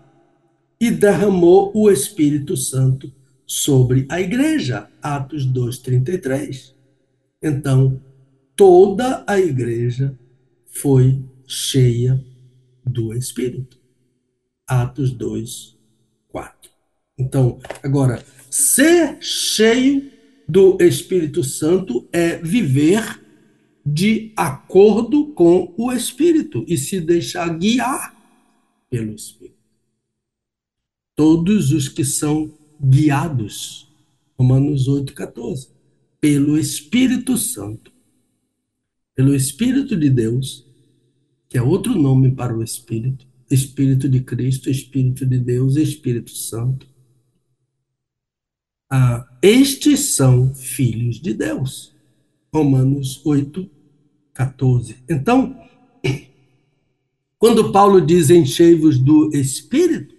[0.80, 3.12] e derramou o Espírito Santo
[3.47, 4.89] sobre a igreja.
[5.02, 6.78] Atos 2:33.
[7.43, 8.02] Então,
[8.56, 10.19] toda a igreja
[10.66, 12.23] foi cheia
[12.85, 13.78] do Espírito.
[14.66, 15.77] Atos 2,
[16.28, 16.70] 4.
[17.16, 20.10] Então, agora, ser cheio
[20.48, 23.24] do Espírito Santo é viver
[23.86, 28.15] de acordo com o Espírito e se deixar guiar
[28.90, 29.56] pelo Espírito.
[31.15, 33.90] Todos os que são guiados,
[34.36, 35.78] Romanos 8, 14
[36.20, 37.93] pelo Espírito Santo,
[39.15, 40.66] pelo Espírito de Deus,
[41.49, 46.86] que é outro nome para o Espírito, Espírito de Cristo, Espírito de Deus, Espírito Santo.
[48.90, 51.95] Ah, estes são filhos de Deus.
[52.53, 53.69] Romanos 8,
[54.32, 54.97] 14.
[55.09, 55.59] Então,
[57.39, 60.16] quando Paulo diz enchei-vos do Espírito,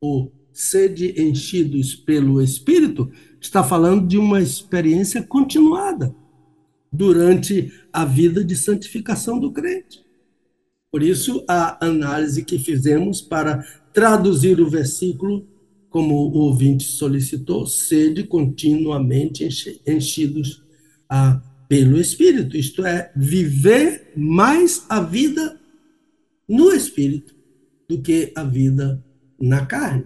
[0.00, 3.10] ou sede enchidos pelo Espírito,
[3.42, 6.14] está falando de uma experiência continuada
[6.92, 10.04] durante a vida de santificação do crente.
[10.90, 15.46] Por isso, a análise que fizemos para traduzir o versículo
[15.90, 19.46] como o ouvinte solicitou, sede continuamente
[19.86, 20.62] enchidos
[21.08, 25.60] ah, pelo Espírito, isto é, viver mais a vida
[26.48, 27.34] no Espírito
[27.88, 29.04] do que a vida
[29.40, 30.04] na carne.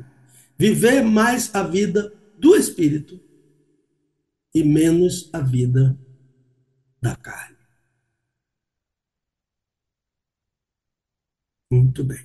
[0.58, 3.20] Viver mais a vida do Espírito
[4.56, 5.98] e menos a vida
[7.00, 7.56] da carne.
[11.70, 12.24] Muito bem.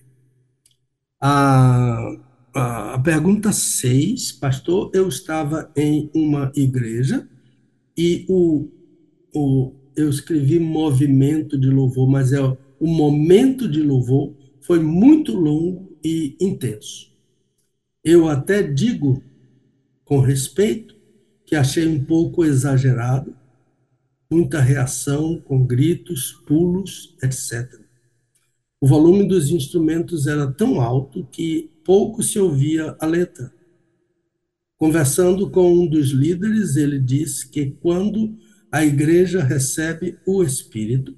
[1.19, 7.27] A a, pergunta 6, pastor, eu estava em uma igreja
[7.97, 8.67] e o,
[9.33, 15.97] o, eu escrevi movimento de louvor, mas é o momento de louvor foi muito longo
[16.03, 17.11] e intenso.
[18.03, 19.23] Eu até digo,
[20.03, 20.95] com respeito,
[21.51, 23.35] que achei um pouco exagerado,
[24.31, 27.77] muita reação com gritos, pulos, etc.
[28.79, 33.53] O volume dos instrumentos era tão alto que pouco se ouvia a letra.
[34.77, 38.33] Conversando com um dos líderes, ele disse que quando
[38.71, 41.17] a igreja recebe o Espírito,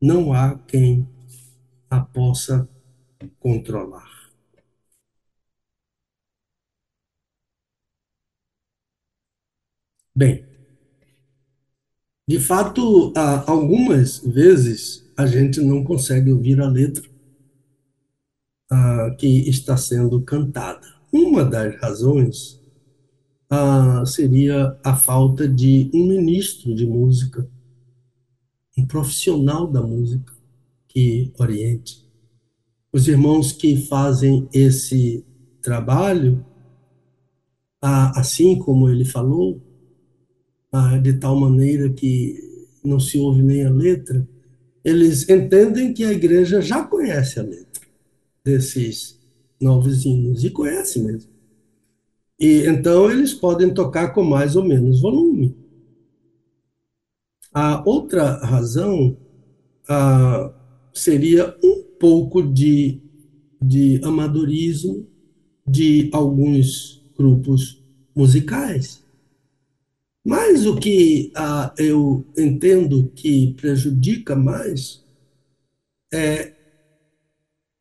[0.00, 1.06] não há quem
[1.90, 2.66] a possa
[3.38, 4.15] controlar.
[10.16, 10.46] Bem,
[12.26, 13.12] de fato,
[13.46, 17.06] algumas vezes a gente não consegue ouvir a letra
[18.70, 20.80] ah, que está sendo cantada.
[21.12, 22.58] Uma das razões
[23.50, 27.46] ah, seria a falta de um ministro de música,
[28.78, 30.32] um profissional da música
[30.88, 32.10] que oriente.
[32.90, 35.26] Os irmãos que fazem esse
[35.60, 36.42] trabalho,
[37.82, 39.65] ah, assim como ele falou,
[41.02, 42.38] de tal maneira que
[42.84, 44.26] não se ouve nem a letra,
[44.84, 47.86] eles entendem que a igreja já conhece a letra
[48.44, 49.18] desses
[49.60, 51.30] novos hinos, e conhece mesmo.
[52.38, 55.56] E então eles podem tocar com mais ou menos volume.
[57.52, 59.16] A outra razão
[60.92, 63.00] seria um pouco de,
[63.60, 65.06] de amadorismo
[65.66, 67.82] de alguns grupos
[68.14, 69.02] musicais.
[70.26, 75.04] Mas o que ah, eu entendo que prejudica mais
[76.12, 76.52] é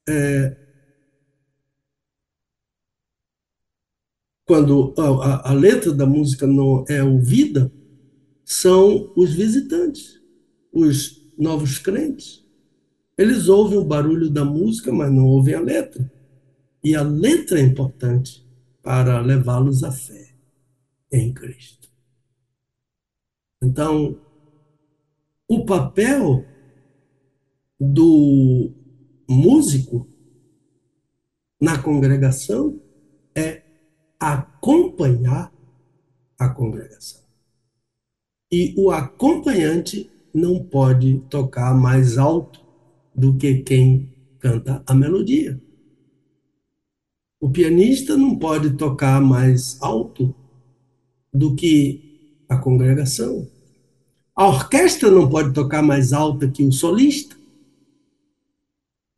[0.07, 0.55] é,
[4.45, 7.71] quando a, a, letra da música não é ouvida,
[8.43, 10.21] são os visitantes,
[10.71, 12.45] os novos crentes.
[13.17, 16.11] Eles ouvem o barulho da música, mas não ouvem a letra.
[16.83, 18.45] E a letra é importante
[18.83, 20.35] para levá-los à fé
[21.11, 21.84] em Cristo.
[23.65, 24.15] Então,
[25.47, 26.45] o papel
[27.79, 28.71] do
[29.27, 30.07] músico
[31.59, 32.79] na congregação
[33.35, 33.63] é
[34.19, 35.51] acompanhar
[36.37, 37.23] a congregação.
[38.51, 42.63] E o acompanhante não pode tocar mais alto
[43.15, 45.59] do que quem canta a melodia.
[47.41, 50.35] O pianista não pode tocar mais alto
[51.33, 52.05] do que
[52.47, 53.54] a congregação.
[54.35, 57.37] A orquestra não pode tocar mais alta que o solista.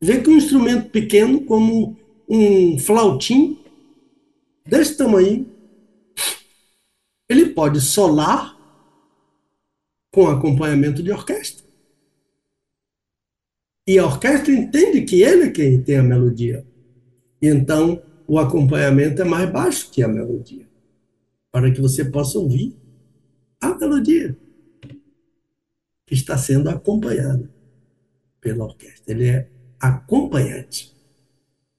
[0.00, 3.58] Vê que um instrumento pequeno, como um flautim,
[4.64, 5.50] desse tamanho,
[7.28, 8.56] ele pode solar
[10.12, 11.66] com acompanhamento de orquestra.
[13.88, 16.64] E a orquestra entende que ele é quem tem a melodia.
[17.42, 20.68] E então o acompanhamento é mais baixo que a melodia,
[21.50, 22.76] para que você possa ouvir
[23.60, 24.36] a melodia
[26.08, 27.48] que está sendo acompanhada
[28.40, 29.12] pela orquestra.
[29.12, 29.46] Ele é
[29.78, 30.90] acompanhante.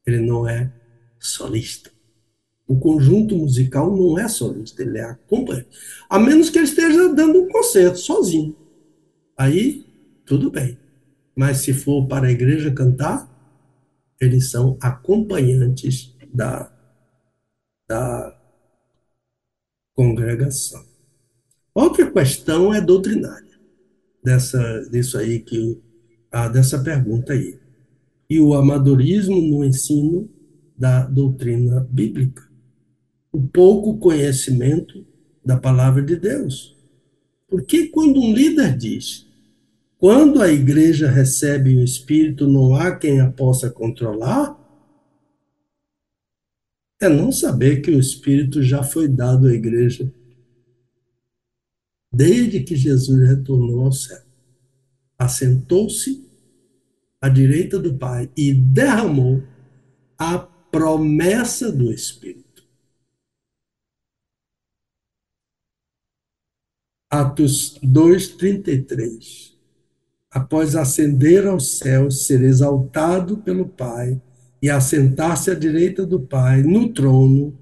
[0.05, 0.71] Ele não é
[1.19, 1.89] solista.
[2.67, 5.69] O conjunto musical não é solista, ele é acompanhante.
[6.07, 8.55] A menos que ele esteja dando um concerto sozinho.
[9.35, 9.83] Aí,
[10.23, 10.77] tudo bem.
[11.35, 13.27] Mas se for para a igreja cantar,
[14.21, 16.71] eles são acompanhantes da,
[17.87, 18.39] da
[19.95, 20.85] congregação.
[21.73, 23.48] Outra questão é doutrinária,
[24.29, 25.81] dessa, disso aí que,
[26.31, 27.57] ah, dessa pergunta aí
[28.29, 30.29] e o amadorismo no ensino
[30.77, 32.47] da doutrina bíblica.
[33.31, 35.03] O pouco conhecimento
[35.43, 36.77] da palavra de Deus.
[37.47, 39.25] Porque quando um líder diz,
[39.97, 44.55] quando a igreja recebe o Espírito, não há quem a possa controlar,
[47.01, 50.11] é não saber que o Espírito já foi dado à igreja
[52.11, 54.21] desde que Jesus retornou ao céu.
[55.17, 56.27] Assentou-se
[57.21, 59.43] à direita do Pai e derramou
[60.17, 62.63] a promessa do Espírito.
[67.11, 69.57] Atos 2:33
[70.31, 74.21] Após ascender ao céu, ser exaltado pelo Pai
[74.61, 77.57] e assentar-se à direita do Pai no trono,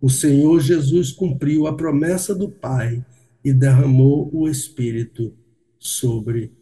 [0.00, 3.04] o Senhor Jesus cumpriu a promessa do Pai
[3.44, 5.36] e derramou o Espírito
[5.78, 6.52] sobre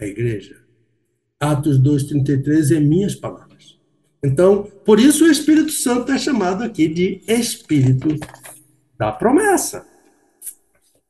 [0.00, 0.56] a igreja.
[1.38, 3.78] Atos 2,33 é minhas palavras.
[4.24, 8.08] Então, por isso o Espírito Santo é chamado aqui de Espírito
[8.96, 9.84] da promessa.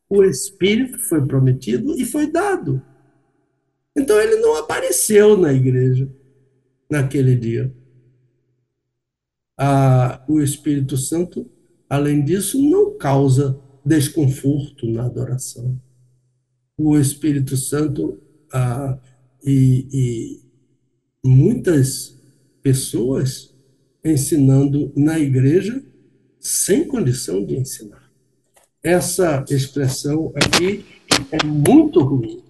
[0.09, 2.83] O Espírito foi prometido e foi dado.
[3.97, 6.09] Então ele não apareceu na igreja
[6.91, 7.73] naquele dia.
[9.59, 11.51] Ah, o Espírito Santo,
[11.89, 15.81] além disso, não causa desconforto na adoração.
[16.79, 18.21] O Espírito Santo
[18.53, 18.99] ah,
[19.45, 20.41] e, e
[21.25, 22.19] muitas
[22.63, 23.55] pessoas
[24.05, 25.83] ensinando na igreja
[26.41, 28.11] sem condição de ensinar.
[28.83, 30.85] Essa expressão aqui
[31.31, 32.43] é muito ruim.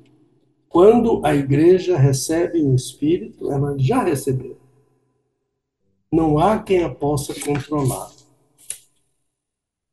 [0.68, 4.58] Quando a igreja recebe o Espírito, ela já recebeu.
[6.10, 8.10] Não há quem a possa controlar.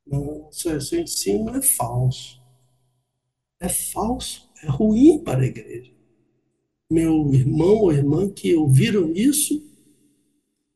[0.07, 2.39] Não, seu, seu ensino é falso.
[3.59, 5.91] É falso, é ruim para a igreja.
[6.89, 9.61] Meu irmão ou irmã que ouviram isso,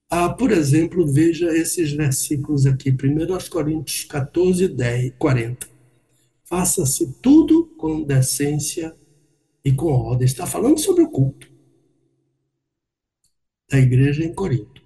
[0.10, 5.68] ah, por exemplo, veja esses versículos aqui, 1 Coríntios 14, 10, 40.
[6.44, 8.96] Faça-se tudo com decência
[9.66, 10.26] e com ordem.
[10.26, 11.52] Está falando sobre o culto
[13.70, 14.84] da igreja em Corinto.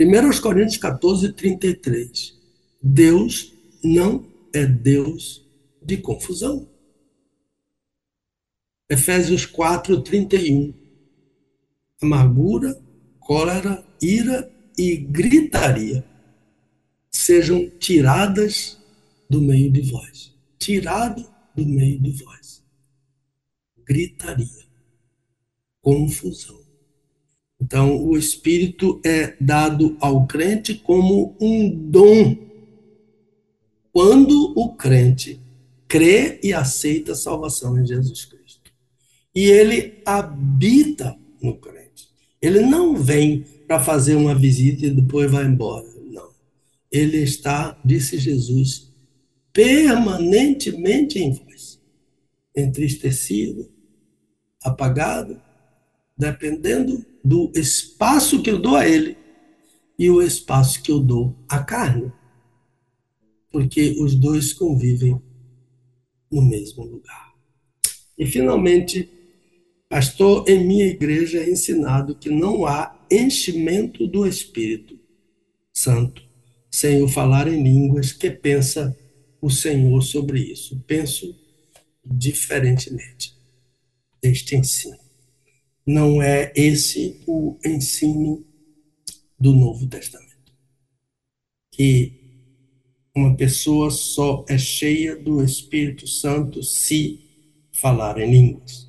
[0.00, 2.36] 1 Coríntios 14, 33.
[2.82, 5.46] Deus não é Deus
[5.82, 6.68] de confusão.
[8.88, 10.72] Efésios 4, 31.
[12.00, 12.80] Amargura,
[13.18, 16.04] cólera, ira e gritaria
[17.16, 18.78] sejam tiradas
[19.28, 20.32] do meio de vós.
[20.58, 22.62] Tirado do meio de vós.
[23.84, 24.66] Gritaria.
[25.80, 26.60] Confusão.
[27.60, 32.45] Então, o Espírito é dado ao crente como um dom.
[33.96, 35.40] Quando o crente
[35.88, 38.70] crê e aceita a salvação em Jesus Cristo.
[39.34, 42.10] E ele habita no crente.
[42.42, 45.86] Ele não vem para fazer uma visita e depois vai embora.
[46.10, 46.28] Não.
[46.92, 48.92] Ele está, disse Jesus,
[49.50, 51.80] permanentemente em vós,
[52.54, 53.66] entristecido,
[54.62, 55.40] apagado,
[56.18, 59.16] dependendo do espaço que eu dou a ele
[59.98, 62.12] e o espaço que eu dou à carne.
[63.50, 65.20] Porque os dois convivem
[66.30, 67.34] no mesmo lugar.
[68.18, 69.08] E, finalmente,
[69.88, 74.98] Pastor, em minha igreja é ensinado que não há enchimento do Espírito
[75.72, 76.26] Santo
[76.70, 78.12] sem o falar em línguas.
[78.12, 78.96] Que pensa
[79.40, 80.82] o Senhor sobre isso?
[80.86, 81.34] Penso
[82.04, 83.34] diferentemente
[84.20, 84.98] deste ensino.
[85.86, 88.44] Não é esse o ensino
[89.38, 90.52] do Novo Testamento.
[91.70, 92.15] Que
[93.16, 97.20] uma pessoa só é cheia do Espírito Santo se
[97.72, 98.86] falar em línguas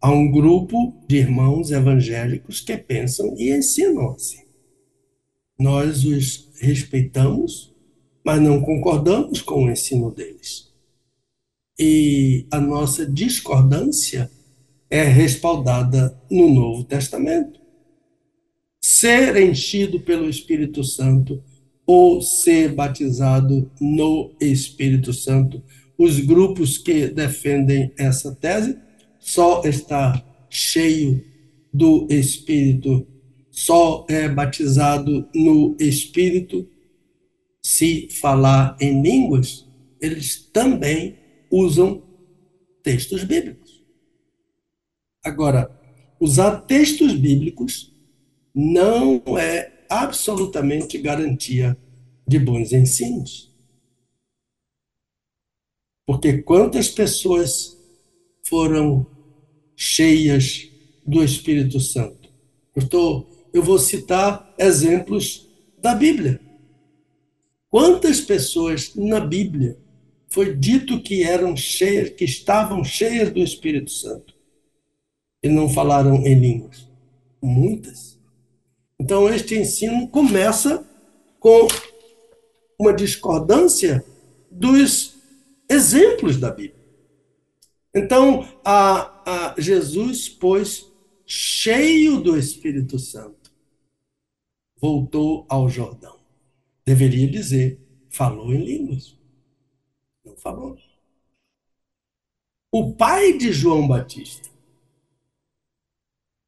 [0.00, 4.44] a um grupo de irmãos evangélicos que pensam e ensinam assim.
[5.58, 7.74] Nós os respeitamos,
[8.24, 10.72] mas não concordamos com o ensino deles.
[11.78, 14.30] E a nossa discordância
[14.88, 17.60] é respaldada no Novo Testamento.
[18.80, 21.42] Ser enchido pelo Espírito Santo
[21.88, 25.62] ou ser batizado no Espírito Santo,
[25.96, 28.76] os grupos que defendem essa tese
[29.18, 31.24] só está cheio
[31.72, 33.06] do Espírito,
[33.50, 36.68] só é batizado no Espírito
[37.62, 39.66] se falar em línguas,
[39.98, 41.16] eles também
[41.50, 42.02] usam
[42.82, 43.82] textos bíblicos.
[45.24, 45.70] Agora,
[46.20, 47.94] usar textos bíblicos
[48.54, 51.76] não é absolutamente garantia
[52.26, 53.52] de bons ensinos.
[56.06, 57.76] Porque quantas pessoas
[58.48, 59.06] foram
[59.76, 60.68] cheias
[61.06, 62.28] do Espírito Santo.
[62.74, 65.46] Eu, estou, eu vou citar exemplos
[65.80, 66.40] da Bíblia.
[67.70, 69.78] Quantas pessoas na Bíblia
[70.28, 74.34] foi dito que eram cheias, que estavam cheias do Espírito Santo
[75.42, 76.88] e não falaram em línguas?
[77.42, 78.07] Muitas.
[79.00, 80.86] Então este ensino começa
[81.38, 81.68] com
[82.78, 84.04] uma discordância
[84.50, 85.16] dos
[85.68, 86.78] exemplos da Bíblia.
[87.94, 90.86] Então, a, a Jesus, pois,
[91.26, 93.52] cheio do Espírito Santo,
[94.76, 96.18] voltou ao Jordão.
[96.84, 99.18] Deveria dizer, falou em línguas.
[100.24, 100.78] Não falou.
[102.70, 104.48] o pai de João Batista,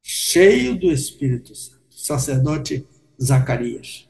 [0.03, 2.87] cheio do Espírito Santo, sacerdote
[3.23, 4.09] Zacarias,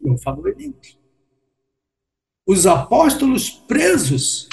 [0.00, 0.98] não falou em línguas.
[2.46, 4.48] Os apóstolos presos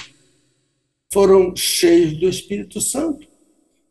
[1.11, 3.27] foram cheios do Espírito Santo.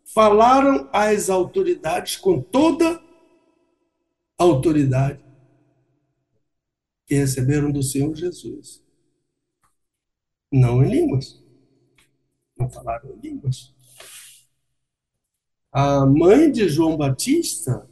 [0.04, 3.02] Falaram às autoridades com toda
[4.38, 5.24] a autoridade
[7.06, 8.82] que receberam do Senhor Jesus.
[10.52, 11.42] Não em línguas.
[12.58, 13.74] Não falaram em línguas.
[15.72, 17.88] A mãe de João Batista,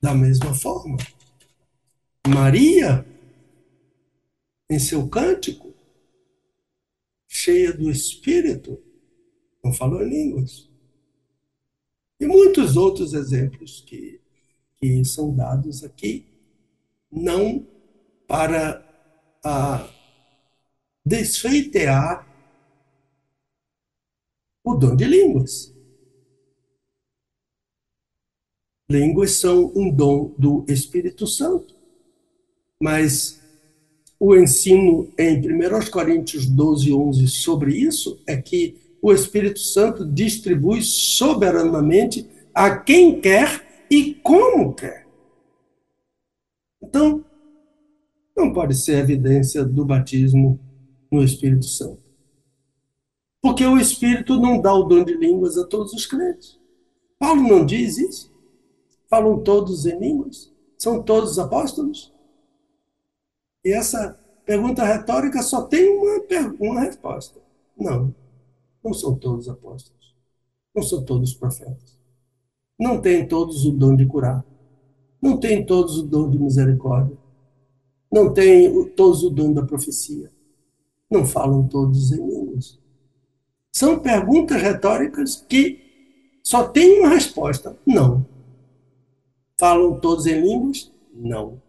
[0.00, 0.96] da mesma forma.
[2.26, 3.06] Maria,
[4.70, 5.74] em seu cântico,
[7.26, 8.82] cheia do Espírito,
[9.62, 10.68] não falou em línguas.
[12.20, 14.20] E muitos outros exemplos que,
[14.76, 16.26] que são dados aqui,
[17.10, 17.66] não
[18.26, 18.84] para
[19.42, 19.88] a,
[21.04, 22.26] desfeitear
[24.62, 25.74] o dom de línguas.
[28.90, 31.76] Línguas são um dom do Espírito Santo.
[32.80, 33.38] Mas
[34.18, 40.82] o ensino em 1 Coríntios 12, 11 sobre isso é que o Espírito Santo distribui
[40.82, 45.06] soberanamente a quem quer e como quer.
[46.82, 47.24] Então,
[48.36, 50.58] não pode ser evidência do batismo
[51.10, 52.02] no Espírito Santo.
[53.40, 56.58] Porque o Espírito não dá o dom de línguas a todos os crentes.
[57.18, 58.37] Paulo não diz isso.
[59.08, 60.52] Falam todos em línguas?
[60.76, 62.12] São todos apóstolos?
[63.64, 66.24] E essa pergunta retórica só tem uma,
[66.60, 67.40] uma resposta.
[67.76, 68.14] Não,
[68.84, 70.14] não são todos apóstolos.
[70.74, 71.98] Não são todos profetas.
[72.78, 74.44] Não têm todos o dom de curar.
[75.20, 77.16] Não têm todos o dom de misericórdia.
[78.10, 80.30] Não têm todos o dom da profecia.
[81.10, 82.78] Não falam todos em línguas.
[83.72, 85.80] São perguntas retóricas que
[86.42, 88.24] só tem uma resposta: não.
[89.58, 90.92] Falam todos em línguas?
[91.12, 91.60] Não.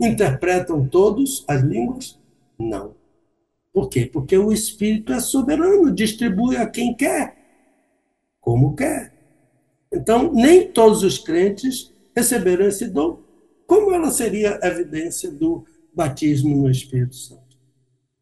[0.00, 2.18] Interpretam todos as línguas?
[2.58, 2.94] Não.
[3.72, 4.06] Por quê?
[4.06, 7.36] Porque o Espírito é soberano, distribui a quem quer,
[8.40, 9.12] como quer.
[9.92, 13.20] Então, nem todos os crentes receberam esse dom.
[13.66, 17.56] Como ela seria evidência do batismo no Espírito Santo?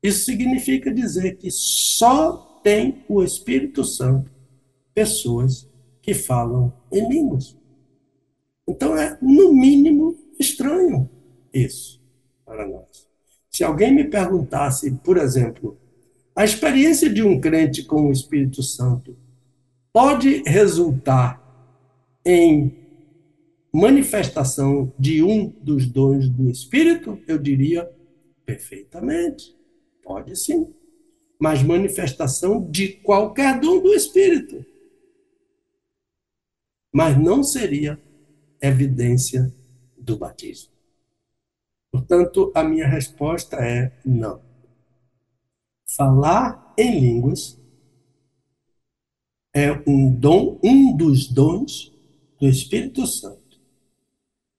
[0.02, 4.30] Isso significa dizer que só tem o Espírito Santo
[4.94, 5.68] pessoas
[6.02, 7.56] que falam em línguas.
[8.68, 11.08] Então é, no mínimo, estranho
[11.52, 12.00] isso
[12.44, 13.06] para nós.
[13.50, 15.78] Se alguém me perguntasse, por exemplo,
[16.34, 19.16] a experiência de um crente com o Espírito Santo
[19.92, 21.42] pode resultar
[22.24, 22.86] em
[23.72, 27.18] manifestação de um dos dons do Espírito?
[27.26, 27.90] Eu diria
[28.44, 29.56] perfeitamente.
[30.02, 30.74] Pode sim.
[31.38, 34.64] Mas manifestação de qualquer dom do Espírito.
[36.92, 38.00] Mas não seria
[38.60, 39.52] evidência
[39.96, 40.70] do batismo.
[41.90, 44.40] Portanto, a minha resposta é não.
[45.86, 47.58] Falar em línguas
[49.54, 51.92] é um dom, um dos dons
[52.38, 53.58] do Espírito Santo.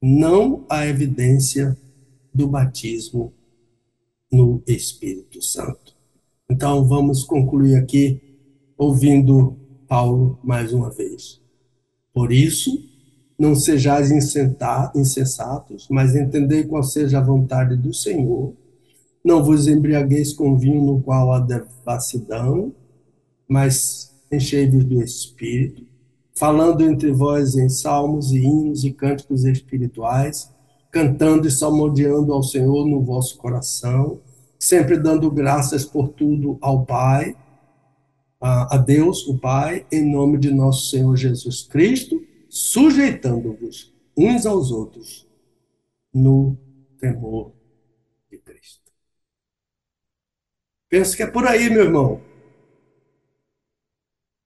[0.01, 1.77] Não a evidência
[2.33, 3.33] do batismo
[4.31, 5.95] no Espírito Santo.
[6.49, 8.21] Então, vamos concluir aqui
[8.77, 9.57] ouvindo
[9.87, 11.41] Paulo mais uma vez.
[12.13, 12.83] Por isso,
[13.38, 18.53] não sejais insensatos, mas entendei qual seja a vontade do Senhor.
[19.23, 22.73] Não vos embriagueis com vinho no qual há devassidão,
[23.47, 25.85] mas enchei-vos do Espírito,
[26.35, 30.51] falando entre vós em salmos e hinos e cânticos espirituais,
[30.91, 34.19] cantando e salmodiando ao Senhor no vosso coração,
[34.59, 37.35] sempre dando graças por tudo ao Pai,
[38.39, 42.22] a Deus, o Pai, em nome de nosso Senhor Jesus Cristo,
[42.57, 45.27] sujeitando-vos uns aos outros
[46.13, 46.57] no
[46.99, 47.53] temor
[48.31, 48.91] de Cristo.
[50.89, 52.21] Penso que é por aí, meu irmão.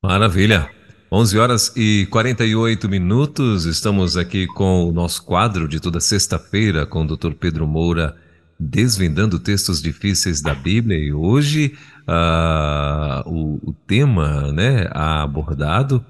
[0.03, 0.69] Maravilha.
[1.09, 3.65] 11 horas e 48 minutos.
[3.65, 7.33] Estamos aqui com o nosso quadro de toda sexta-feira com o Dr.
[7.33, 8.15] Pedro Moura,
[8.59, 10.97] desvendando textos difíceis da Bíblia.
[10.97, 11.77] E hoje
[12.07, 16.05] uh, o, o, tema né, abordado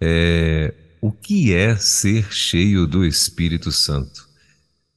[0.00, 4.26] é o que é ser cheio do Espírito Santo?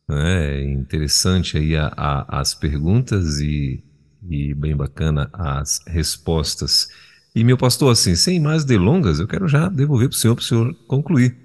[0.09, 3.84] É interessante aí a, a, as perguntas e,
[4.27, 6.88] e bem bacana as respostas.
[7.35, 10.41] E meu pastor, assim, sem mais delongas, eu quero já devolver para o senhor, para
[10.41, 11.38] o senhor concluir.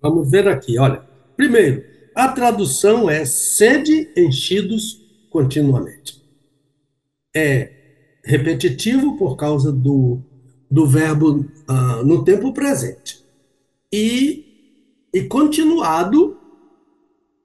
[0.00, 1.02] Vamos ver aqui, olha.
[1.36, 1.82] Primeiro,
[2.14, 6.22] a tradução é sede enchidos continuamente.
[7.34, 7.72] É
[8.24, 10.22] repetitivo por causa do,
[10.70, 13.21] do verbo uh, no tempo presente.
[13.92, 16.38] E, e continuado,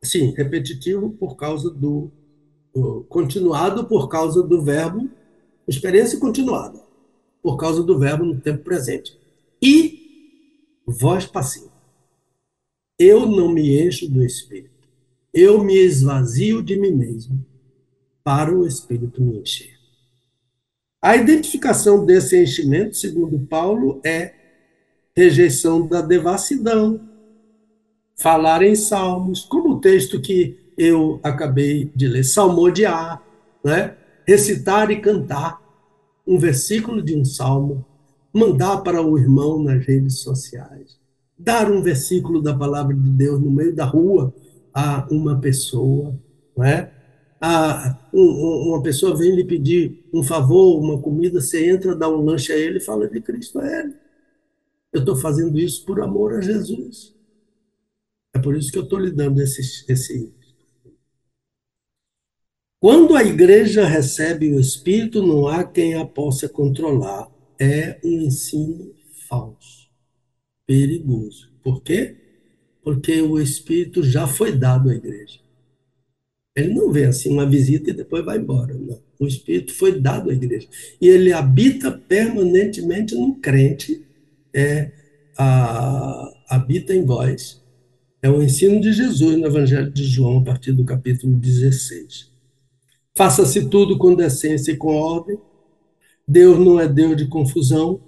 [0.02, 2.12] sim, repetitivo por causa do.
[2.74, 5.10] Uh, continuado por causa do verbo,
[5.68, 6.80] experiência continuada,
[7.42, 9.18] por causa do verbo no tempo presente.
[9.62, 11.72] E voz passiva.
[13.00, 14.88] Eu não me encho do Espírito.
[15.34, 17.46] Eu me esvazio de mim mesmo
[18.24, 19.78] para o Espírito me encher.
[21.02, 24.34] A identificação desse enchimento, segundo Paulo, é
[25.18, 27.02] rejeição da devassidão,
[28.16, 33.24] falar em salmos, como o texto que eu acabei de ler, salmodiar,
[33.64, 33.96] né?
[34.28, 35.60] recitar e cantar
[36.26, 37.84] um versículo de um salmo,
[38.32, 41.00] mandar para o irmão nas redes sociais,
[41.36, 44.32] dar um versículo da palavra de Deus no meio da rua
[44.72, 46.14] a uma pessoa,
[46.56, 46.92] não é?
[47.42, 52.24] a, um, uma pessoa vem lhe pedir um favor, uma comida, você entra, dá um
[52.24, 53.94] lanche a ele e fala de Cristo a ele.
[54.98, 57.16] Eu estou fazendo isso por amor a Jesus.
[58.34, 60.34] É por isso que eu estou lhe dando esse, esse.
[62.80, 67.30] Quando a igreja recebe o Espírito, não há quem a possa controlar.
[67.60, 68.96] É um ensino
[69.28, 69.88] falso,
[70.66, 71.52] perigoso.
[71.64, 72.16] Por quê?
[72.84, 75.40] Porque o Espírito já foi dado à igreja.
[76.56, 78.74] Ele não vem assim uma visita e depois vai embora.
[78.74, 79.00] Não.
[79.20, 80.68] O Espírito foi dado à igreja.
[81.00, 84.07] E ele habita permanentemente no crente,
[84.54, 84.92] é,
[85.38, 87.64] a, habita em vós.
[88.22, 92.32] É o ensino de Jesus no Evangelho de João, a partir do capítulo 16.
[93.16, 95.38] Faça-se tudo com decência e com ordem.
[96.28, 98.02] Deus não é Deus de confusão.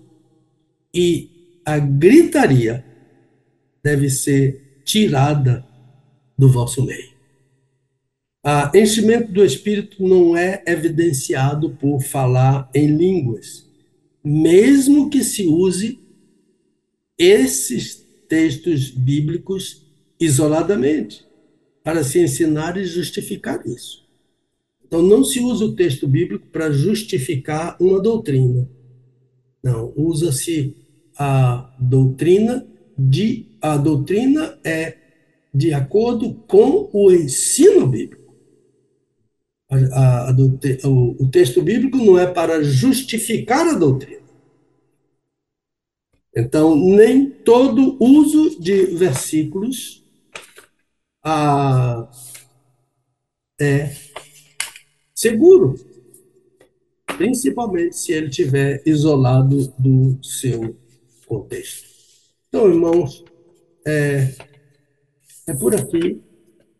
[0.93, 2.83] E a gritaria
[3.83, 5.65] deve ser tirada
[6.37, 7.09] do vosso meio.
[8.43, 13.67] Ah, enchimento do Espírito não é evidenciado por falar em línguas,
[14.23, 15.98] mesmo que se use
[17.19, 19.85] esses textos bíblicos
[20.19, 21.25] isoladamente,
[21.83, 24.07] para se ensinar e justificar isso.
[24.85, 28.67] Então, não se usa o texto bíblico para justificar uma doutrina.
[29.61, 30.75] Não, usa-se
[31.17, 32.65] a doutrina
[32.97, 34.97] de a doutrina é
[35.53, 38.19] de acordo com o ensino bíblico
[39.69, 40.35] a, a,
[40.87, 44.18] o, o texto bíblico não é para justificar a doutrina.
[46.39, 50.05] Então, nem todo uso de versículos
[51.21, 52.09] ah,
[53.59, 53.93] é
[55.13, 55.75] seguro,
[57.17, 60.77] principalmente se ele estiver isolado do seu
[61.27, 61.89] contexto.
[62.47, 63.25] Então, irmãos,
[63.85, 64.33] é,
[65.45, 66.21] é por aqui.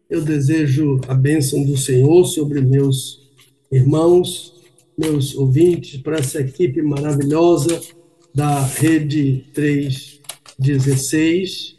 [0.10, 3.30] Eu desejo a bênção do Senhor sobre meus
[3.69, 4.56] irmãos,
[4.98, 7.98] meus ouvintes, para essa equipe maravilhosa
[8.39, 11.77] da Rede 316.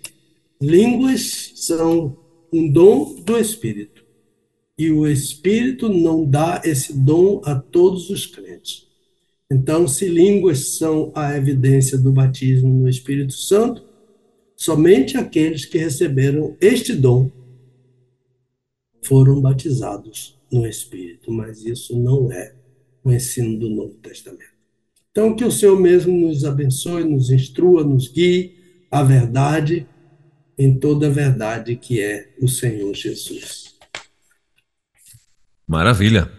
[0.60, 2.18] Línguas são
[2.52, 4.04] um dom do Espírito.
[4.76, 8.86] E o Espírito não dá esse dom a todos os crentes.
[9.50, 13.82] Então, se línguas são a evidência do batismo no Espírito Santo,
[14.54, 17.30] somente aqueles que receberam este dom
[19.02, 22.54] foram batizados no Espírito, mas isso não é
[23.02, 24.59] o ensino do Novo Testamento.
[25.10, 28.54] Então, que o Senhor mesmo nos abençoe, nos instrua, nos guie
[28.90, 29.84] à verdade,
[30.56, 33.74] em toda a verdade que é o Senhor Jesus.
[35.66, 36.30] Maravilha.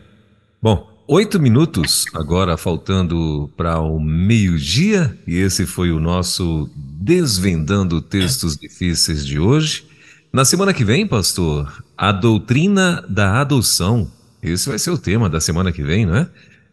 [0.62, 8.56] Bom, oito minutos agora faltando para o meio-dia, e esse foi o nosso Desvendando Textos
[8.56, 9.86] Difíceis de hoje.
[10.32, 14.10] Na semana que vem, pastor, a doutrina da adoção.
[14.42, 16.30] Esse vai ser o tema da semana que vem, não é?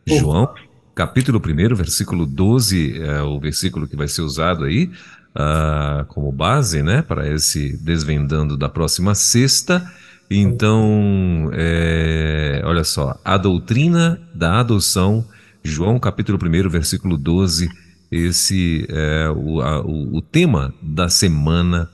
[0.06, 0.54] João,
[0.98, 4.90] capítulo 1, versículo 12, é o versículo que vai ser usado aí
[5.32, 9.88] uh, como base, né, para esse desvendando da próxima sexta.
[10.28, 15.24] Então, é, olha só, a doutrina da adoção,
[15.62, 17.68] João, capítulo 1, versículo 12,
[18.10, 21.88] esse é o, a, o, o tema da semana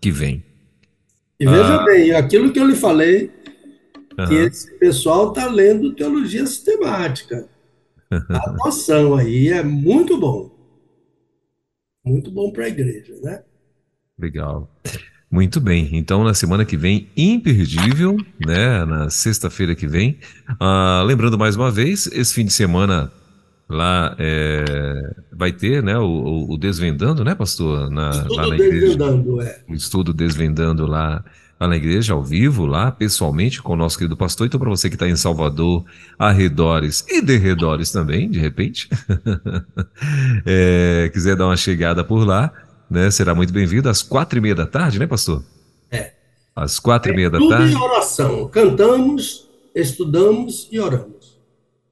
[0.00, 0.42] que vem.
[1.38, 1.84] E veja ah.
[1.84, 3.30] bem, aquilo que eu lhe falei,
[4.18, 4.26] uhum.
[4.26, 7.46] que esse pessoal está lendo teologia sistemática.
[8.10, 10.50] A noção aí é muito bom.
[12.04, 13.42] Muito bom para a igreja, né?
[14.18, 14.70] Legal.
[15.30, 15.90] Muito bem.
[15.92, 18.84] Então, na semana que vem, imperdível, né?
[18.86, 20.18] Na sexta-feira que vem.
[20.58, 23.12] Ah, lembrando mais uma vez, esse fim de semana
[23.68, 25.98] lá é, vai ter, né?
[25.98, 27.90] O, o, Desvendando, né, pastor?
[27.90, 28.80] Na, estudo lá na igreja.
[28.80, 29.60] Desvendando, é.
[29.68, 31.22] O estudo Desvendando lá
[31.60, 34.46] lá na igreja, ao vivo, lá, pessoalmente, com o nosso querido pastor.
[34.46, 35.84] Então, para você que está em Salvador,
[36.18, 38.88] arredores e derredores também, de repente,
[40.46, 42.52] é, quiser dar uma chegada por lá,
[42.88, 45.42] né, será muito bem-vindo às quatro e meia da tarde, né, pastor?
[45.90, 46.12] É.
[46.54, 47.72] Às quatro é e meia da tudo tarde.
[47.72, 48.48] em oração.
[48.48, 51.38] Cantamos, estudamos e oramos.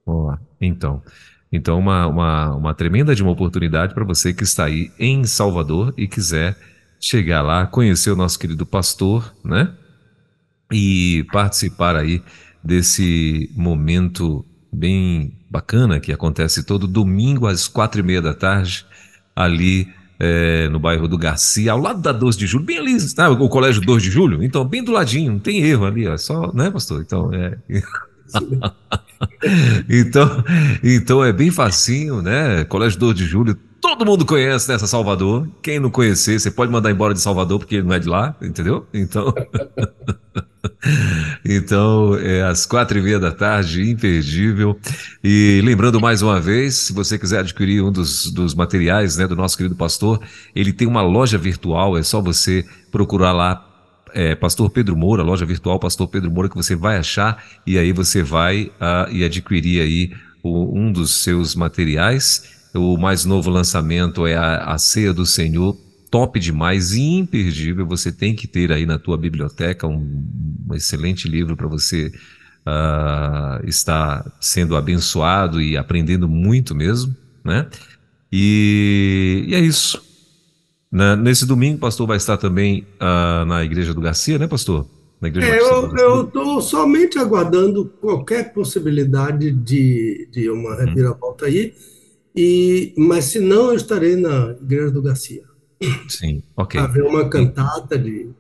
[0.06, 1.02] Ó, então.
[1.50, 5.94] Então, uma, uma, uma tremenda de uma oportunidade para você que está aí em Salvador
[5.96, 6.56] e quiser
[7.00, 9.72] chegar lá, conhecer o nosso querido pastor, né?
[10.72, 12.22] E participar aí
[12.62, 18.84] desse momento bem bacana que acontece todo domingo às quatro e meia da tarde,
[19.34, 23.40] ali é, no bairro do Garcia, ao lado da 12 de julho, bem ali, sabe,
[23.40, 26.52] o colégio 2 de julho, então bem do ladinho, não tem erro ali, ó, só,
[26.52, 27.02] né, pastor?
[27.02, 27.56] Então, é.
[29.88, 30.44] então,
[30.82, 32.64] então é bem facinho, né?
[32.64, 33.56] Colégio 2 de Julho,
[33.86, 35.48] todo mundo conhece nessa Salvador.
[35.62, 38.84] Quem não conhecer, você pode mandar embora de Salvador porque não é de lá, entendeu?
[38.92, 39.32] Então,
[41.46, 44.76] então é às quatro e meia da tarde, imperdível.
[45.22, 49.36] E lembrando mais uma vez, se você quiser adquirir um dos, dos materiais né, do
[49.36, 50.20] nosso querido pastor,
[50.52, 53.64] ele tem uma loja virtual, é só você procurar lá
[54.12, 57.92] é, Pastor Pedro Moura, loja virtual Pastor Pedro Moura, que você vai achar e aí
[57.92, 62.55] você vai uh, e adquirir aí o, um dos seus materiais.
[62.76, 65.76] O mais novo lançamento é a, a Ceia do Senhor,
[66.10, 67.86] top demais e imperdível.
[67.86, 70.24] Você tem que ter aí na tua biblioteca um,
[70.68, 72.12] um excelente livro para você
[72.66, 77.66] uh, estar sendo abençoado e aprendendo muito mesmo, né?
[78.30, 80.02] E, e é isso.
[80.90, 84.86] Na, nesse domingo, o pastor vai estar também uh, na igreja do Garcia, né, pastor?
[85.20, 90.76] Na igreja é, eu estou somente aguardando qualquer possibilidade de, de uma uhum.
[90.76, 91.74] reviravolta aí,
[92.36, 95.42] e, mas se não, eu estarei na igreja do Garcia.
[96.08, 96.78] Sim, ok.
[96.78, 98.30] Haver uma cantata de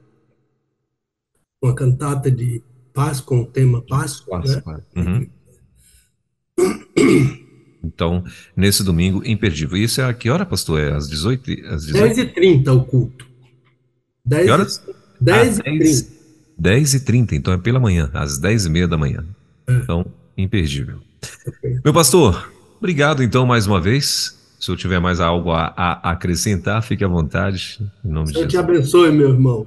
[1.62, 2.62] uma cantata de
[2.92, 4.84] paz com o tema Páscoa, Páscoa.
[4.94, 5.28] né?
[6.56, 7.46] Uhum.
[7.86, 8.24] Então,
[8.56, 9.78] nesse domingo, imperdível.
[9.78, 10.80] Isso é a que hora, pastor?
[10.80, 11.66] É às 18?
[11.66, 12.34] Às 18?
[12.34, 13.26] 10h30 o culto.
[14.24, 14.82] 10 que horas?
[15.20, 16.12] 10 ah, 10,
[16.58, 19.24] 10 e 30, então é pela manhã, às 10 e meia da manhã.
[19.68, 19.72] É.
[19.74, 20.04] Então,
[20.36, 20.98] imperdível.
[21.46, 21.78] Okay.
[21.84, 24.36] Meu pastor, obrigado então mais uma vez.
[24.58, 27.78] Se eu tiver mais algo a, a acrescentar, fique à vontade.
[28.04, 29.66] Em nome Deus te abençoe, meu irmão.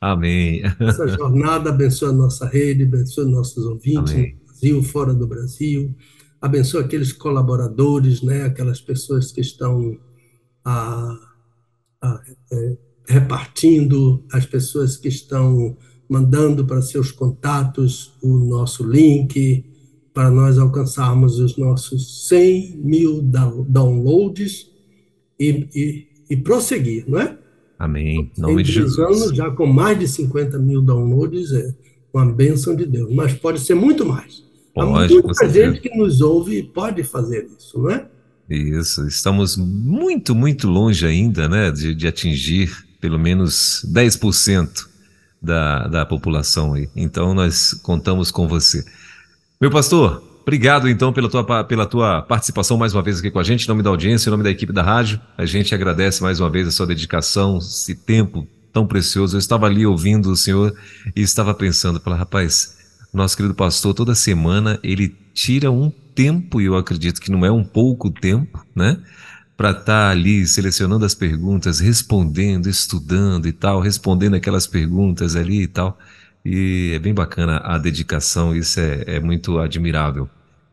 [0.00, 0.62] Amém.
[0.80, 4.36] Essa jornada abençoe a nossa rede, abençoe nossos ouvintes Amém.
[4.40, 5.94] no Brasil, fora do Brasil
[6.40, 9.98] abençoa aqueles colaboradores, né, aquelas pessoas que estão
[10.64, 11.14] a,
[12.00, 12.76] a, é,
[13.06, 15.76] repartindo, as pessoas que estão
[16.08, 19.69] mandando para seus contatos o nosso link,
[20.12, 24.70] para nós alcançarmos os nossos 100 mil downloads
[25.38, 27.38] e, e, e prosseguir, não é?
[27.78, 28.30] Amém.
[28.36, 28.98] Em nome de Jesus.
[28.98, 31.74] anos, já com mais de 50 mil downloads, é
[32.12, 34.44] uma bênção de Deus, mas pode ser muito mais.
[34.74, 38.06] Pode, Há muita gente que nos ouve e pode fazer isso, não é?
[38.48, 44.88] Isso, estamos muito, muito longe ainda, né, de, de atingir pelo menos 10%
[45.40, 46.88] da, da população aí.
[46.94, 48.84] Então nós contamos com você.
[49.60, 53.42] Meu pastor, obrigado então pela tua, pela tua participação mais uma vez aqui com a
[53.42, 55.20] gente, em nome da audiência, em nome da equipe da rádio.
[55.36, 59.36] A gente agradece mais uma vez a sua dedicação, esse tempo tão precioso.
[59.36, 60.74] Eu estava ali ouvindo o senhor
[61.14, 62.78] e estava pensando, pela rapaz,
[63.12, 67.52] nosso querido pastor, toda semana, ele tira um tempo, e eu acredito que não é
[67.52, 68.96] um pouco tempo, né?
[69.58, 75.64] Para estar tá ali selecionando as perguntas, respondendo, estudando e tal, respondendo aquelas perguntas ali
[75.64, 75.98] e tal.
[76.44, 80.28] E é bem bacana a dedicação, isso é, é muito admirável.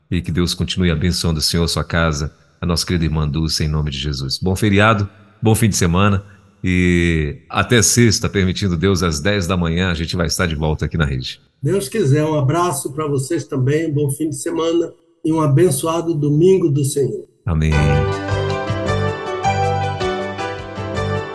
[0.09, 3.63] E que Deus continue abençoando o Senhor, a sua casa, a nossa querida irmã Dulce,
[3.63, 4.37] em nome de Jesus.
[4.37, 5.09] Bom feriado,
[5.41, 6.23] bom fim de semana.
[6.63, 10.85] E até sexta, permitindo Deus, às 10 da manhã, a gente vai estar de volta
[10.85, 11.39] aqui na rede.
[11.61, 14.91] Deus quiser, um abraço para vocês também, bom fim de semana
[15.23, 17.27] e um abençoado domingo do Senhor.
[17.45, 17.71] Amém.